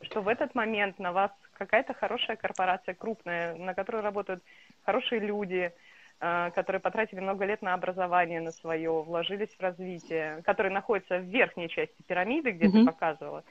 что 0.02 0.22
в 0.22 0.28
этот 0.28 0.56
момент 0.56 1.00
на 1.00 1.12
вас 1.12 1.32
какая-то 1.54 1.94
хорошая 1.94 2.36
корпорация, 2.36 2.94
крупная, 2.94 3.56
на 3.56 3.74
которой 3.74 4.02
работают 4.02 4.44
хорошие 4.84 5.20
люди, 5.20 5.74
э, 6.20 6.52
которые 6.52 6.80
потратили 6.80 7.20
много 7.20 7.46
лет 7.46 7.62
на 7.62 7.74
образование, 7.74 8.42
на 8.42 8.52
свое, 8.52 8.92
вложились 8.92 9.54
в 9.56 9.62
развитие, 9.62 10.42
которые 10.44 10.72
находятся 10.72 11.18
в 11.18 11.24
верхней 11.24 11.70
части 11.70 12.02
пирамиды, 12.04 12.52
где 12.52 12.68
mm-hmm. 12.68 12.80
ты 12.80 12.86
показывала, 12.86 13.44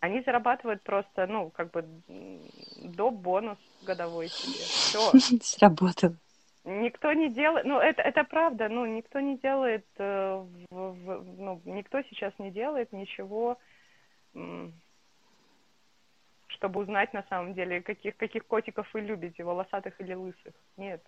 они 0.00 0.22
зарабатывают 0.22 0.82
просто, 0.82 1.26
ну, 1.26 1.50
как 1.50 1.70
бы 1.70 1.86
до 2.82 3.10
бонус 3.10 3.58
годовой 3.82 4.28
себе. 4.28 4.64
Все. 4.64 5.38
Сработало. 5.42 6.16
Никто 6.64 7.12
не 7.12 7.30
делает, 7.30 7.64
ну 7.64 7.78
это, 7.78 8.02
это 8.02 8.22
правда, 8.24 8.68
ну 8.68 8.84
никто 8.84 9.18
не 9.18 9.38
делает, 9.38 9.86
э, 9.96 10.46
в, 10.70 10.92
в, 10.92 11.38
ну 11.38 11.60
никто 11.64 12.02
сейчас 12.02 12.34
не 12.38 12.50
делает 12.50 12.92
ничего, 12.92 13.58
чтобы 16.48 16.80
узнать 16.80 17.14
на 17.14 17.22
самом 17.30 17.54
деле, 17.54 17.80
каких, 17.80 18.14
каких 18.16 18.46
котиков 18.46 18.86
вы 18.92 19.00
любите, 19.00 19.42
волосатых 19.42 19.98
или 20.00 20.12
лысых. 20.12 20.54
Нет. 20.76 21.02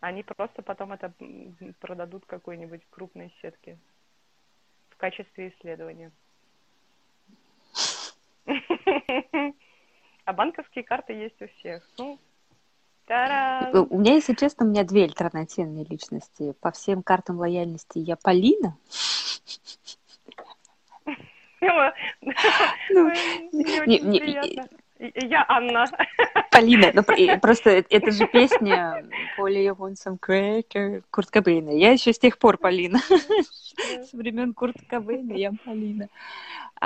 Они 0.00 0.22
просто 0.22 0.60
потом 0.60 0.92
это 0.92 1.12
продадут 1.80 2.26
какой-нибудь 2.26 2.82
крупной 2.90 3.32
сетке 3.40 3.78
в 4.90 4.96
качестве 4.98 5.48
исследования. 5.48 6.12
А 10.26 10.32
банковские 10.32 10.84
карты 10.84 11.12
есть 11.12 11.42
у 11.42 11.48
всех. 11.48 11.86
Ну, 11.98 12.18
Та-дам! 13.06 13.86
У 13.90 13.98
меня, 13.98 14.14
если 14.14 14.34
честно, 14.34 14.64
у 14.64 14.68
меня 14.68 14.82
две 14.84 15.04
альтернативные 15.04 15.84
личности. 15.84 16.54
По 16.60 16.70
всем 16.70 17.02
картам 17.02 17.38
лояльности 17.38 17.98
я 17.98 18.16
Полина. 18.16 18.76
Ну, 22.90 23.10
я 24.98 25.44
Анна. 25.48 25.86
Полина, 26.50 26.92
ну, 26.94 27.02
просто 27.40 27.84
это 27.90 28.10
же 28.12 28.26
песня 28.26 29.04
Поли 29.36 29.70
Вонсом 29.70 30.18
Крэкер, 30.18 31.02
Курт 31.10 31.30
Кобейна. 31.30 31.70
Я 31.70 31.92
еще 31.92 32.12
с 32.12 32.18
тех 32.18 32.38
пор 32.38 32.58
Полина. 32.58 33.00
С 33.00 34.12
времен 34.12 34.54
Курт 34.54 34.76
Кобейна 34.88 35.32
я 35.32 35.52
Полина 35.64 36.08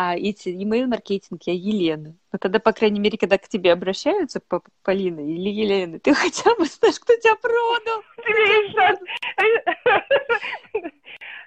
а 0.00 0.16
эти 0.16 0.50
email-маркетинг 0.50 1.42
я 1.46 1.54
Елена. 1.54 2.14
Но 2.32 2.38
тогда, 2.38 2.58
по 2.58 2.72
крайней 2.72 3.00
мере, 3.00 3.16
когда 3.16 3.38
к 3.38 3.48
тебе 3.48 3.72
обращаются, 3.72 4.40
Полина 4.82 5.20
или 5.20 5.48
Елена, 5.48 5.98
ты 5.98 6.14
хотя 6.14 6.54
бы 6.56 6.66
знаешь, 6.66 7.00
кто 7.00 7.14
тебя 7.16 7.34
продал. 7.36 8.02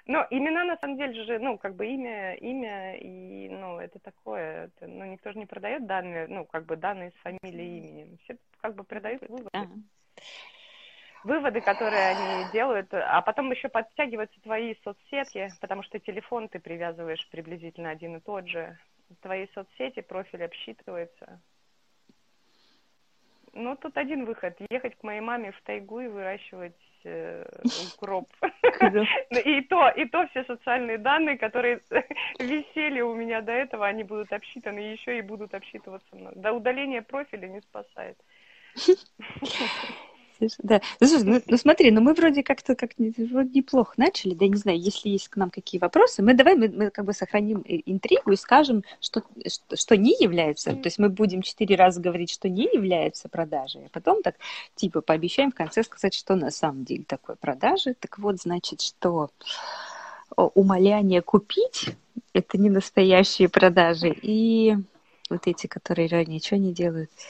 Но 0.06 0.26
имена, 0.30 0.64
на 0.64 0.76
самом 0.78 0.96
деле 0.96 1.22
же, 1.24 1.38
ну, 1.38 1.56
как 1.58 1.76
бы 1.76 1.86
имя, 1.86 2.34
имя, 2.34 2.96
и, 2.96 3.48
ну, 3.48 3.78
это 3.78 4.00
такое, 4.00 4.64
это, 4.66 4.88
ну, 4.88 5.04
никто 5.04 5.30
же 5.30 5.38
не 5.38 5.46
продает 5.46 5.86
данные, 5.86 6.26
ну, 6.26 6.44
как 6.44 6.66
бы 6.66 6.74
данные 6.76 7.12
с 7.12 7.22
фамилией 7.22 7.76
и 7.76 7.78
именем. 7.78 8.18
Все 8.24 8.36
как 8.60 8.74
бы 8.74 8.82
продают 8.82 9.22
выводы. 9.28 9.50
Ага 9.52 9.70
выводы, 11.24 11.60
которые 11.60 12.08
они 12.08 12.50
делают, 12.52 12.92
а 12.92 13.20
потом 13.22 13.50
еще 13.50 13.68
подтягиваются 13.68 14.40
твои 14.40 14.74
соцсети, 14.82 15.52
потому 15.60 15.82
что 15.82 15.98
телефон 15.98 16.48
ты 16.48 16.58
привязываешь 16.58 17.28
приблизительно 17.30 17.90
один 17.90 18.16
и 18.16 18.20
тот 18.20 18.48
же. 18.48 18.78
Твои 19.20 19.46
соцсети, 19.54 20.00
профиль 20.00 20.44
обсчитывается. 20.44 21.40
Ну, 23.54 23.76
тут 23.76 23.98
один 23.98 24.24
выход. 24.24 24.56
Ехать 24.70 24.96
к 24.96 25.02
моей 25.02 25.20
маме 25.20 25.52
в 25.52 25.60
тайгу 25.62 26.00
и 26.00 26.08
выращивать 26.08 26.72
э, 27.04 27.44
укроп. 27.94 28.32
И 29.44 29.60
то, 29.62 29.88
и 29.90 30.04
то 30.06 30.26
все 30.28 30.44
социальные 30.44 30.98
данные, 30.98 31.36
которые 31.36 31.80
висели 32.38 33.00
у 33.00 33.14
меня 33.14 33.40
до 33.40 33.52
этого, 33.52 33.86
они 33.86 34.04
будут 34.04 34.32
обсчитаны 34.32 34.78
еще 34.78 35.18
и 35.18 35.22
будут 35.22 35.54
обсчитываться 35.54 36.16
мной. 36.16 36.32
До 36.36 36.52
удаления 36.52 37.02
профиля 37.02 37.48
не 37.48 37.60
спасает. 37.60 38.18
Да. 40.58 40.80
Ну, 41.00 41.06
слушай, 41.06 41.24
ну, 41.24 41.42
ну 41.46 41.56
смотри, 41.56 41.90
ну 41.90 42.00
мы 42.00 42.14
вроде 42.14 42.42
как-то 42.42 42.74
как 42.74 42.90
вроде 42.98 43.50
неплохо 43.50 43.94
начали, 43.96 44.34
да, 44.34 44.46
не 44.46 44.56
знаю, 44.56 44.78
если 44.78 45.08
есть 45.08 45.28
к 45.28 45.36
нам 45.36 45.50
какие 45.50 45.80
вопросы, 45.80 46.22
мы 46.22 46.34
давай 46.34 46.56
мы, 46.56 46.68
мы 46.68 46.90
как 46.90 47.04
бы 47.04 47.12
сохраним 47.12 47.62
интригу 47.66 48.32
и 48.32 48.36
скажем, 48.36 48.84
что, 49.00 49.22
что, 49.46 49.76
что 49.76 49.96
не 49.96 50.16
является, 50.18 50.72
то 50.72 50.86
есть 50.86 50.98
мы 50.98 51.08
будем 51.08 51.42
четыре 51.42 51.76
раза 51.76 52.00
говорить, 52.00 52.30
что 52.30 52.48
не 52.48 52.64
является 52.64 53.28
продажей, 53.28 53.82
а 53.86 53.88
потом 53.90 54.22
так 54.22 54.36
типа 54.74 55.00
пообещаем 55.00 55.50
в 55.52 55.54
конце 55.54 55.82
сказать, 55.82 56.14
что 56.14 56.34
на 56.34 56.50
самом 56.50 56.84
деле 56.84 57.04
такое 57.04 57.36
продажи. 57.36 57.94
Так 57.98 58.18
вот, 58.18 58.40
значит, 58.40 58.80
что 58.80 59.30
умоляние 60.36 61.22
купить– 61.22 61.90
это 62.32 62.58
не 62.58 62.70
настоящие 62.70 63.48
продажи, 63.48 64.14
и 64.22 64.76
вот 65.28 65.46
эти, 65.46 65.66
которые 65.66 66.08
ничего 66.26 66.58
не 66.58 66.72
делают– 66.72 67.10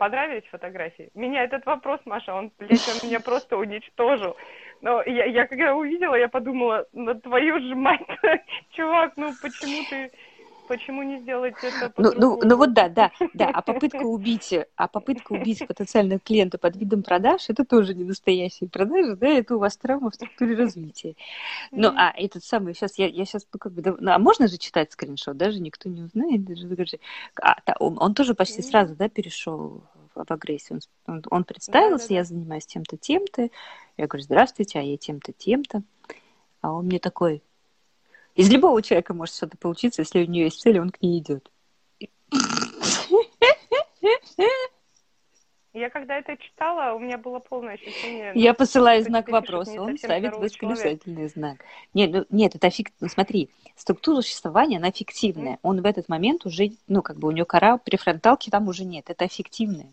понравились 0.00 0.48
фотографии? 0.50 1.10
Меня 1.14 1.44
этот 1.44 1.66
вопрос, 1.66 2.00
Маша, 2.06 2.34
он, 2.34 2.50
блядь, 2.58 2.88
он 2.88 3.06
меня 3.06 3.20
просто 3.20 3.58
уничтожил. 3.58 4.34
Но 4.80 5.02
я, 5.02 5.26
я 5.26 5.46
когда 5.46 5.74
увидела, 5.74 6.14
я 6.14 6.28
подумала, 6.28 6.86
на 6.94 7.14
твою 7.14 7.60
же 7.60 7.74
мать, 7.74 8.00
чувак, 8.70 9.12
ну 9.16 9.36
почему 9.42 9.84
ты 9.90 10.10
почему 10.70 11.02
не 11.02 11.18
сделать 11.18 11.56
это 11.64 11.92
ну, 11.96 12.12
ну, 12.16 12.40
ну 12.40 12.56
вот 12.56 12.72
да, 12.74 12.88
да, 12.88 13.10
да. 13.34 13.50
А 13.52 13.60
попытка 13.60 14.04
убить, 14.04 14.54
а 14.76 14.86
попытка 14.86 15.32
убить 15.32 15.66
потенциального 15.66 16.20
клиента 16.20 16.58
под 16.58 16.76
видом 16.76 17.02
продаж, 17.02 17.46
это 17.48 17.64
тоже 17.64 17.92
не 17.92 18.04
настоящие 18.04 18.70
продажи, 18.70 19.16
да, 19.16 19.26
это 19.26 19.56
у 19.56 19.58
вас 19.58 19.76
травма 19.76 20.12
в 20.12 20.14
структуре 20.14 20.54
развития. 20.54 21.16
Ну, 21.72 21.92
а 21.96 22.12
этот 22.16 22.44
самый, 22.44 22.74
сейчас 22.74 22.98
я, 22.98 23.08
я 23.08 23.24
сейчас, 23.24 23.48
ну, 23.52 23.58
как 23.58 23.72
бы, 23.72 23.96
ну, 23.98 24.12
а 24.12 24.18
можно 24.20 24.46
же 24.46 24.58
читать 24.58 24.92
скриншот, 24.92 25.36
даже 25.36 25.58
никто 25.58 25.88
не 25.88 26.02
узнает, 26.02 26.44
даже, 26.44 27.00
а, 27.42 27.56
да, 27.66 27.74
он, 27.80 27.96
он 28.00 28.14
тоже 28.14 28.34
почти 28.36 28.62
сразу, 28.62 28.94
да, 28.94 29.08
перешел 29.08 29.82
в, 30.14 30.24
агрессию. 30.28 30.78
Он, 31.06 31.16
он, 31.16 31.22
он 31.30 31.44
представился, 31.44 32.04
да, 32.04 32.08
да, 32.08 32.08
да. 32.08 32.14
я 32.14 32.24
занимаюсь 32.24 32.66
тем-то, 32.66 32.96
тем-то. 32.96 33.48
Я 33.96 34.06
говорю, 34.06 34.22
здравствуйте, 34.22 34.78
а 34.78 34.82
я 34.82 34.96
тем-то, 34.96 35.32
тем-то. 35.32 35.82
А 36.60 36.72
он 36.72 36.86
мне 36.86 37.00
такой, 37.00 37.42
из 38.40 38.50
любого 38.50 38.80
человека 38.82 39.12
может 39.12 39.34
что-то 39.34 39.56
получиться, 39.58 40.02
если 40.02 40.24
у 40.24 40.26
нее 40.26 40.44
есть 40.44 40.60
цель, 40.60 40.80
он 40.80 40.90
к 40.90 41.02
ней 41.02 41.18
идет. 41.18 41.50
Я 45.72 45.88
когда 45.88 46.18
это 46.18 46.36
читала, 46.36 46.94
у 46.94 46.98
меня 46.98 47.16
было 47.16 47.38
полное 47.38 47.74
ощущение... 47.74 48.32
Я 48.34 48.50
ну, 48.50 48.56
посылаю 48.56 49.04
знак 49.04 49.28
вопроса, 49.28 49.80
он 49.80 49.96
ставит 49.98 50.34
восклицательный 50.34 51.28
знак. 51.28 51.58
Нет, 51.94 52.10
ну, 52.10 52.26
нет, 52.30 52.56
это 52.56 52.70
фик... 52.70 52.90
Ну, 53.00 53.08
смотри, 53.08 53.50
структура 53.76 54.20
существования, 54.20 54.78
она 54.78 54.90
фиктивная. 54.90 55.54
Mm. 55.54 55.58
Он 55.62 55.82
в 55.82 55.86
этот 55.86 56.08
момент 56.08 56.44
уже, 56.44 56.72
ну, 56.88 57.02
как 57.02 57.18
бы 57.18 57.28
у 57.28 57.30
него 57.30 57.46
кора 57.46 57.78
префронталки 57.78 58.50
там 58.50 58.66
уже 58.66 58.84
нет. 58.84 59.10
Это 59.10 59.28
фиктивное. 59.28 59.90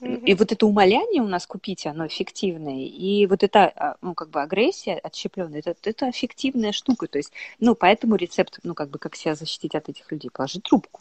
Mm-hmm. 0.00 0.24
И 0.24 0.34
вот 0.34 0.52
это 0.52 0.66
умоляние 0.66 1.22
у 1.22 1.26
нас 1.26 1.46
купить, 1.46 1.86
оно 1.86 2.06
эффективное. 2.06 2.84
И 2.84 3.26
вот 3.26 3.42
это, 3.42 3.72
а, 3.76 3.96
ну, 4.02 4.14
как 4.14 4.28
бы 4.28 4.42
агрессия 4.42 4.98
отщепленная, 4.98 5.60
это, 5.64 5.74
это 5.84 6.10
эффективная 6.10 6.72
штука. 6.72 7.06
То 7.06 7.18
есть, 7.18 7.32
ну, 7.60 7.74
поэтому 7.74 8.16
рецепт, 8.16 8.58
ну, 8.62 8.74
как 8.74 8.90
бы, 8.90 8.98
как 8.98 9.16
себя 9.16 9.34
защитить 9.34 9.74
от 9.74 9.88
этих 9.88 10.10
людей, 10.12 10.30
положить 10.30 10.64
трубку. 10.64 11.00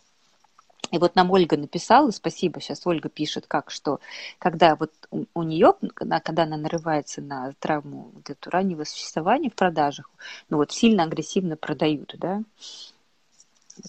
И 0.92 0.98
вот 0.98 1.16
нам 1.16 1.32
Ольга 1.32 1.58
написала, 1.58 2.12
спасибо, 2.12 2.62
сейчас 2.62 2.86
Ольга 2.86 3.10
пишет, 3.10 3.48
как, 3.48 3.72
что 3.72 4.00
когда 4.40 4.76
вот 4.76 4.92
у, 5.10 5.26
у 5.34 5.44
нее, 5.44 5.74
когда, 5.94 6.20
когда 6.20 6.44
она 6.44 6.58
нарывается 6.58 7.22
на 7.22 7.54
травму 7.60 8.12
вот 8.14 8.30
эту 8.30 8.50
раннего 8.50 8.84
существования 8.84 9.50
в 9.50 9.56
продажах, 9.56 10.10
ну 10.50 10.58
вот 10.58 10.72
сильно 10.72 11.04
агрессивно 11.04 11.58
продают, 11.58 12.14
да, 12.18 12.44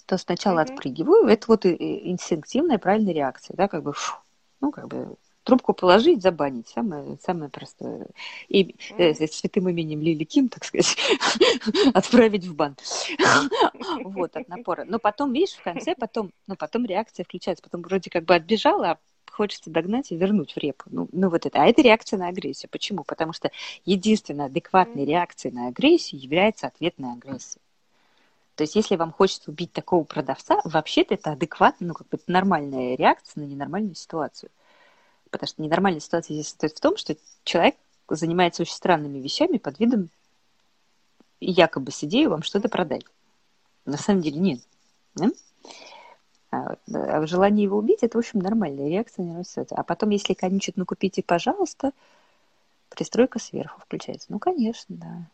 то 0.07 0.19
сначала 0.19 0.61
mm-hmm. 0.61 0.73
отпрыгиваю, 0.73 1.27
это 1.27 1.45
вот 1.49 1.67
инстинктивная 1.67 2.79
правильная 2.79 3.13
реакция, 3.13 3.57
да, 3.57 3.69
как 3.69 3.83
бы, 3.83 3.93
фу, 3.93 4.17
ну, 4.67 4.73
как 4.73 4.89
бы 4.89 5.17
трубку 5.45 5.75
положить, 5.75 6.23
забанить. 6.23 6.67
Самое, 6.69 7.19
самое 7.23 7.49
простое. 7.49 8.09
И 8.49 8.75
э, 8.99 9.15
с 9.15 9.33
святым 9.33 9.69
именем 9.69 10.01
Лили 10.03 10.25
Ким, 10.25 10.49
так 10.49 10.65
сказать, 10.65 10.97
отправить 11.95 12.45
в 12.47 12.55
бан. 12.57 12.77
вот, 14.05 14.37
от 14.37 14.49
напора. 14.49 14.85
Но 14.85 14.99
потом, 14.99 15.33
видишь, 15.33 15.55
в 15.55 15.63
конце 15.63 15.95
потом, 15.95 16.33
ну, 16.49 16.57
потом 16.57 16.85
реакция 16.85 17.23
включается. 17.23 17.63
Потом 17.63 17.83
вроде 17.83 18.11
как 18.11 18.25
бы 18.25 18.35
отбежала, 18.35 18.91
а 18.91 18.99
хочется 19.31 19.71
догнать 19.71 20.11
и 20.11 20.17
вернуть 20.17 20.53
в 20.53 20.57
репу. 20.57 20.85
Ну, 20.91 21.09
ну 21.13 21.31
вот 21.31 21.47
это. 21.47 21.63
А 21.63 21.67
это 21.67 21.81
реакция 21.81 22.19
на 22.19 22.27
агрессию. 22.27 22.69
Почему? 22.69 23.05
Потому 23.05 23.33
что 23.33 23.53
единственной 23.85 24.47
адекватной 24.47 25.05
реакцией 25.05 25.55
на 25.55 25.69
агрессию 25.69 26.21
является 26.21 26.67
ответная 26.67 27.13
агрессия. 27.13 27.61
То 28.57 28.63
есть, 28.63 28.75
если 28.75 28.97
вам 28.97 29.13
хочется 29.13 29.51
убить 29.51 29.73
такого 29.73 30.05
продавца, 30.05 30.61
вообще-то 30.65 31.15
это 31.15 31.33
адекватно, 31.33 31.89
ну, 31.89 31.95
как 31.95 32.09
бы 32.09 32.19
нормальная 32.27 32.97
реакция 32.97 33.43
на 33.43 33.47
ненормальную 33.47 33.95
ситуацию. 33.95 34.51
Потому 35.31 35.49
что 35.49 35.63
ненормальная 35.63 36.01
ситуация 36.01 36.35
здесь 36.35 36.49
состоит 36.49 36.73
в 36.73 36.81
том, 36.81 36.97
что 36.97 37.17
человек 37.45 37.77
занимается 38.09 38.63
очень 38.63 38.73
странными 38.73 39.19
вещами 39.19 39.59
под 39.59 39.79
видом 39.79 40.09
якобы 41.39 41.91
с 41.93 42.03
идеей 42.05 42.29
вам 42.29 42.43
что-то 42.43 42.71
продать. 42.71 43.05
На 43.85 43.99
самом 43.99 44.23
деле 44.23 44.39
нет. 44.39 44.61
Да? 45.15 45.31
А, 46.51 46.77
а 46.93 47.27
желание 47.27 47.65
его 47.65 47.77
убить, 47.77 48.03
это, 48.03 48.17
в 48.17 48.21
общем, 48.21 48.41
нормальная 48.41 48.89
реакция 48.89 49.27
на 49.27 49.45
ситуацию. 49.45 49.79
А 49.79 49.83
потом, 49.83 50.11
если 50.11 50.33
конючит, 50.33 50.79
ну, 50.79 50.87
купите, 50.87 51.23
пожалуйста, 51.23 51.93
пристройка 52.89 53.39
сверху 53.39 53.83
включается. 53.83 54.29
Ну, 54.31 54.39
конечно, 54.39 54.97
да. 54.97 55.29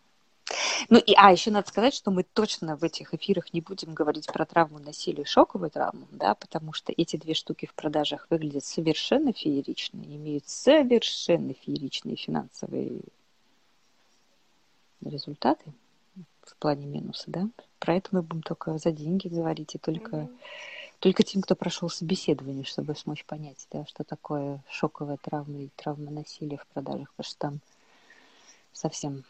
Ну 0.89 0.99
и, 0.99 1.14
а, 1.16 1.33
еще 1.33 1.51
надо 1.51 1.68
сказать, 1.68 1.95
что 1.95 2.11
мы 2.11 2.22
точно 2.22 2.76
в 2.76 2.85
этих 2.85 3.14
эфирах 3.14 3.53
не 3.53 3.61
будем 3.61 3.95
говорить 3.95 4.26
про 4.26 4.45
травму 4.45 4.78
насилия 4.78 5.22
и 5.22 5.26
шоковую 5.26 5.70
травму, 5.70 6.07
да, 6.11 6.35
потому 6.35 6.72
что 6.72 6.93
эти 6.97 7.16
две 7.16 7.35
штуки 7.35 7.66
в 7.66 7.74
продажах 7.74 8.26
выглядят 8.30 8.64
совершенно 8.64 9.33
феерично, 9.33 10.01
имеют 10.01 10.49
совершенно 10.49 11.55
фееричные 11.55 12.16
финансовые 12.16 13.01
результаты 15.05 15.72
в 16.43 16.57
плане 16.57 16.87
минуса, 16.87 17.24
да. 17.26 17.49
Про 17.78 17.97
это 17.97 18.11
мы 18.12 18.22
будем 18.22 18.43
только 18.43 18.78
за 18.78 18.93
деньги 18.93 19.28
говорить 19.28 19.74
и 19.74 19.78
только, 19.78 20.16
mm-hmm. 20.16 20.39
только 21.01 21.22
тем, 21.22 21.43
кто 21.43 21.57
прошел 21.57 21.89
собеседование, 21.89 22.64
чтобы 22.64 22.95
смочь 22.95 23.24
понять, 23.24 23.66
да, 23.70 23.85
что 23.87 24.05
такое 24.05 24.62
шоковая 24.68 25.16
травма 25.16 25.62
и 25.62 25.68
травма 25.76 26.11
насилия 26.11 26.59
в 26.59 26.66
продажах, 26.66 27.12
потому 27.16 27.28
что 27.28 27.39
там 27.39 27.61
совсем 28.72 29.24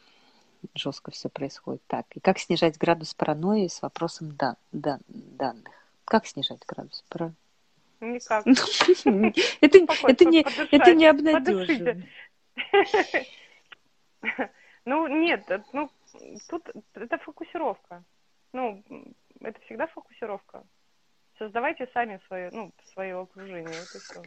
жестко 0.75 1.11
все 1.11 1.29
происходит. 1.29 1.83
Так, 1.87 2.07
и 2.15 2.21
как 2.21 2.39
снижать 2.39 2.79
градус 2.79 3.15
паранойи 3.15 3.69
с 3.69 3.83
вопросом 3.83 4.33
да, 4.37 4.57
да, 4.73 4.99
данных? 5.09 5.73
Как 6.05 6.27
снижать 6.27 6.65
градус 6.67 7.05
паранойи? 7.09 7.37
Никак. 8.01 8.47
Это, 8.47 9.79
это, 10.09 10.25
не, 10.25 10.41
это 10.75 10.95
не 10.95 11.07
обнадеживает. 11.07 12.05
Ну, 14.85 15.07
нет, 15.07 15.49
ну, 15.73 15.89
тут 16.49 16.69
это 16.95 17.19
фокусировка. 17.19 18.03
Ну, 18.53 18.83
это 19.41 19.61
всегда 19.61 19.87
фокусировка. 19.87 20.65
Создавайте 21.39 21.89
сами 21.95 22.21
свое, 22.27 22.51
ну, 22.53 22.73
свое 22.93 23.17
окружение, 23.17 23.69
вот 23.69 23.95
и 23.95 23.99
все. 23.99 24.23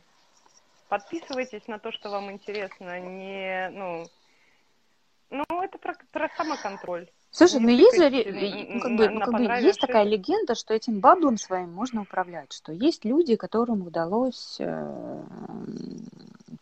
Подписывайтесь 0.88 1.68
на 1.68 1.80
то, 1.80 1.92
что 1.92 2.10
вам 2.10 2.32
интересно, 2.32 3.00
не, 3.00 3.70
ну, 3.72 4.06
ну, 5.50 5.62
это 5.62 5.78
про, 5.78 5.96
про 6.12 6.30
самоконтроль. 6.38 7.08
Слушай, 7.32 7.60
ну 7.60 7.70
есть 7.70 7.98
же, 7.98 8.10
ну, 8.10 8.80
как 8.80 8.96
бы, 8.96 9.10
ну, 9.10 9.20
как 9.20 9.34
бы 9.34 9.44
есть 9.44 9.82
такая 9.82 10.06
легенда, 10.06 10.56
что 10.56 10.74
этим 10.74 11.02
баблом 11.02 11.38
своим 11.38 11.72
можно 11.74 12.02
управлять, 12.02 12.54
что 12.54 12.72
есть 12.72 13.04
люди, 13.04 13.36
которым 13.36 13.86
удалось 13.86 14.56
э, 14.60 15.24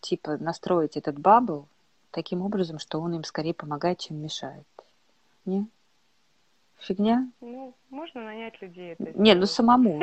типа 0.00 0.36
настроить 0.38 0.96
этот 0.96 1.18
бабл 1.18 1.68
таким 2.10 2.42
образом, 2.42 2.78
что 2.78 3.00
он 3.00 3.14
им 3.14 3.24
скорее 3.24 3.54
помогает, 3.54 4.00
чем 4.00 4.20
мешает. 4.20 4.66
Не? 5.44 5.68
Фигня? 6.78 7.30
Ну, 7.40 7.74
можно 7.90 8.24
нанять 8.24 8.60
людей. 8.60 8.96
Это 8.98 9.12
не, 9.18 9.34
ну 9.34 9.46
самому. 9.46 10.00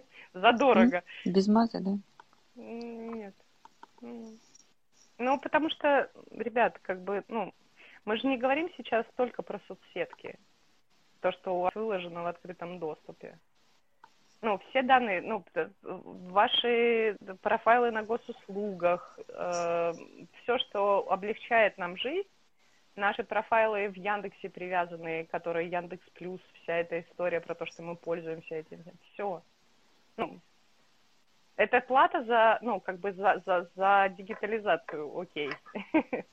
Задорого. 0.34 1.02
Без 1.24 1.46
маза, 1.48 1.80
да? 1.80 1.98
Нет. 2.54 3.34
Ну, 5.18 5.38
потому 5.38 5.70
что, 5.70 6.10
ребят, 6.30 6.78
как 6.82 7.02
бы, 7.02 7.22
ну, 7.28 7.52
мы 8.04 8.16
же 8.16 8.26
не 8.26 8.36
говорим 8.36 8.70
сейчас 8.76 9.06
только 9.16 9.42
про 9.42 9.60
соцсетки, 9.68 10.38
то, 11.20 11.32
что 11.32 11.56
у 11.56 11.60
вас 11.62 11.74
выложено 11.74 12.22
в 12.22 12.26
открытом 12.26 12.78
доступе. 12.78 13.38
Ну, 14.40 14.58
все 14.70 14.82
данные, 14.82 15.22
ну, 15.22 15.44
ваши 15.82 17.16
профайлы 17.42 17.92
на 17.92 18.02
госуслугах, 18.02 19.18
э, 19.28 19.92
все, 20.42 20.58
что 20.58 21.06
облегчает 21.12 21.78
нам 21.78 21.96
жизнь, 21.96 22.28
наши 22.96 23.22
профайлы 23.22 23.88
в 23.88 23.96
Яндексе 23.96 24.50
привязанные, 24.50 25.26
которые 25.26 25.70
Яндекс 25.70 26.04
Плюс, 26.14 26.40
вся 26.54 26.78
эта 26.78 27.00
история 27.00 27.40
про 27.40 27.54
то, 27.54 27.66
что 27.66 27.82
мы 27.82 27.94
пользуемся 27.94 28.56
этим, 28.56 28.82
все. 29.12 29.42
Ну, 30.16 30.40
это 31.54 31.80
плата 31.80 32.24
за, 32.24 32.58
ну, 32.62 32.80
как 32.80 32.98
бы 32.98 33.12
за, 33.12 33.42
за, 33.46 33.70
за 33.76 34.12
дигитализацию, 34.16 35.20
окей. 35.20 35.50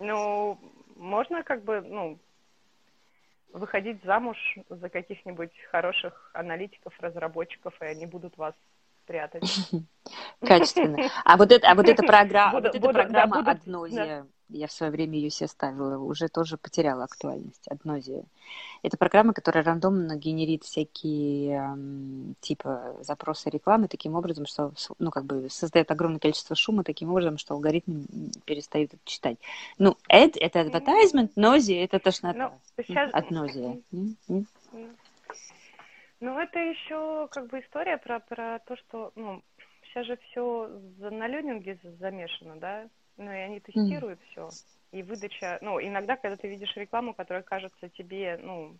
Ну, 0.00 0.58
можно 0.96 1.44
как 1.44 1.62
бы, 1.62 1.82
ну, 1.82 2.18
выходить 3.52 4.02
замуж 4.02 4.38
за 4.70 4.88
каких-нибудь 4.88 5.52
хороших 5.70 6.30
аналитиков, 6.32 6.98
разработчиков, 7.00 7.74
и 7.82 7.84
они 7.84 8.06
будут 8.06 8.36
вас 8.38 8.54
прятать. 9.10 9.42
Качественно. 10.40 11.10
А 11.24 11.36
вот 11.36 11.50
это, 11.50 11.68
а 11.68 11.74
вот 11.74 11.88
эта 11.88 12.02
программа, 12.04 12.60
вот 12.60 12.64
эта 12.64 12.88
программа 12.88 13.42
да, 13.42 13.50
Аднозия, 13.52 14.26
я 14.48 14.66
в 14.68 14.72
свое 14.72 14.92
время 14.92 15.18
ее 15.18 15.30
себе 15.30 15.48
ставила, 15.48 15.98
уже 15.98 16.28
тоже 16.28 16.56
потеряла 16.56 17.04
актуальность. 17.04 17.66
Аднозия. 17.68 18.22
Это 18.82 18.96
программа, 18.96 19.32
которая 19.32 19.64
рандомно 19.64 20.14
генерит 20.14 20.62
всякие 20.62 21.56
эм, 21.56 22.36
типа 22.40 22.96
запросы 23.00 23.50
рекламы 23.50 23.88
таким 23.88 24.14
образом, 24.14 24.46
что 24.46 24.72
ну 25.00 25.10
как 25.10 25.24
бы 25.24 25.48
создает 25.50 25.90
огромное 25.90 26.20
количество 26.20 26.54
шума 26.54 26.84
таким 26.84 27.10
образом, 27.10 27.36
что 27.36 27.54
алгоритм 27.54 28.04
перестает 28.44 28.94
это 28.94 29.02
читать. 29.04 29.38
Ну, 29.78 29.96
это, 30.08 30.38
это 30.38 30.60
advertisement, 30.60 31.32
нози, 31.34 31.74
это 31.74 31.98
тошнота. 31.98 32.52
Ну, 32.76 32.84
сейчас... 32.84 33.10
От 33.12 33.30
нозия. 33.32 33.80
Ну, 33.90 34.44
это 36.38 36.58
еще 36.58 37.28
как 37.30 37.48
бы 37.48 37.60
история 37.60 37.96
про, 37.96 38.20
про 38.20 38.58
то, 38.60 38.76
что, 38.76 39.12
ну, 39.14 39.42
сейчас 39.84 40.06
же 40.06 40.18
все 40.18 40.68
на 40.98 41.26
ленинге 41.26 41.78
замешано, 41.98 42.56
да? 42.56 42.88
Ну, 43.16 43.30
и 43.30 43.36
они 43.36 43.60
тестируют 43.60 44.20
mm. 44.20 44.24
все. 44.30 44.48
И 44.92 45.02
выдача, 45.02 45.58
ну, 45.62 45.80
иногда, 45.80 46.16
когда 46.16 46.36
ты 46.36 46.48
видишь 46.48 46.76
рекламу, 46.76 47.14
которая 47.14 47.42
кажется 47.42 47.88
тебе, 47.88 48.38
ну, 48.42 48.76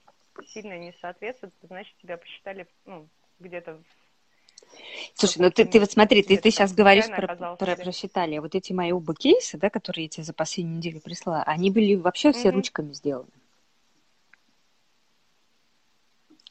сильно 0.47 0.79
не 0.79 0.93
соответствует, 1.01 1.55
значит, 1.63 1.95
тебя 2.03 2.17
посчитали, 2.17 2.67
ну, 2.85 3.09
где-то 3.39 3.81
Слушай, 5.15 5.43
ну 5.43 5.51
ты, 5.51 5.65
ты 5.65 5.81
вот 5.81 5.91
смотри, 5.91 6.23
ты, 6.23 6.37
ты 6.37 6.51
сейчас 6.51 6.75
говоришь 6.75 7.07
про, 7.07 7.57
про, 7.57 7.77
просчитали, 7.77 8.37
а 8.37 8.41
вот 8.41 8.55
эти 8.55 8.73
мои 8.73 8.93
оба 8.93 9.15
кейса, 9.15 9.59
да, 9.59 9.71
которые 9.71 10.05
я 10.05 10.09
тебе 10.09 10.25
за 10.25 10.33
последнюю 10.33 10.79
неделю 10.79 11.01
прислала, 11.01 11.43
они 11.45 11.71
были 11.71 11.95
вообще 11.95 12.33
все 12.33 12.49
mm-hmm. 12.49 12.53
ручками 12.53 12.93
сделаны. 12.93 13.31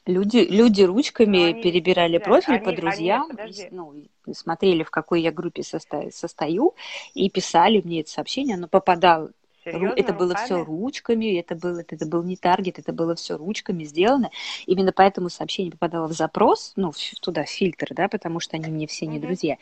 Люди, 0.06 0.38
люди 0.38 0.82
ручками 0.82 1.50
они, 1.50 1.62
перебирали 1.62 2.18
да, 2.18 2.24
профиль 2.24 2.54
они, 2.54 2.64
по 2.64 2.72
друзьям, 2.72 3.30
они, 3.36 3.68
ну, 3.70 3.94
смотрели, 4.32 4.82
в 4.82 4.90
какой 4.90 5.22
я 5.22 5.30
группе 5.30 5.62
состою, 5.62 6.10
состою, 6.10 6.74
и 7.14 7.28
писали 7.28 7.82
мне 7.84 8.00
это 8.00 8.10
сообщение. 8.10 8.56
Оно 8.56 8.66
попадало, 8.66 9.30
Серьезно, 9.64 9.94
это 9.94 10.12
было 10.14 10.34
все 10.34 10.64
ручками, 10.64 11.38
это 11.38 11.54
был, 11.54 11.76
это, 11.76 11.94
это 11.94 12.06
был 12.06 12.22
не 12.22 12.36
таргет, 12.36 12.78
это 12.78 12.92
было 12.92 13.14
все 13.14 13.36
ручками 13.36 13.84
сделано. 13.84 14.30
Именно 14.66 14.92
поэтому 14.92 15.28
сообщение 15.28 15.72
попадало 15.72 16.08
в 16.08 16.12
запрос, 16.12 16.72
ну, 16.76 16.92
туда, 17.20 17.44
в 17.44 17.50
фильтр, 17.50 17.88
да, 17.90 18.08
потому 18.08 18.40
что 18.40 18.56
они 18.56 18.70
мне 18.70 18.86
все 18.86 19.06
не 19.06 19.18
mm-hmm. 19.18 19.20
друзья. 19.20 19.56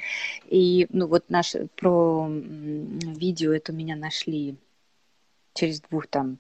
И, 0.48 0.86
ну, 0.90 1.08
вот 1.08 1.24
наш, 1.28 1.54
про 1.76 2.28
видео 2.28 3.52
это 3.52 3.72
меня 3.72 3.96
нашли 3.96 4.56
через 5.54 5.80
двух 5.80 6.06
там 6.06 6.38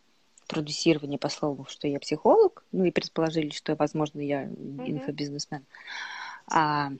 продюсирование 0.48 1.18
по 1.18 1.28
слову, 1.28 1.66
что 1.68 1.86
я 1.86 2.00
психолог, 2.00 2.64
ну 2.72 2.84
и 2.84 2.90
предположили, 2.90 3.50
что, 3.50 3.76
возможно, 3.76 4.20
я 4.20 4.44
инфобизнесмен. 4.44 5.64
А, 6.50 6.90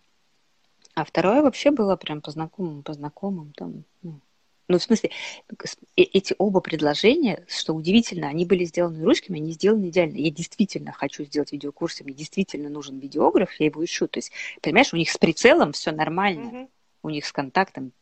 а 0.95 1.05
второе 1.05 1.43
вообще 1.43 1.71
было 1.71 1.97
прям 1.97 2.21
по 2.21 2.31
знакомым, 2.31 2.83
по 2.83 2.93
знакомым 2.93 3.53
там, 3.57 3.85
ну, 4.03 4.21
ну, 4.69 4.79
в 4.79 4.83
смысле, 4.83 5.11
э, 5.49 6.03
эти 6.03 6.35
оба 6.37 6.61
предложения, 6.61 7.45
что 7.49 7.75
удивительно, 7.75 8.29
они 8.29 8.45
были 8.45 8.65
сделаны 8.65 9.03
ручками, 9.03 9.41
они 9.41 9.53
сделаны 9.53 9.89
идеально. 9.89 10.17
Я 10.19 10.31
действительно 10.31 10.93
хочу 10.93 11.25
сделать 11.25 11.53
видеокурсы, 11.53 12.05
мне 12.05 12.13
действительно 12.13 12.69
нужен 12.69 12.99
видеограф, 12.99 13.51
я 13.59 13.67
его 13.67 13.83
ищу. 13.83 14.07
То 14.09 14.19
есть, 14.19 14.31
понимаешь, 14.61 14.93
у 14.93 14.99
них 14.99 15.11
с 15.11 15.17
прицелом 15.17 15.73
все 15.73 15.91
нормально, 15.91 16.51
mm-hmm. 16.51 16.69
у 17.03 17.11
них 17.11 17.25
с 17.25 17.33
контактом. 17.33 17.93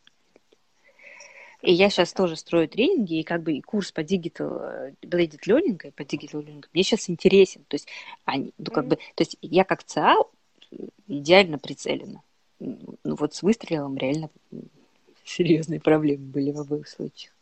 И 1.67 1.73
я 1.73 1.91
сейчас 1.91 2.13
тоже 2.13 2.37
строю 2.37 2.69
тренинги, 2.69 3.19
и 3.19 3.25
как 3.25 3.43
бы 3.43 3.55
и 3.55 3.61
курс 3.61 3.91
по 3.91 3.99
digital, 3.99 4.95
blended 5.03 5.41
learning, 5.49 5.89
и 5.89 5.91
по 5.91 6.03
digital 6.03 6.45
learning 6.45 6.65
мне 6.73 6.85
сейчас 6.85 7.11
интересен. 7.11 7.65
То 7.67 7.75
есть, 7.75 7.89
они, 8.25 8.53
ну, 8.57 8.71
как 8.71 8.85
mm-hmm. 8.85 8.89
бы, 8.89 8.97
то 8.97 9.23
есть 9.23 9.37
я 9.43 9.65
как 9.65 9.83
ЦА 9.83 10.15
идеально 11.09 11.59
прицелена. 11.59 12.23
Ну, 12.61 12.97
вот 13.03 13.35
с 13.35 13.43
выстрелом 13.43 13.97
реально 13.97 14.31
серьезные 15.25 15.81
проблемы 15.81 16.27
были 16.27 16.53
в 16.53 16.61
обоих 16.61 16.87
случаях. 16.87 17.33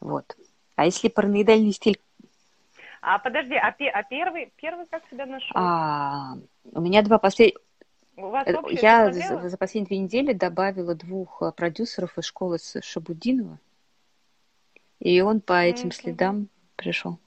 Вот. 0.00 0.36
А 0.76 0.84
если 0.84 1.08
параноидальный 1.08 1.72
стиль... 1.72 1.98
А 3.00 3.18
подожди, 3.20 3.54
а, 3.54 3.68
а 3.68 4.02
первый, 4.02 4.52
первый 4.56 4.84
как 4.90 5.08
тебя 5.08 5.24
нашел? 5.24 5.52
А, 5.54 6.36
у 6.72 6.80
меня 6.82 7.00
два 7.00 7.16
последних... 7.16 7.56
Э, 8.18 8.52
я 8.70 9.12
за, 9.12 9.48
за 9.48 9.56
последние 9.56 9.86
две 9.86 9.98
недели 9.98 10.32
добавила 10.32 10.94
двух 10.94 11.40
э, 11.40 11.52
продюсеров 11.52 12.18
из 12.18 12.24
школы 12.24 12.58
с 12.58 12.80
Шабудинова. 12.82 13.60
И 14.98 15.20
он 15.20 15.40
по 15.40 15.62
этим 15.62 15.88
mm-hmm. 15.88 15.94
следам 15.94 16.48
пришел. 16.74 17.18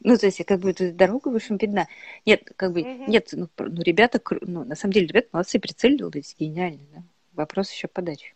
Ну, 0.00 0.16
то 0.16 0.26
есть, 0.26 0.44
как 0.44 0.60
бы, 0.60 0.72
дорога, 0.72 1.28
в 1.28 1.34
общем, 1.34 1.56
видна. 1.56 1.88
Нет, 2.24 2.52
как 2.54 2.72
бы, 2.72 2.82
mm-hmm. 2.82 3.04
нет, 3.08 3.30
ну, 3.32 3.48
ну, 3.58 3.82
ребята, 3.82 4.20
ну, 4.42 4.64
на 4.64 4.76
самом 4.76 4.92
деле, 4.92 5.08
ребята 5.08 5.28
молодцы, 5.32 5.58
прицелились, 5.58 6.36
гениально, 6.38 6.86
да. 6.94 7.02
Вопрос 7.32 7.72
еще 7.72 7.88
подачи. 7.88 8.35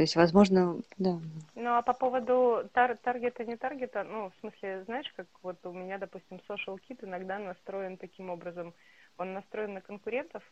То 0.00 0.04
есть, 0.04 0.16
возможно, 0.16 0.80
да. 0.96 1.18
Ну, 1.54 1.74
а 1.74 1.82
по 1.82 1.92
поводу 1.92 2.66
тар- 2.72 2.96
таргета, 2.96 3.44
не 3.44 3.58
таргета, 3.58 4.02
ну, 4.02 4.30
в 4.30 4.40
смысле, 4.40 4.82
знаешь, 4.84 5.12
как 5.14 5.26
вот 5.42 5.58
у 5.66 5.72
меня, 5.74 5.98
допустим, 5.98 6.40
social 6.48 6.78
kit 6.88 7.04
иногда 7.04 7.38
настроен 7.38 7.98
таким 7.98 8.30
образом, 8.30 8.72
он 9.18 9.34
настроен 9.34 9.74
на 9.74 9.82
конкурентов, 9.82 10.42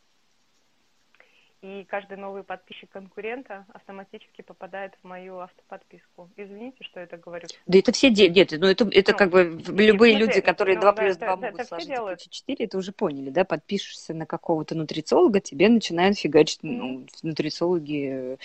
и 1.60 1.84
каждый 1.84 2.16
новый 2.16 2.44
подписчик 2.44 2.88
конкурента 2.90 3.66
автоматически 3.72 4.42
попадает 4.42 4.94
в 5.02 5.06
мою 5.06 5.38
автоподписку. 5.40 6.30
Извините, 6.36 6.84
что 6.84 7.00
это 7.00 7.16
говорю. 7.16 7.48
Да 7.66 7.78
это 7.78 7.90
все 7.90 8.10
делают. 8.10 8.52
Ну, 8.52 8.66
это, 8.66 8.88
это 8.92 9.12
ну, 9.12 9.18
как 9.18 9.30
бы 9.30 9.44
любые 9.44 10.14
смысле, 10.14 10.18
люди, 10.18 10.40
которые 10.40 10.76
ну, 10.76 10.82
2 10.82 10.92
плюс 10.92 11.16
2 11.16 11.26
да, 11.26 11.36
могут 11.36 11.58
да, 11.58 11.64
сложить 11.64 11.90
это 11.90 12.30
4, 12.30 12.64
это 12.64 12.78
уже 12.78 12.92
поняли, 12.92 13.30
да? 13.30 13.44
Подпишешься 13.44 14.14
на 14.14 14.24
какого-то 14.24 14.76
нутрициолога, 14.76 15.40
тебе 15.40 15.68
начинают 15.68 16.16
фигачить 16.16 16.60
mm-hmm. 16.62 16.68
ну, 16.68 17.06
нутрициологи, 17.22 18.38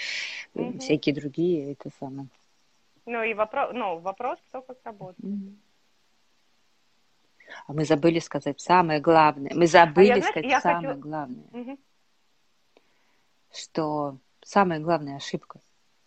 mm-hmm. 0.55 0.79
всякие 0.79 1.13
другие, 1.13 1.73
это 1.73 1.91
самое. 1.99 2.27
Ну, 3.05 3.21
и 3.21 3.35
вопрос, 3.35 3.71
ну, 3.73 3.99
вопрос, 3.99 4.39
кто 4.49 4.61
как 4.63 4.77
работает. 4.83 5.23
Mm-hmm. 5.23 5.55
А 7.67 7.73
мы 7.73 7.85
забыли 7.85 8.17
сказать 8.17 8.59
самое 8.59 8.99
главное. 8.99 9.51
Мы 9.53 9.67
забыли 9.67 10.13
а 10.13 10.15
я, 10.15 10.21
сказать 10.23 10.45
знаешь, 10.45 10.63
самое 10.63 10.87
хочу... 10.87 10.99
главное. 10.99 11.45
Угу 11.51 11.77
что 13.53 14.17
самая 14.43 14.79
главная 14.79 15.17
ошибка 15.17 15.59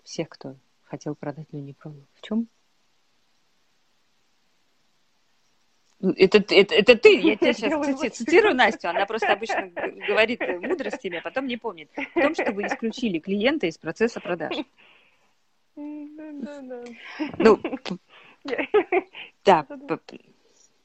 всех, 0.02 0.28
кто 0.28 0.56
хотел 0.84 1.14
продать, 1.14 1.46
но 1.52 1.58
не 1.58 1.72
продал, 1.72 2.06
в 2.14 2.20
чем? 2.22 2.48
Ну, 5.98 6.12
это, 6.12 6.38
это, 6.38 6.74
это 6.74 6.96
ты, 6.96 7.18
я 7.20 7.36
тебя 7.36 7.52
сейчас 7.54 8.16
цитирую 8.16 8.54
Настю, 8.54 8.90
она 8.90 9.06
просто 9.06 9.32
обычно 9.32 9.68
говорит 10.06 10.40
мудростями, 10.40 11.18
а 11.18 11.22
потом 11.22 11.46
не 11.46 11.56
помнит. 11.56 11.90
В 12.14 12.20
том, 12.20 12.34
что 12.34 12.52
вы 12.52 12.66
исключили 12.66 13.18
клиента 13.18 13.66
из 13.66 13.78
процесса 13.78 14.20
продаж. 14.20 14.56
Ну, 17.38 17.60
да, 19.44 19.66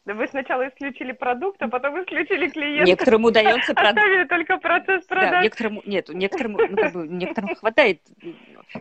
вы 0.06 0.28
сначала 0.28 0.68
исключили 0.68 1.12
продукт, 1.12 1.62
а 1.62 1.68
потом 1.68 2.02
исключили 2.02 2.50
клиента. 2.50 2.86
Некоторым 2.86 3.26
удается 3.26 3.74
продать. 3.74 3.98
Оставили 3.98 4.28
только 4.28 4.58
процесс 4.58 5.06
продаж. 5.06 5.32
Да, 5.32 5.44
некоторым, 5.44 5.82
нет, 5.86 6.10
некоторым, 6.10 6.54
ну, 6.54 6.76
как 6.76 6.94
бы, 6.94 7.08
некоторым 7.08 7.56
хватает 7.56 8.02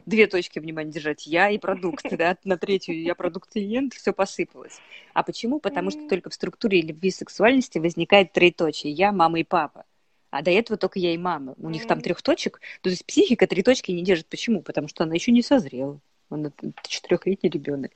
две 0.07 0.27
точки 0.27 0.59
внимания 0.59 0.91
держать. 0.91 1.27
Я 1.27 1.51
и 1.51 1.59
продукт, 1.59 2.07
да, 2.11 2.37
на 2.45 2.57
третью 2.57 3.01
я 3.03 3.15
продукт 3.15 3.53
клиент, 3.53 3.93
все 3.95 4.13
посыпалось. 4.13 4.81
А 5.13 5.23
почему? 5.23 5.61
Потому 5.61 5.91
что 5.91 6.09
только 6.09 6.31
в 6.31 6.35
структуре 6.35 6.81
любви 6.81 7.09
и 7.09 7.13
сексуальности 7.13 7.79
возникает 7.79 8.33
троеточие. 8.33 8.93
Я, 8.93 9.13
мама 9.13 9.41
и 9.41 9.45
папа. 9.45 9.85
А 10.31 10.43
до 10.43 10.51
этого 10.51 10.79
только 10.79 10.99
я 10.99 11.13
и 11.13 11.19
мама. 11.19 11.55
У 11.59 11.69
них 11.69 11.87
там 11.87 12.01
трех 12.01 12.23
точек. 12.23 12.61
То 12.83 12.89
есть 12.89 13.05
психика 13.05 13.47
три 13.47 13.63
точки 13.63 13.91
не 13.91 14.03
держит. 14.03 14.29
Почему? 14.29 14.63
Потому 14.63 14.89
что 14.89 15.05
она 15.05 15.15
еще 15.15 15.33
не 15.33 15.43
созрела 15.43 16.01
он 16.31 16.53
четырехлетний 16.87 17.51
ребенок. 17.51 17.93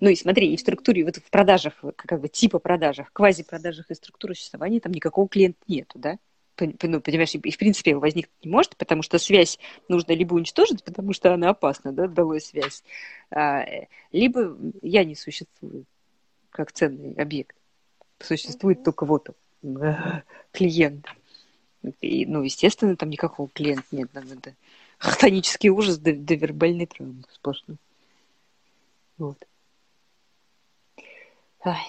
Ну 0.00 0.10
и 0.10 0.14
смотри, 0.14 0.52
и 0.52 0.56
в 0.56 0.60
структуре, 0.60 1.04
вот 1.04 1.16
в 1.16 1.30
продажах, 1.30 1.74
как 1.96 2.20
бы 2.20 2.28
типа 2.28 2.58
продажах, 2.58 3.12
квази-продажах 3.12 3.90
и 3.90 3.94
структуры 3.94 4.34
существования 4.34 4.80
там 4.80 4.92
никакого 4.92 5.28
клиента 5.28 5.60
нету, 5.66 5.98
да? 5.98 6.18
ну, 6.60 7.00
понимаешь, 7.00 7.34
и 7.34 7.50
в 7.50 7.58
принципе 7.58 7.96
возникнуть 7.96 8.44
не 8.44 8.50
может, 8.50 8.76
потому 8.76 9.02
что 9.02 9.18
связь 9.18 9.58
нужно 9.88 10.12
либо 10.12 10.34
уничтожить, 10.34 10.84
потому 10.84 11.12
что 11.12 11.32
она 11.32 11.50
опасна, 11.50 11.92
да, 11.92 12.06
долой 12.06 12.40
связь, 12.40 12.84
а, 13.30 13.64
либо 14.12 14.56
я 14.82 15.04
не 15.04 15.14
существую 15.14 15.86
как 16.50 16.70
ценный 16.72 17.14
объект. 17.14 17.56
Существует 18.20 18.84
только 18.84 19.06
вот 19.06 19.30
он, 19.62 20.22
клиент. 20.52 21.06
И, 22.00 22.26
ну, 22.26 22.42
естественно, 22.42 22.94
там 22.94 23.10
никакого 23.10 23.48
клиента 23.48 23.86
нет. 23.90 24.12
Надо, 24.14 24.54
хтонический 25.02 25.70
ужас 25.70 25.98
до, 25.98 26.14
до 26.14 26.34
вербальной 26.34 26.86
травмы 26.86 27.24
сплошной. 27.30 27.76
Вот. 29.18 29.38
Ай. 31.64 31.82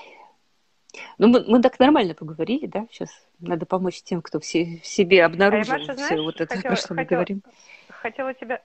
Ну, 1.17 1.27
мы, 1.27 1.43
мы 1.47 1.61
так 1.61 1.79
нормально 1.79 2.13
поговорили, 2.13 2.65
да? 2.67 2.87
Сейчас 2.91 3.09
надо 3.39 3.65
помочь 3.65 4.01
тем, 4.03 4.21
кто 4.21 4.39
все, 4.39 4.79
в 4.81 4.85
себе 4.85 5.25
обнаружил 5.25 5.75
а 5.75 5.77
Маша, 5.79 5.93
знаешь, 5.93 6.11
все 6.11 6.21
вот 6.21 6.41
это, 6.41 6.55
хотела, 6.55 6.73
про 6.73 6.75
что 6.75 6.93
мы 6.93 7.03
хотела, 7.03 7.19
говорим. 7.19 7.43
Хотела 7.89 8.33
тебя, 8.33 8.61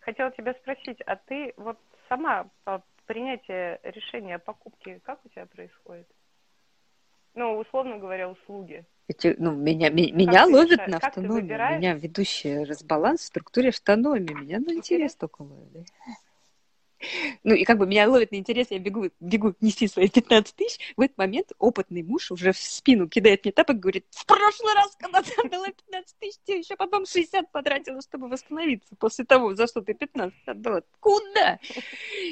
хотела 0.00 0.30
тебя 0.30 0.54
спросить, 0.54 1.00
а 1.02 1.16
ты 1.16 1.52
вот 1.56 1.78
сама 2.08 2.48
по 2.64 2.82
принятию 3.06 3.78
решения 3.82 4.36
о 4.36 4.38
покупке, 4.38 5.00
как 5.04 5.24
у 5.24 5.28
тебя 5.28 5.46
происходит? 5.46 6.08
Ну, 7.34 7.58
условно 7.58 7.98
говоря, 7.98 8.28
услуги. 8.28 8.84
Эти, 9.08 9.34
ну, 9.38 9.52
меня, 9.52 9.90
меня 9.90 10.46
ловят 10.46 10.86
на 10.86 10.98
автономии. 10.98 11.76
Меня 11.76 11.94
ведущая 11.94 12.64
разбаланс 12.64 13.22
в 13.22 13.24
структуре 13.24 13.70
автономии. 13.70 14.32
Меня 14.32 14.60
на 14.60 14.72
интерес 14.72 15.14
только 15.16 15.42
ловит. 15.42 15.88
Ну, 17.42 17.54
и 17.54 17.64
как 17.64 17.78
бы 17.78 17.86
меня 17.86 18.08
ловит 18.08 18.30
на 18.30 18.36
интерес, 18.36 18.68
я 18.70 18.78
бегу, 18.78 19.10
бегу 19.20 19.54
нести 19.60 19.88
свои 19.88 20.08
15 20.08 20.54
тысяч. 20.54 20.94
В 20.96 21.00
этот 21.00 21.18
момент 21.18 21.52
опытный 21.58 22.02
муж 22.02 22.30
уже 22.30 22.52
в 22.52 22.58
спину 22.58 23.08
кидает 23.08 23.44
мне 23.44 23.52
тапок, 23.52 23.80
говорит, 23.80 24.06
в 24.10 24.24
прошлый 24.26 24.74
раз, 24.74 24.94
когда 24.98 25.22
ты 25.22 25.32
отдала 25.42 25.66
15 25.66 26.16
тысяч, 26.18 26.38
ты 26.44 26.58
еще 26.58 26.76
потом 26.76 27.06
60 27.06 27.50
потратила, 27.50 28.00
чтобы 28.02 28.28
восстановиться 28.28 28.94
после 28.96 29.24
того, 29.24 29.54
за 29.54 29.66
что 29.66 29.80
ты 29.80 29.94
15 29.94 30.36
отдала. 30.46 30.82
Куда? 31.00 31.58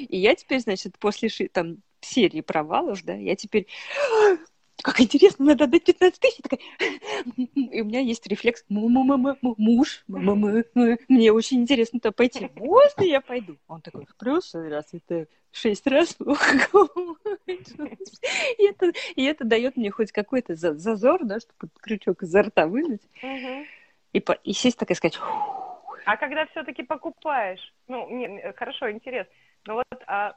И 0.09 0.17
я 0.17 0.35
теперь, 0.35 0.61
значит, 0.61 0.99
после 0.99 1.29
там 1.49 1.79
серии 2.01 2.41
провалов, 2.41 3.05
да, 3.05 3.15
я 3.15 3.37
теперь 3.37 3.67
как 4.83 5.01
интересно, 5.01 5.47
надо 5.47 5.65
отдать 5.65 5.85
15 5.85 6.21
тысяч. 6.21 6.43
Такая... 6.43 6.61
И 7.37 7.81
у 7.81 7.85
меня 7.85 8.01
есть 8.01 8.27
рефлекс, 8.27 8.65
муж, 8.69 10.05
мне 10.09 11.33
очень 11.33 11.61
интересно 11.61 12.01
туда 12.01 12.13
пойти. 12.13 12.51
Можно 12.55 13.03
я 13.03 13.21
пойду? 13.21 13.57
Он 13.69 13.81
такой, 13.81 14.07
в 14.07 14.15
прошлый 14.17 14.69
раз 14.69 14.87
это 14.93 15.27
шесть 15.53 15.87
раз. 15.87 16.17
и, 17.47 18.67
это, 18.67 18.93
и 19.17 19.25
это 19.25 19.45
дает 19.45 19.77
мне 19.77 19.91
хоть 19.91 20.13
какой-то 20.13 20.55
зазор, 20.55 21.25
да, 21.25 21.41
чтобы 21.41 21.73
крючок 21.81 22.23
изо 22.23 22.43
рта 22.43 22.67
вынуть. 22.67 23.03
И, 24.13 24.21
по, 24.21 24.33
и 24.33 24.53
сесть 24.53 24.79
так 24.79 24.91
и 24.91 24.95
сказать... 24.95 25.19
А 26.07 26.17
когда 26.17 26.47
все-таки 26.47 26.83
покупаешь, 26.83 27.75
ну, 27.87 28.09
не, 28.11 28.53
хорошо, 28.53 28.91
интересно, 28.91 29.33
ну 29.67 29.75
вот, 29.75 30.03
а, 30.07 30.35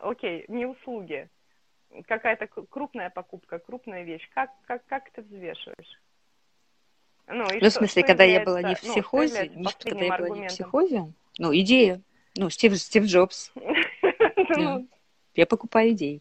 окей, 0.00 0.44
не 0.48 0.66
услуги, 0.66 1.28
какая-то 2.06 2.46
крупная 2.46 3.10
покупка, 3.10 3.58
крупная 3.58 4.04
вещь, 4.04 4.28
как, 4.34 4.50
как, 4.66 4.84
как 4.86 5.10
ты 5.10 5.22
взвешиваешь? 5.22 6.00
Ну, 7.26 7.46
ну 7.60 7.68
в 7.68 7.72
смысле, 7.72 8.02
когда 8.04 8.24
я 8.24 8.42
была 8.42 8.62
не 8.62 8.74
в 8.74 8.82
ну, 8.82 8.92
психозе, 8.92 9.50
ну, 9.54 9.60
не, 9.60 9.90
когда 9.90 10.04
я 10.04 10.18
была 10.18 10.28
не 10.36 10.48
в 10.48 10.48
психозе, 10.48 11.12
ну, 11.38 11.54
идея. 11.54 12.00
Ну, 12.36 12.50
Стив, 12.50 12.76
Стив 12.78 13.04
Джобс. 13.04 13.52
Я 15.34 15.46
покупаю 15.46 15.92
идеи. 15.92 16.20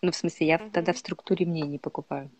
Ну, 0.00 0.10
в 0.10 0.16
смысле, 0.16 0.46
я 0.46 0.58
тогда 0.58 0.94
в 0.94 0.98
структуре 0.98 1.44
мнений 1.44 1.78
покупаю. 1.78 2.30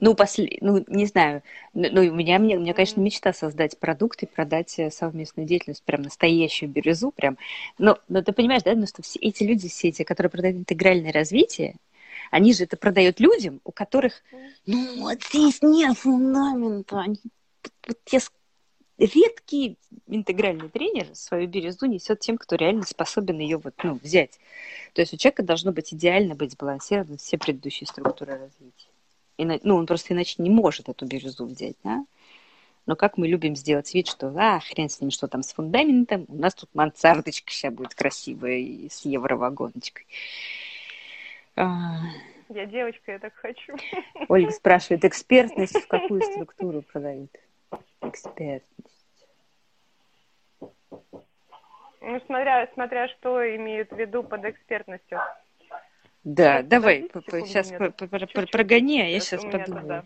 Ну, 0.00 0.14
после, 0.14 0.56
ну, 0.60 0.82
не 0.88 1.06
знаю, 1.06 1.42
ну, 1.74 2.00
у 2.00 2.14
меня, 2.14 2.38
мне, 2.38 2.56
у 2.56 2.60
меня, 2.60 2.72
конечно, 2.72 3.00
мечта 3.00 3.32
создать 3.32 3.78
продукт 3.78 4.22
и 4.22 4.26
продать 4.26 4.78
э, 4.78 4.90
совместную 4.90 5.46
деятельность, 5.46 5.82
прям 5.82 6.02
настоящую 6.02 6.70
бирюзу, 6.70 7.10
прям. 7.10 7.36
Но, 7.78 7.98
но 8.08 8.22
ты 8.22 8.32
понимаешь, 8.32 8.62
да, 8.62 8.74
ну, 8.74 8.86
что 8.86 9.02
все 9.02 9.18
эти 9.18 9.42
люди, 9.42 9.68
все 9.68 9.88
эти, 9.88 10.02
которые 10.02 10.30
продают 10.30 10.56
интегральное 10.56 11.12
развитие, 11.12 11.76
они 12.30 12.54
же 12.54 12.64
это 12.64 12.76
продают 12.76 13.20
людям, 13.20 13.60
у 13.64 13.72
которых, 13.72 14.22
ну, 14.66 15.02
вот 15.02 15.22
здесь 15.24 15.60
нет 15.62 15.98
фундамента. 15.98 17.00
Они, 17.00 17.18
вот 17.86 17.98
я 18.10 18.20
редкий 19.00 19.78
интегральный 20.06 20.68
тренер 20.68 21.14
свою 21.14 21.48
бирюзу 21.48 21.86
несет 21.86 22.20
тем, 22.20 22.38
кто 22.38 22.56
реально 22.56 22.82
способен 22.82 23.38
ее 23.38 23.58
вот, 23.58 23.74
ну, 23.82 23.98
взять. 24.02 24.38
То 24.92 25.00
есть 25.00 25.14
у 25.14 25.16
человека 25.16 25.42
должно 25.42 25.72
быть 25.72 25.92
идеально 25.92 26.34
быть 26.34 26.52
сбалансированы 26.52 27.16
все 27.16 27.38
предыдущие 27.38 27.86
структуры 27.86 28.32
развития. 28.32 28.89
И, 29.40 29.60
ну, 29.62 29.76
он 29.76 29.86
просто 29.86 30.12
иначе 30.12 30.34
не 30.38 30.50
может 30.50 30.90
эту 30.90 31.06
бирюзу 31.06 31.46
взять, 31.46 31.76
да? 31.82 32.04
Но 32.84 32.94
как 32.94 33.16
мы 33.16 33.26
любим 33.26 33.56
сделать 33.56 33.92
вид, 33.94 34.06
что, 34.06 34.34
а, 34.36 34.60
хрен 34.60 34.90
с 34.90 35.00
ним, 35.00 35.10
что 35.10 35.28
там 35.28 35.42
с 35.42 35.54
фундаментом, 35.54 36.26
у 36.28 36.34
нас 36.36 36.54
тут 36.54 36.68
мансардочка 36.74 37.50
сейчас 37.50 37.72
будет 37.72 37.94
красивая 37.94 38.58
и 38.58 38.90
с 38.90 39.06
евровагоночкой. 39.06 40.06
А... 41.56 42.00
Я 42.50 42.66
девочка, 42.66 43.12
я 43.12 43.18
так 43.18 43.32
хочу. 43.34 43.74
Ольга 44.28 44.50
спрашивает, 44.50 45.06
экспертность 45.06 45.76
в 45.76 45.86
какую 45.86 46.20
структуру 46.20 46.82
продают? 46.82 47.30
Экспертность. 48.02 49.06
Ну, 52.02 52.20
смотря, 52.26 52.68
смотря 52.74 53.08
что 53.08 53.56
имеют 53.56 53.90
в 53.90 53.96
виду 53.96 54.22
под 54.22 54.44
экспертностью. 54.44 55.18
Да, 56.22 56.58
Сейчас, 56.58 56.68
давай, 56.68 57.10
сейчас 57.46 57.72
прогони, 58.50 59.00
а 59.00 59.06
я 59.06 59.20
сейчас 59.20 59.42
подумаю. 59.42 60.04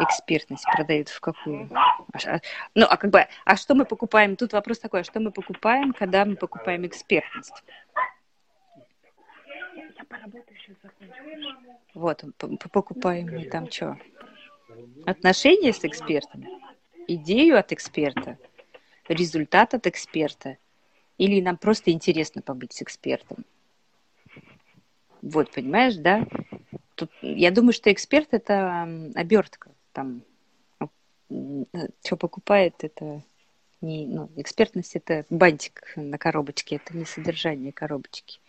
Экспертность 0.00 0.64
продают 0.64 1.08
в 1.08 1.20
какую? 1.20 1.64
Угу. 1.64 1.74
Ну, 2.74 2.86
а 2.88 2.96
как 2.96 3.10
бы, 3.10 3.26
а 3.44 3.56
что 3.56 3.74
мы 3.74 3.84
покупаем? 3.84 4.36
Тут 4.36 4.52
вопрос 4.52 4.78
такой, 4.78 5.00
а 5.00 5.04
что 5.04 5.20
мы 5.20 5.32
покупаем, 5.32 5.92
когда 5.92 6.24
мы 6.24 6.36
покупаем 6.36 6.86
экспертность? 6.86 7.64
Я 9.74 10.04
поработаю 10.08 10.56
сейчас 10.58 10.76
закончу. 10.82 11.56
Вот, 11.94 12.24
покупаем 12.70 13.26
мы 13.26 13.44
там 13.46 13.70
что? 13.70 13.98
Отношения 15.06 15.72
с 15.72 15.84
экспертом, 15.84 16.44
идею 17.08 17.58
от 17.58 17.72
эксперта, 17.72 18.38
результат 19.08 19.74
от 19.74 19.86
эксперта, 19.86 20.58
или 21.18 21.40
нам 21.40 21.56
просто 21.56 21.90
интересно 21.90 22.42
побыть 22.42 22.72
с 22.72 22.82
экспертом? 22.82 23.44
Вот, 25.22 25.50
понимаешь, 25.52 25.94
да? 25.94 26.26
Тут, 26.96 27.10
я 27.22 27.50
думаю, 27.50 27.72
что 27.72 27.92
эксперт 27.92 28.28
это 28.32 28.82
обертка. 29.14 29.70
Там, 29.92 30.22
что 32.04 32.16
покупает, 32.16 32.74
это 32.82 33.22
не, 33.80 34.06
ну, 34.06 34.30
экспертность 34.36 34.96
это 34.96 35.24
бантик 35.30 35.92
на 35.96 36.18
коробочке, 36.18 36.76
это 36.76 36.96
не 36.96 37.04
содержание 37.04 37.72
коробочки. 37.72 38.40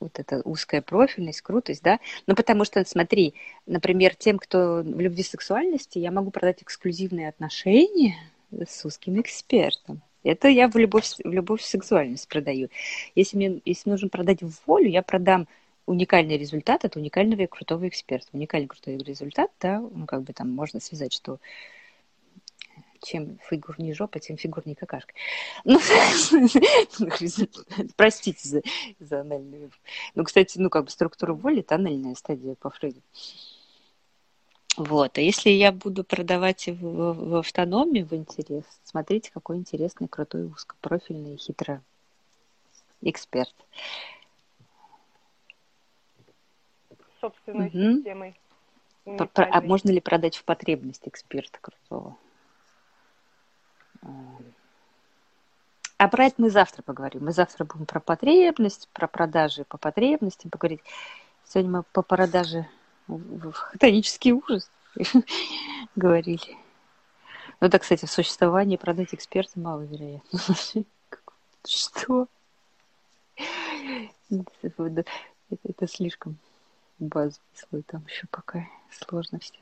Вот 0.00 0.18
эта 0.18 0.40
узкая 0.44 0.82
профильность, 0.82 1.40
крутость, 1.40 1.82
да. 1.82 1.98
Ну, 2.26 2.34
потому 2.34 2.64
что, 2.64 2.84
смотри, 2.84 3.34
например, 3.66 4.14
тем, 4.14 4.38
кто 4.38 4.82
в 4.82 5.00
любви 5.00 5.22
сексуальности, 5.22 5.98
я 5.98 6.10
могу 6.10 6.30
продать 6.30 6.62
эксклюзивные 6.62 7.28
отношения 7.28 8.16
с 8.50 8.84
узким 8.84 9.20
экспертом. 9.20 10.02
Это 10.24 10.48
я 10.48 10.68
в 10.68 10.76
любовь, 10.76 11.04
в 11.22 11.30
любовь 11.30 11.60
в 11.60 11.66
сексуальность 11.66 12.28
продаю. 12.28 12.68
Если 13.14 13.36
мне 13.36 13.60
если 13.64 13.90
нужно 13.90 14.08
продать 14.08 14.40
волю, 14.66 14.88
я 14.88 15.02
продам 15.02 15.46
уникальный 15.86 16.38
результат 16.38 16.84
от 16.84 16.96
уникального 16.96 17.42
и 17.42 17.46
крутого 17.46 17.86
эксперта. 17.86 18.28
Уникальный 18.32 18.68
крутой 18.68 18.96
результат, 18.98 19.50
да, 19.60 19.80
ну, 19.80 20.06
как 20.06 20.22
бы 20.22 20.32
там 20.32 20.50
можно 20.50 20.80
связать, 20.80 21.12
что 21.12 21.38
чем 23.02 23.38
фигур 23.48 23.78
не 23.78 23.92
жопа, 23.92 24.18
тем 24.18 24.36
фигур 24.36 24.66
не 24.66 24.74
какашка. 24.74 25.12
Ну, 25.64 25.78
простите 27.96 28.48
за, 28.48 28.62
за 28.98 29.20
анальную. 29.20 29.70
Ну, 30.14 30.24
кстати, 30.24 30.58
ну, 30.58 30.70
как 30.70 30.86
бы 30.86 30.90
структура 30.90 31.34
воли– 31.34 31.60
это 31.60 31.74
анальная 31.74 32.14
стадия 32.14 32.54
по 32.54 32.70
Фрейду. 32.70 33.00
Вот. 34.76 35.18
А 35.18 35.20
если 35.20 35.50
я 35.50 35.72
буду 35.72 36.04
продавать 36.04 36.66
в, 36.66 37.12
в 37.12 37.36
автономии 37.36 38.02
в 38.02 38.12
интерес, 38.12 38.64
смотрите, 38.84 39.30
какой 39.32 39.56
интересный, 39.56 40.08
крутой, 40.08 40.46
узкопрофильный, 40.46 41.36
хитро 41.36 41.80
эксперт. 43.00 43.54
Собственной 47.20 47.68
угу. 47.68 47.96
системой. 47.96 48.34
А 49.34 49.60
можно 49.60 49.90
ли 49.90 50.00
продать 50.00 50.36
в 50.36 50.44
потребность 50.44 51.06
эксперта 51.06 51.58
крутого? 51.60 52.16
А 55.96 56.08
про 56.08 56.24
это 56.26 56.34
мы 56.38 56.50
завтра 56.50 56.82
поговорим. 56.82 57.24
Мы 57.24 57.32
завтра 57.32 57.64
будем 57.64 57.86
про 57.86 58.00
потребность, 58.00 58.88
про 58.92 59.06
продажи 59.06 59.64
по 59.64 59.78
потребностям 59.78 60.50
поговорить. 60.50 60.80
Сегодня 61.44 61.70
мы 61.70 61.82
по 61.82 62.02
продаже 62.02 62.66
хтонический 63.52 64.32
ужас 64.32 64.70
говорили. 65.96 66.56
Ну 67.60 67.68
да, 67.68 67.78
кстати, 67.78 68.04
в 68.04 68.10
существовании 68.10 68.76
продать 68.76 69.14
эксперта 69.14 69.58
маловероятно. 69.58 70.38
Что? 71.66 72.26
Это, 74.30 75.86
слишком 75.86 76.36
базовый 76.98 77.40
слой, 77.54 77.82
там 77.82 78.04
еще 78.06 78.26
пока 78.30 78.66
сложно 78.90 79.38
все. 79.38 79.60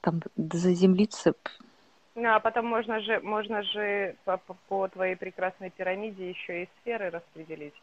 Там 0.00 0.20
заземлиться. 0.36 1.34
Ну, 2.14 2.28
а 2.34 2.40
потом 2.40 2.66
можно 2.66 3.00
же, 3.00 3.20
можно 3.20 3.62
же 3.62 4.16
по, 4.24 4.38
по 4.38 4.88
твоей 4.88 5.16
прекрасной 5.16 5.70
пирамиде 5.70 6.28
еще 6.28 6.64
и 6.64 6.68
сферы 6.80 7.10
распределить 7.10 7.74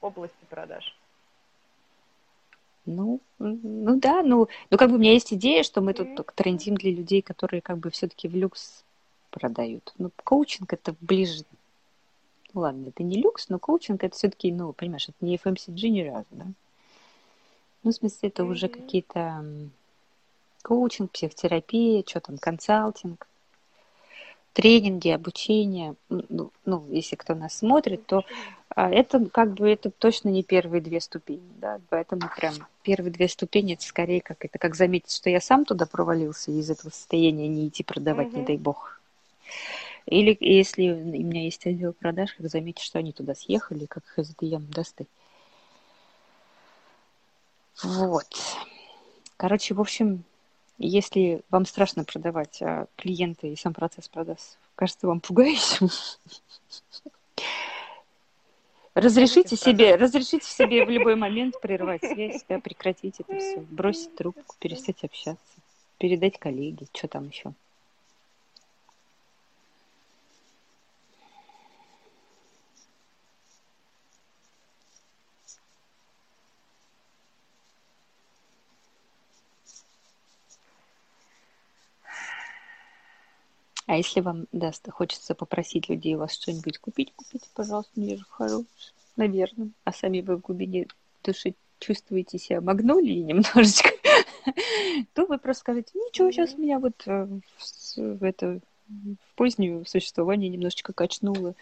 области 0.00 0.44
продаж. 0.48 0.96
Ну, 2.86 3.20
ну 3.38 3.98
да, 3.98 4.22
ну, 4.22 4.48
ну 4.70 4.78
как 4.78 4.90
бы 4.90 4.96
у 4.96 4.98
меня 4.98 5.12
есть 5.12 5.32
идея, 5.32 5.62
что 5.62 5.80
мы 5.80 5.92
тут 5.92 6.08
mm-hmm. 6.08 6.30
трендим 6.34 6.76
для 6.76 6.92
людей, 6.92 7.20
которые 7.20 7.60
как 7.60 7.78
бы 7.78 7.90
все-таки 7.90 8.28
в 8.28 8.34
люкс 8.36 8.84
продают. 9.30 9.92
Ну, 9.98 10.10
коучинг 10.24 10.72
это 10.72 10.94
ближе. 11.00 11.44
Ну 12.54 12.62
ладно, 12.62 12.88
это 12.88 13.02
не 13.02 13.20
люкс, 13.20 13.48
но 13.48 13.58
коучинг 13.58 14.04
это 14.04 14.16
все-таки, 14.16 14.52
ну, 14.52 14.72
понимаешь, 14.72 15.08
это 15.08 15.16
не 15.20 15.36
FMCG 15.36 15.88
ни 15.88 16.02
разу, 16.02 16.28
да? 16.30 16.46
Ну, 17.82 17.90
в 17.90 17.94
смысле, 17.94 18.28
это 18.28 18.42
mm-hmm. 18.42 18.50
уже 18.50 18.68
какие-то 18.68 19.44
коучинг, 20.62 21.10
психотерапия, 21.10 22.04
что 22.06 22.20
там, 22.20 22.38
консалтинг 22.38 23.26
тренинги, 24.56 25.10
обучение, 25.10 25.96
ну, 26.08 26.50
ну, 26.64 26.86
если 26.88 27.14
кто 27.14 27.34
нас 27.34 27.58
смотрит, 27.58 28.06
то 28.06 28.24
это 28.76 29.24
как 29.30 29.54
бы 29.54 29.70
это 29.70 29.90
точно 29.90 30.28
не 30.28 30.42
первые 30.42 30.82
две 30.82 31.00
ступени, 31.00 31.50
да, 31.56 31.80
поэтому 31.88 32.28
прям 32.36 32.54
первые 32.82 33.10
две 33.10 33.26
ступени 33.26 33.72
это 33.72 33.84
скорее 33.84 34.20
как 34.20 34.44
это 34.44 34.58
как 34.58 34.74
заметить, 34.74 35.12
что 35.12 35.30
я 35.30 35.40
сам 35.40 35.64
туда 35.64 35.86
провалился 35.86 36.50
и 36.50 36.58
из 36.58 36.70
этого 36.70 36.90
состояния 36.90 37.48
не 37.48 37.68
идти 37.68 37.82
продавать, 37.82 38.28
mm-hmm. 38.28 38.38
не 38.38 38.44
дай 38.44 38.56
бог. 38.58 39.00
Или 40.04 40.36
если 40.40 40.90
у 40.90 41.04
меня 41.04 41.44
есть 41.44 41.66
отдел 41.66 41.94
продаж, 41.94 42.34
как 42.34 42.48
заметить, 42.48 42.84
что 42.84 42.98
они 42.98 43.12
туда 43.12 43.34
съехали, 43.34 43.86
как 43.86 44.04
их 44.04 44.18
из 44.18 44.30
этой 44.30 44.48
ямы 44.48 44.66
достать. 44.66 45.08
Вот. 47.82 48.26
Короче, 49.36 49.74
в 49.74 49.80
общем, 49.80 50.22
если 50.78 51.42
вам 51.50 51.64
страшно 51.64 52.04
продавать, 52.04 52.60
а 52.62 52.86
клиенты 52.96 53.52
и 53.52 53.56
сам 53.56 53.74
процесс 53.74 54.08
продаж 54.08 54.38
кажется 54.74 55.06
вам 55.06 55.20
пугающим, 55.20 55.88
разрешите 58.96 59.56
себе, 59.56 59.94
разрешите 59.94 60.46
себе 60.46 60.84
в 60.84 60.90
любой 60.90 61.14
момент 61.14 61.60
прервать 61.60 62.00
связь, 62.04 62.44
да, 62.48 62.58
прекратить 62.58 63.20
это 63.20 63.38
все, 63.38 63.60
бросить 63.60 64.14
трубку, 64.16 64.56
перестать 64.58 65.04
общаться, 65.04 65.56
передать 65.98 66.38
коллеге, 66.38 66.86
что 66.92 67.06
там 67.06 67.28
еще. 67.28 67.52
А 83.86 83.96
если 83.96 84.20
вам, 84.20 84.46
да, 84.52 84.72
хочется 84.90 85.34
попросить 85.34 85.88
людей 85.88 86.16
у 86.16 86.18
вас 86.18 86.34
что-нибудь 86.34 86.78
купить, 86.78 87.12
купите, 87.14 87.46
пожалуйста, 87.54 87.92
мне 87.94 88.16
же 88.16 88.24
хороший. 88.28 88.66
наверное, 89.16 89.70
а 89.84 89.92
сами 89.92 90.20
вы 90.20 90.36
в 90.36 90.40
глубине 90.40 90.88
души 91.22 91.54
чувствуете 91.78 92.38
себя 92.38 92.60
магнолией 92.60 93.22
немножечко, 93.22 93.90
то 95.14 95.26
вы 95.26 95.38
просто 95.38 95.60
скажете, 95.60 95.90
ничего, 95.94 96.30
сейчас 96.30 96.58
меня 96.58 96.78
вот 96.78 97.02
э, 97.06 97.28
в, 97.96 98.24
это, 98.24 98.60
в 98.88 99.34
позднее 99.36 99.84
существование 99.86 100.48
немножечко 100.48 100.92
качнуло. 100.92 101.54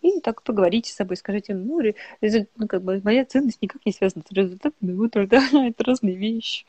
И 0.00 0.20
так 0.20 0.42
поговорите 0.42 0.92
с 0.92 0.94
собой, 0.94 1.16
скажите, 1.16 1.54
ну, 1.54 1.80
ну, 2.20 2.68
как 2.68 2.82
бы 2.82 3.00
моя 3.02 3.24
ценность 3.24 3.60
никак 3.60 3.84
не 3.84 3.92
связана 3.92 4.24
с 4.28 4.32
результатом 4.32 4.76
моего 4.80 5.08
труда, 5.08 5.42
это 5.52 5.84
разные 5.84 6.14
вещи. 6.14 6.64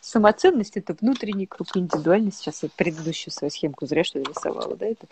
Самоценность– 0.00 0.76
это 0.78 0.96
внутренний 1.00 1.46
круг, 1.46 1.68
индивидуальность. 1.76 2.38
Сейчас 2.38 2.62
я 2.62 2.68
предыдущую 2.74 3.32
свою 3.32 3.50
схемку 3.50 3.86
зря 3.86 4.02
что 4.02 4.18
рисовала, 4.18 4.76
да, 4.76 4.86
это. 4.86 5.06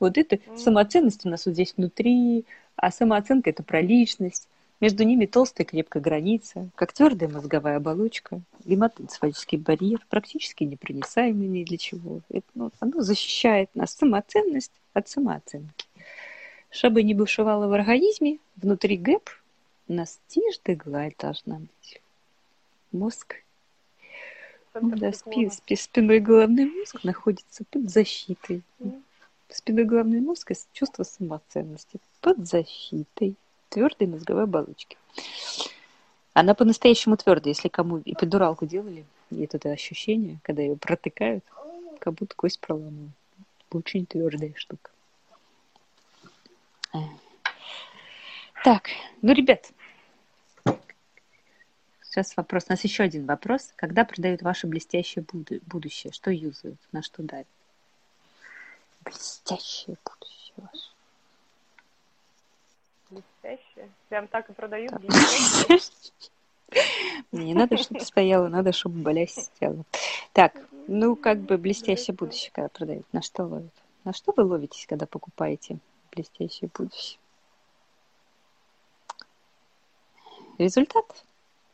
Вот 0.00 0.18
это 0.18 0.38
самоценность 0.56 1.24
у 1.24 1.28
нас 1.28 1.46
вот 1.46 1.52
здесь 1.52 1.74
внутри, 1.76 2.44
а 2.76 2.90
самооценка– 2.90 3.50
это 3.50 3.62
про 3.62 3.80
личность. 3.80 4.48
Между 4.80 5.04
ними 5.04 5.26
толстая 5.26 5.64
крепкая 5.64 6.02
граница, 6.02 6.68
как 6.74 6.92
твердая 6.92 7.28
мозговая 7.28 7.76
оболочка, 7.76 8.40
гематоэнцефалический 8.64 9.58
барьер, 9.58 10.04
практически 10.10 10.64
непроницаемый 10.64 11.46
ни 11.46 11.62
для 11.62 11.78
чего. 11.78 12.20
Это, 12.28 12.46
ну, 12.54 12.72
оно 12.80 13.00
защищает 13.00 13.70
нас 13.76 13.94
самоценность 13.94 14.72
от 14.92 15.08
самооценки. 15.08 15.86
Чтобы 16.72 17.02
не 17.02 17.12
бушевало 17.12 17.68
в 17.68 17.72
организме, 17.74 18.38
внутри 18.56 18.96
ГЭП 18.96 19.28
у 19.88 19.92
нас 19.92 20.18
тишь 20.26 20.58
да 20.64 20.74
гладь 20.74 21.16
должна 21.18 21.58
быть. 21.58 22.00
Мозг 22.92 23.36
да, 24.74 25.12
спи, 25.12 25.50
спи, 25.50 25.76
спиной 25.76 26.20
головной 26.20 26.64
мозг 26.64 27.04
находится 27.04 27.64
под 27.70 27.90
защитой. 27.90 28.62
Спиной 29.50 29.84
головной 29.84 30.20
мозг– 30.20 30.50
чувство 30.72 31.02
самоценности 31.02 32.00
под 32.22 32.48
защитой 32.48 33.34
твердой 33.68 34.06
мозговой 34.06 34.44
оболочки. 34.44 34.96
Она 36.32 36.54
по-настоящему 36.54 37.18
твердая, 37.18 37.52
если 37.52 37.68
кому 37.68 38.00
эпидуралку 38.02 38.64
делали, 38.64 39.04
и 39.30 39.42
это 39.42 39.70
ощущение, 39.70 40.38
когда 40.42 40.62
ее 40.62 40.76
протыкают, 40.76 41.44
как 41.98 42.14
будто 42.14 42.34
кость 42.34 42.60
проломала. 42.60 43.10
Очень 43.70 44.06
твердая 44.06 44.54
штука. 44.56 44.91
Так, 48.64 48.90
ну, 49.22 49.32
ребят, 49.32 49.72
сейчас 52.02 52.36
вопрос. 52.36 52.66
У 52.68 52.72
нас 52.72 52.84
еще 52.84 53.02
один 53.02 53.26
вопрос. 53.26 53.72
Когда 53.74 54.04
продают 54.04 54.42
ваше 54.42 54.68
блестящее 54.68 55.24
будущее? 55.66 56.12
Что 56.12 56.30
юзают? 56.30 56.78
На 56.92 57.02
что 57.02 57.22
давят? 57.22 57.48
Блестящее 59.04 59.96
будущее 60.04 60.54
ваше. 60.58 60.90
Блестящее? 63.10 63.90
Прям 64.08 64.28
так 64.28 64.48
и 64.48 64.52
продают 64.52 64.92
Мне 67.32 67.44
не 67.46 67.54
надо, 67.54 67.76
чтобы 67.78 68.00
стояло, 68.00 68.46
надо, 68.46 68.72
чтобы 68.72 69.00
болясь 69.00 69.34
сидела. 69.34 69.82
Так, 70.32 70.54
ну, 70.86 71.16
как 71.16 71.40
бы 71.40 71.58
блестящее 71.58 72.14
будущее, 72.14 72.52
когда 72.54 72.68
продают. 72.68 73.12
На 73.12 73.22
что 73.22 73.44
ловят? 73.44 73.74
На 74.04 74.12
что 74.12 74.32
вы 74.36 74.44
ловитесь, 74.44 74.86
когда 74.86 75.06
покупаете 75.06 75.78
блестящее 76.14 76.70
будущее? 76.74 77.18
Результат? 80.58 81.24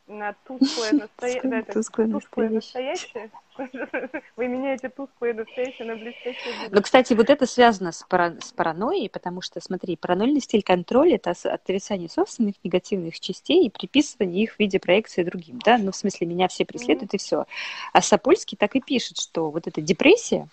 На 0.08 0.32
тусклое, 0.46 0.92
настоя... 1.20 1.62
тусклое, 1.64 2.08
тусклое 2.08 2.48
настоящее? 2.48 3.30
Вы 4.36 4.48
меняете 4.48 4.88
тусклое 4.88 5.34
настоящее 5.34 5.86
на 5.86 5.96
блестящее 5.96 6.54
будущее. 6.54 6.70
Ну, 6.70 6.82
кстати, 6.82 7.12
вот 7.12 7.28
это 7.28 7.44
связано 7.46 7.92
с, 7.92 8.02
пара... 8.08 8.34
с 8.40 8.52
паранойей, 8.52 9.10
потому 9.10 9.42
что, 9.42 9.60
смотри, 9.60 9.96
паранойный 9.96 10.40
стиль 10.40 10.62
контроля– 10.62 11.16
это 11.22 11.32
отрицание 11.52 12.08
собственных 12.08 12.54
негативных 12.64 13.20
частей 13.20 13.66
и 13.66 13.70
приписывание 13.70 14.44
их 14.44 14.54
в 14.54 14.58
виде 14.58 14.78
проекции 14.80 15.24
другим, 15.24 15.58
да? 15.62 15.76
Ну, 15.76 15.92
в 15.92 15.96
смысле, 15.96 16.26
меня 16.26 16.48
все 16.48 16.64
преследуют 16.64 17.12
mm-hmm. 17.12 17.16
и 17.16 17.18
все. 17.18 17.44
А 17.92 18.00
Сапольский 18.00 18.56
так 18.56 18.76
и 18.76 18.80
пишет, 18.80 19.18
что 19.18 19.50
вот 19.50 19.66
эта 19.66 19.82
депрессия, 19.82 20.48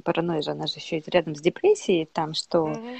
паранойя 0.00 0.42
же, 0.42 0.50
она 0.50 0.66
же 0.66 0.74
еще 0.76 1.02
рядом 1.06 1.34
с 1.34 1.40
депрессией, 1.40 2.06
там, 2.06 2.34
что 2.34 2.68
mm-hmm. 2.68 2.98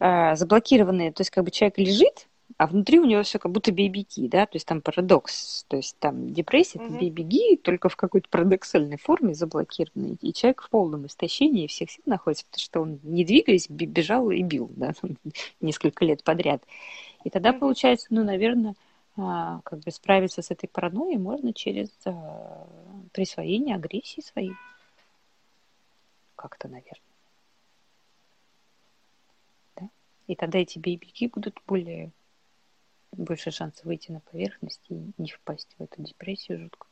э, 0.00 0.36
заблокированные, 0.36 1.12
то 1.12 1.22
есть 1.22 1.30
как 1.30 1.44
бы 1.44 1.50
человек 1.50 1.78
лежит, 1.78 2.28
а 2.56 2.66
внутри 2.66 2.98
у 2.98 3.04
него 3.04 3.22
все 3.22 3.38
как 3.38 3.52
будто 3.52 3.70
бей-беги, 3.70 4.26
да, 4.28 4.46
то 4.46 4.56
есть 4.56 4.66
там 4.66 4.80
парадокс, 4.80 5.64
то 5.68 5.76
есть 5.76 5.96
там 5.98 6.32
депрессия, 6.32 6.78
mm-hmm. 6.78 6.98
бей-беги, 6.98 7.56
только 7.56 7.88
в 7.88 7.96
какой-то 7.96 8.28
парадоксальной 8.30 8.96
форме 8.96 9.34
заблокированный, 9.34 10.16
и 10.20 10.32
человек 10.32 10.62
в 10.62 10.70
полном 10.70 11.06
истощении 11.06 11.66
всех 11.66 11.90
сил 11.90 12.02
находится, 12.06 12.46
потому 12.46 12.60
что 12.62 12.80
он, 12.80 13.00
не 13.02 13.24
двигаясь, 13.24 13.68
бежал 13.68 14.30
и 14.30 14.42
бил, 14.42 14.70
да, 14.76 14.92
несколько 15.60 16.04
лет 16.04 16.24
подряд. 16.24 16.62
И 17.24 17.30
тогда 17.30 17.50
mm-hmm. 17.50 17.58
получается, 17.58 18.06
ну, 18.10 18.24
наверное, 18.24 18.74
а, 19.16 19.60
как 19.64 19.80
бы 19.80 19.90
справиться 19.90 20.42
с 20.42 20.50
этой 20.50 20.68
паранойей 20.68 21.18
можно 21.18 21.52
через 21.52 21.88
а, 22.04 22.66
присвоение 23.12 23.74
агрессии 23.74 24.20
своей. 24.20 24.52
Как-то, 26.38 26.68
наверное. 26.68 27.02
Да? 29.74 29.88
И 30.28 30.36
тогда 30.36 30.60
эти 30.60 30.78
бей-беги 30.78 31.26
будут 31.26 31.60
более 31.66 32.12
больше 33.10 33.50
шансов 33.50 33.84
выйти 33.84 34.12
на 34.12 34.20
поверхность 34.20 34.82
и 34.88 35.10
не 35.18 35.32
впасть 35.32 35.74
в 35.76 35.82
эту 35.82 36.00
депрессию 36.00 36.60
жуткую. 36.60 36.88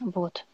Вот. 0.00 0.44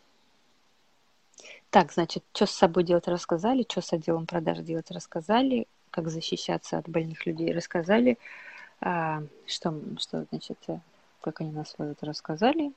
Так, 1.71 1.91
значит, 1.91 2.23
что 2.35 2.45
с 2.45 2.51
собой 2.51 2.85
делать 2.85 3.09
рассказали, 3.09 3.65
что 3.67 3.81
с 3.81 3.95
отделом 3.95 4.27
продаж 4.27 4.59
делать 4.59 4.91
рассказали, 4.91 5.67
как 5.91 6.11
защищаться 6.11 6.77
от 6.77 6.87
больных 6.87 7.25
людей 7.25 7.51
рассказали, 7.55 8.19
а, 8.83 9.23
что, 9.47 9.81
что, 9.99 10.27
значит, 10.31 10.59
как 11.23 11.41
они 11.41 11.51
нас 11.51 11.75
ловят 11.79 12.03
рассказали. 12.03 12.73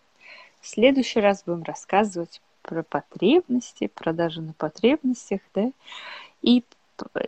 В 0.61 0.67
следующий 0.67 1.19
раз 1.19 1.43
будем 1.43 1.63
рассказывать 1.63 2.41
про 2.67 2.83
потребности, 2.83 3.87
продажи 3.87 4.41
на 4.41 4.53
потребностях, 4.53 5.39
да, 5.55 5.71
и 6.41 6.63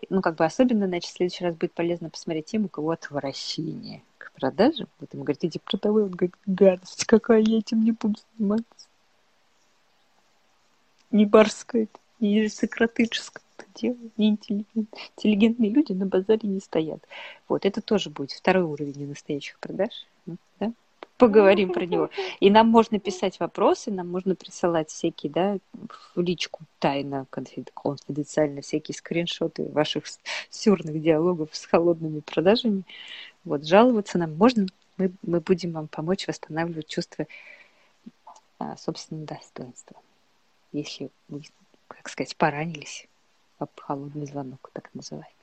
ну, 0.10 0.22
как 0.22 0.36
бы 0.36 0.46
особенно, 0.46 0.88
значит, 0.88 1.12
в 1.12 1.16
следующий 1.16 1.44
раз 1.46 1.56
будет 1.56 1.74
полезно 1.74 2.10
посмотреть 2.10 2.48
тему, 2.48 2.66
у 2.66 2.70
кого 2.70 2.92
отвращение 2.92 4.02
к 4.18 4.32
продажам. 4.34 4.88
Вот 5.00 5.14
ему 5.14 5.24
говорит, 5.24 5.44
иди 5.46 5.60
продавай, 5.60 6.04
он 6.04 6.12
говорит, 6.12 6.36
гадость 6.46 7.06
какая, 7.06 7.42
я 7.42 7.60
этим 7.60 7.84
не 7.84 7.92
буду 7.92 8.16
заниматься. 8.38 8.66
Не 11.12 11.26
барское 11.26 11.84
это, 11.84 12.00
не 12.20 12.40
аристократическое 12.40 13.44
это 13.58 13.68
дело, 13.76 13.98
не 14.18 14.30
интеллигент. 14.30 14.90
Интеллигентные 15.18 15.70
люди 15.70 15.94
на 15.94 16.06
базаре 16.06 16.48
не 16.50 16.60
стоят. 16.60 17.04
Вот, 17.48 17.66
это 17.66 17.82
тоже 17.82 18.10
будет 18.10 18.32
второй 18.32 18.64
уровень 18.64 19.08
настоящих 19.08 19.60
продаж. 19.60 19.92
Да? 20.60 20.72
Поговорим 21.20 21.72
про 21.72 21.86
него. 21.86 22.10
И 22.40 22.50
нам 22.50 22.68
можно 22.68 23.00
писать 23.00 23.40
вопросы, 23.40 23.92
нам 23.92 24.08
можно 24.08 24.34
присылать 24.34 24.90
всякие, 24.90 25.32
да, 25.32 25.58
в 26.16 26.20
личку 26.20 26.62
тайно, 26.80 27.28
конфиденциально, 27.30 28.62
всякие 28.62 28.96
скриншоты 28.96 29.70
ваших 29.70 30.06
сюрных 30.50 31.00
диалогов 31.00 31.50
с 31.52 31.66
холодными 31.66 32.22
продажами. 32.22 32.84
Вот, 33.44 33.66
жаловаться 33.68 34.18
нам 34.18 34.36
можно, 34.36 34.66
мы, 34.98 35.12
мы 35.22 35.40
будем 35.42 35.74
вам 35.74 35.88
помочь 35.88 36.28
восстанавливать 36.28 36.88
чувство 36.88 37.28
а, 38.58 38.76
собственного 38.78 39.28
достоинства. 39.28 39.98
Если 40.72 41.10
вы, 41.28 41.44
как 41.88 42.10
сказать, 42.10 42.36
поранились 42.36 43.08
об 43.60 43.70
холодный 43.76 44.26
звонок, 44.26 44.70
так 44.74 44.90
называемый. 44.94 45.34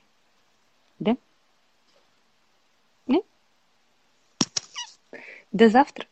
Да? 0.99 1.17
До 5.57 5.69
завтра. 5.69 6.05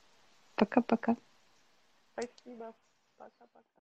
Пока-пока. 0.55 1.17
Спасибо. 2.13 2.73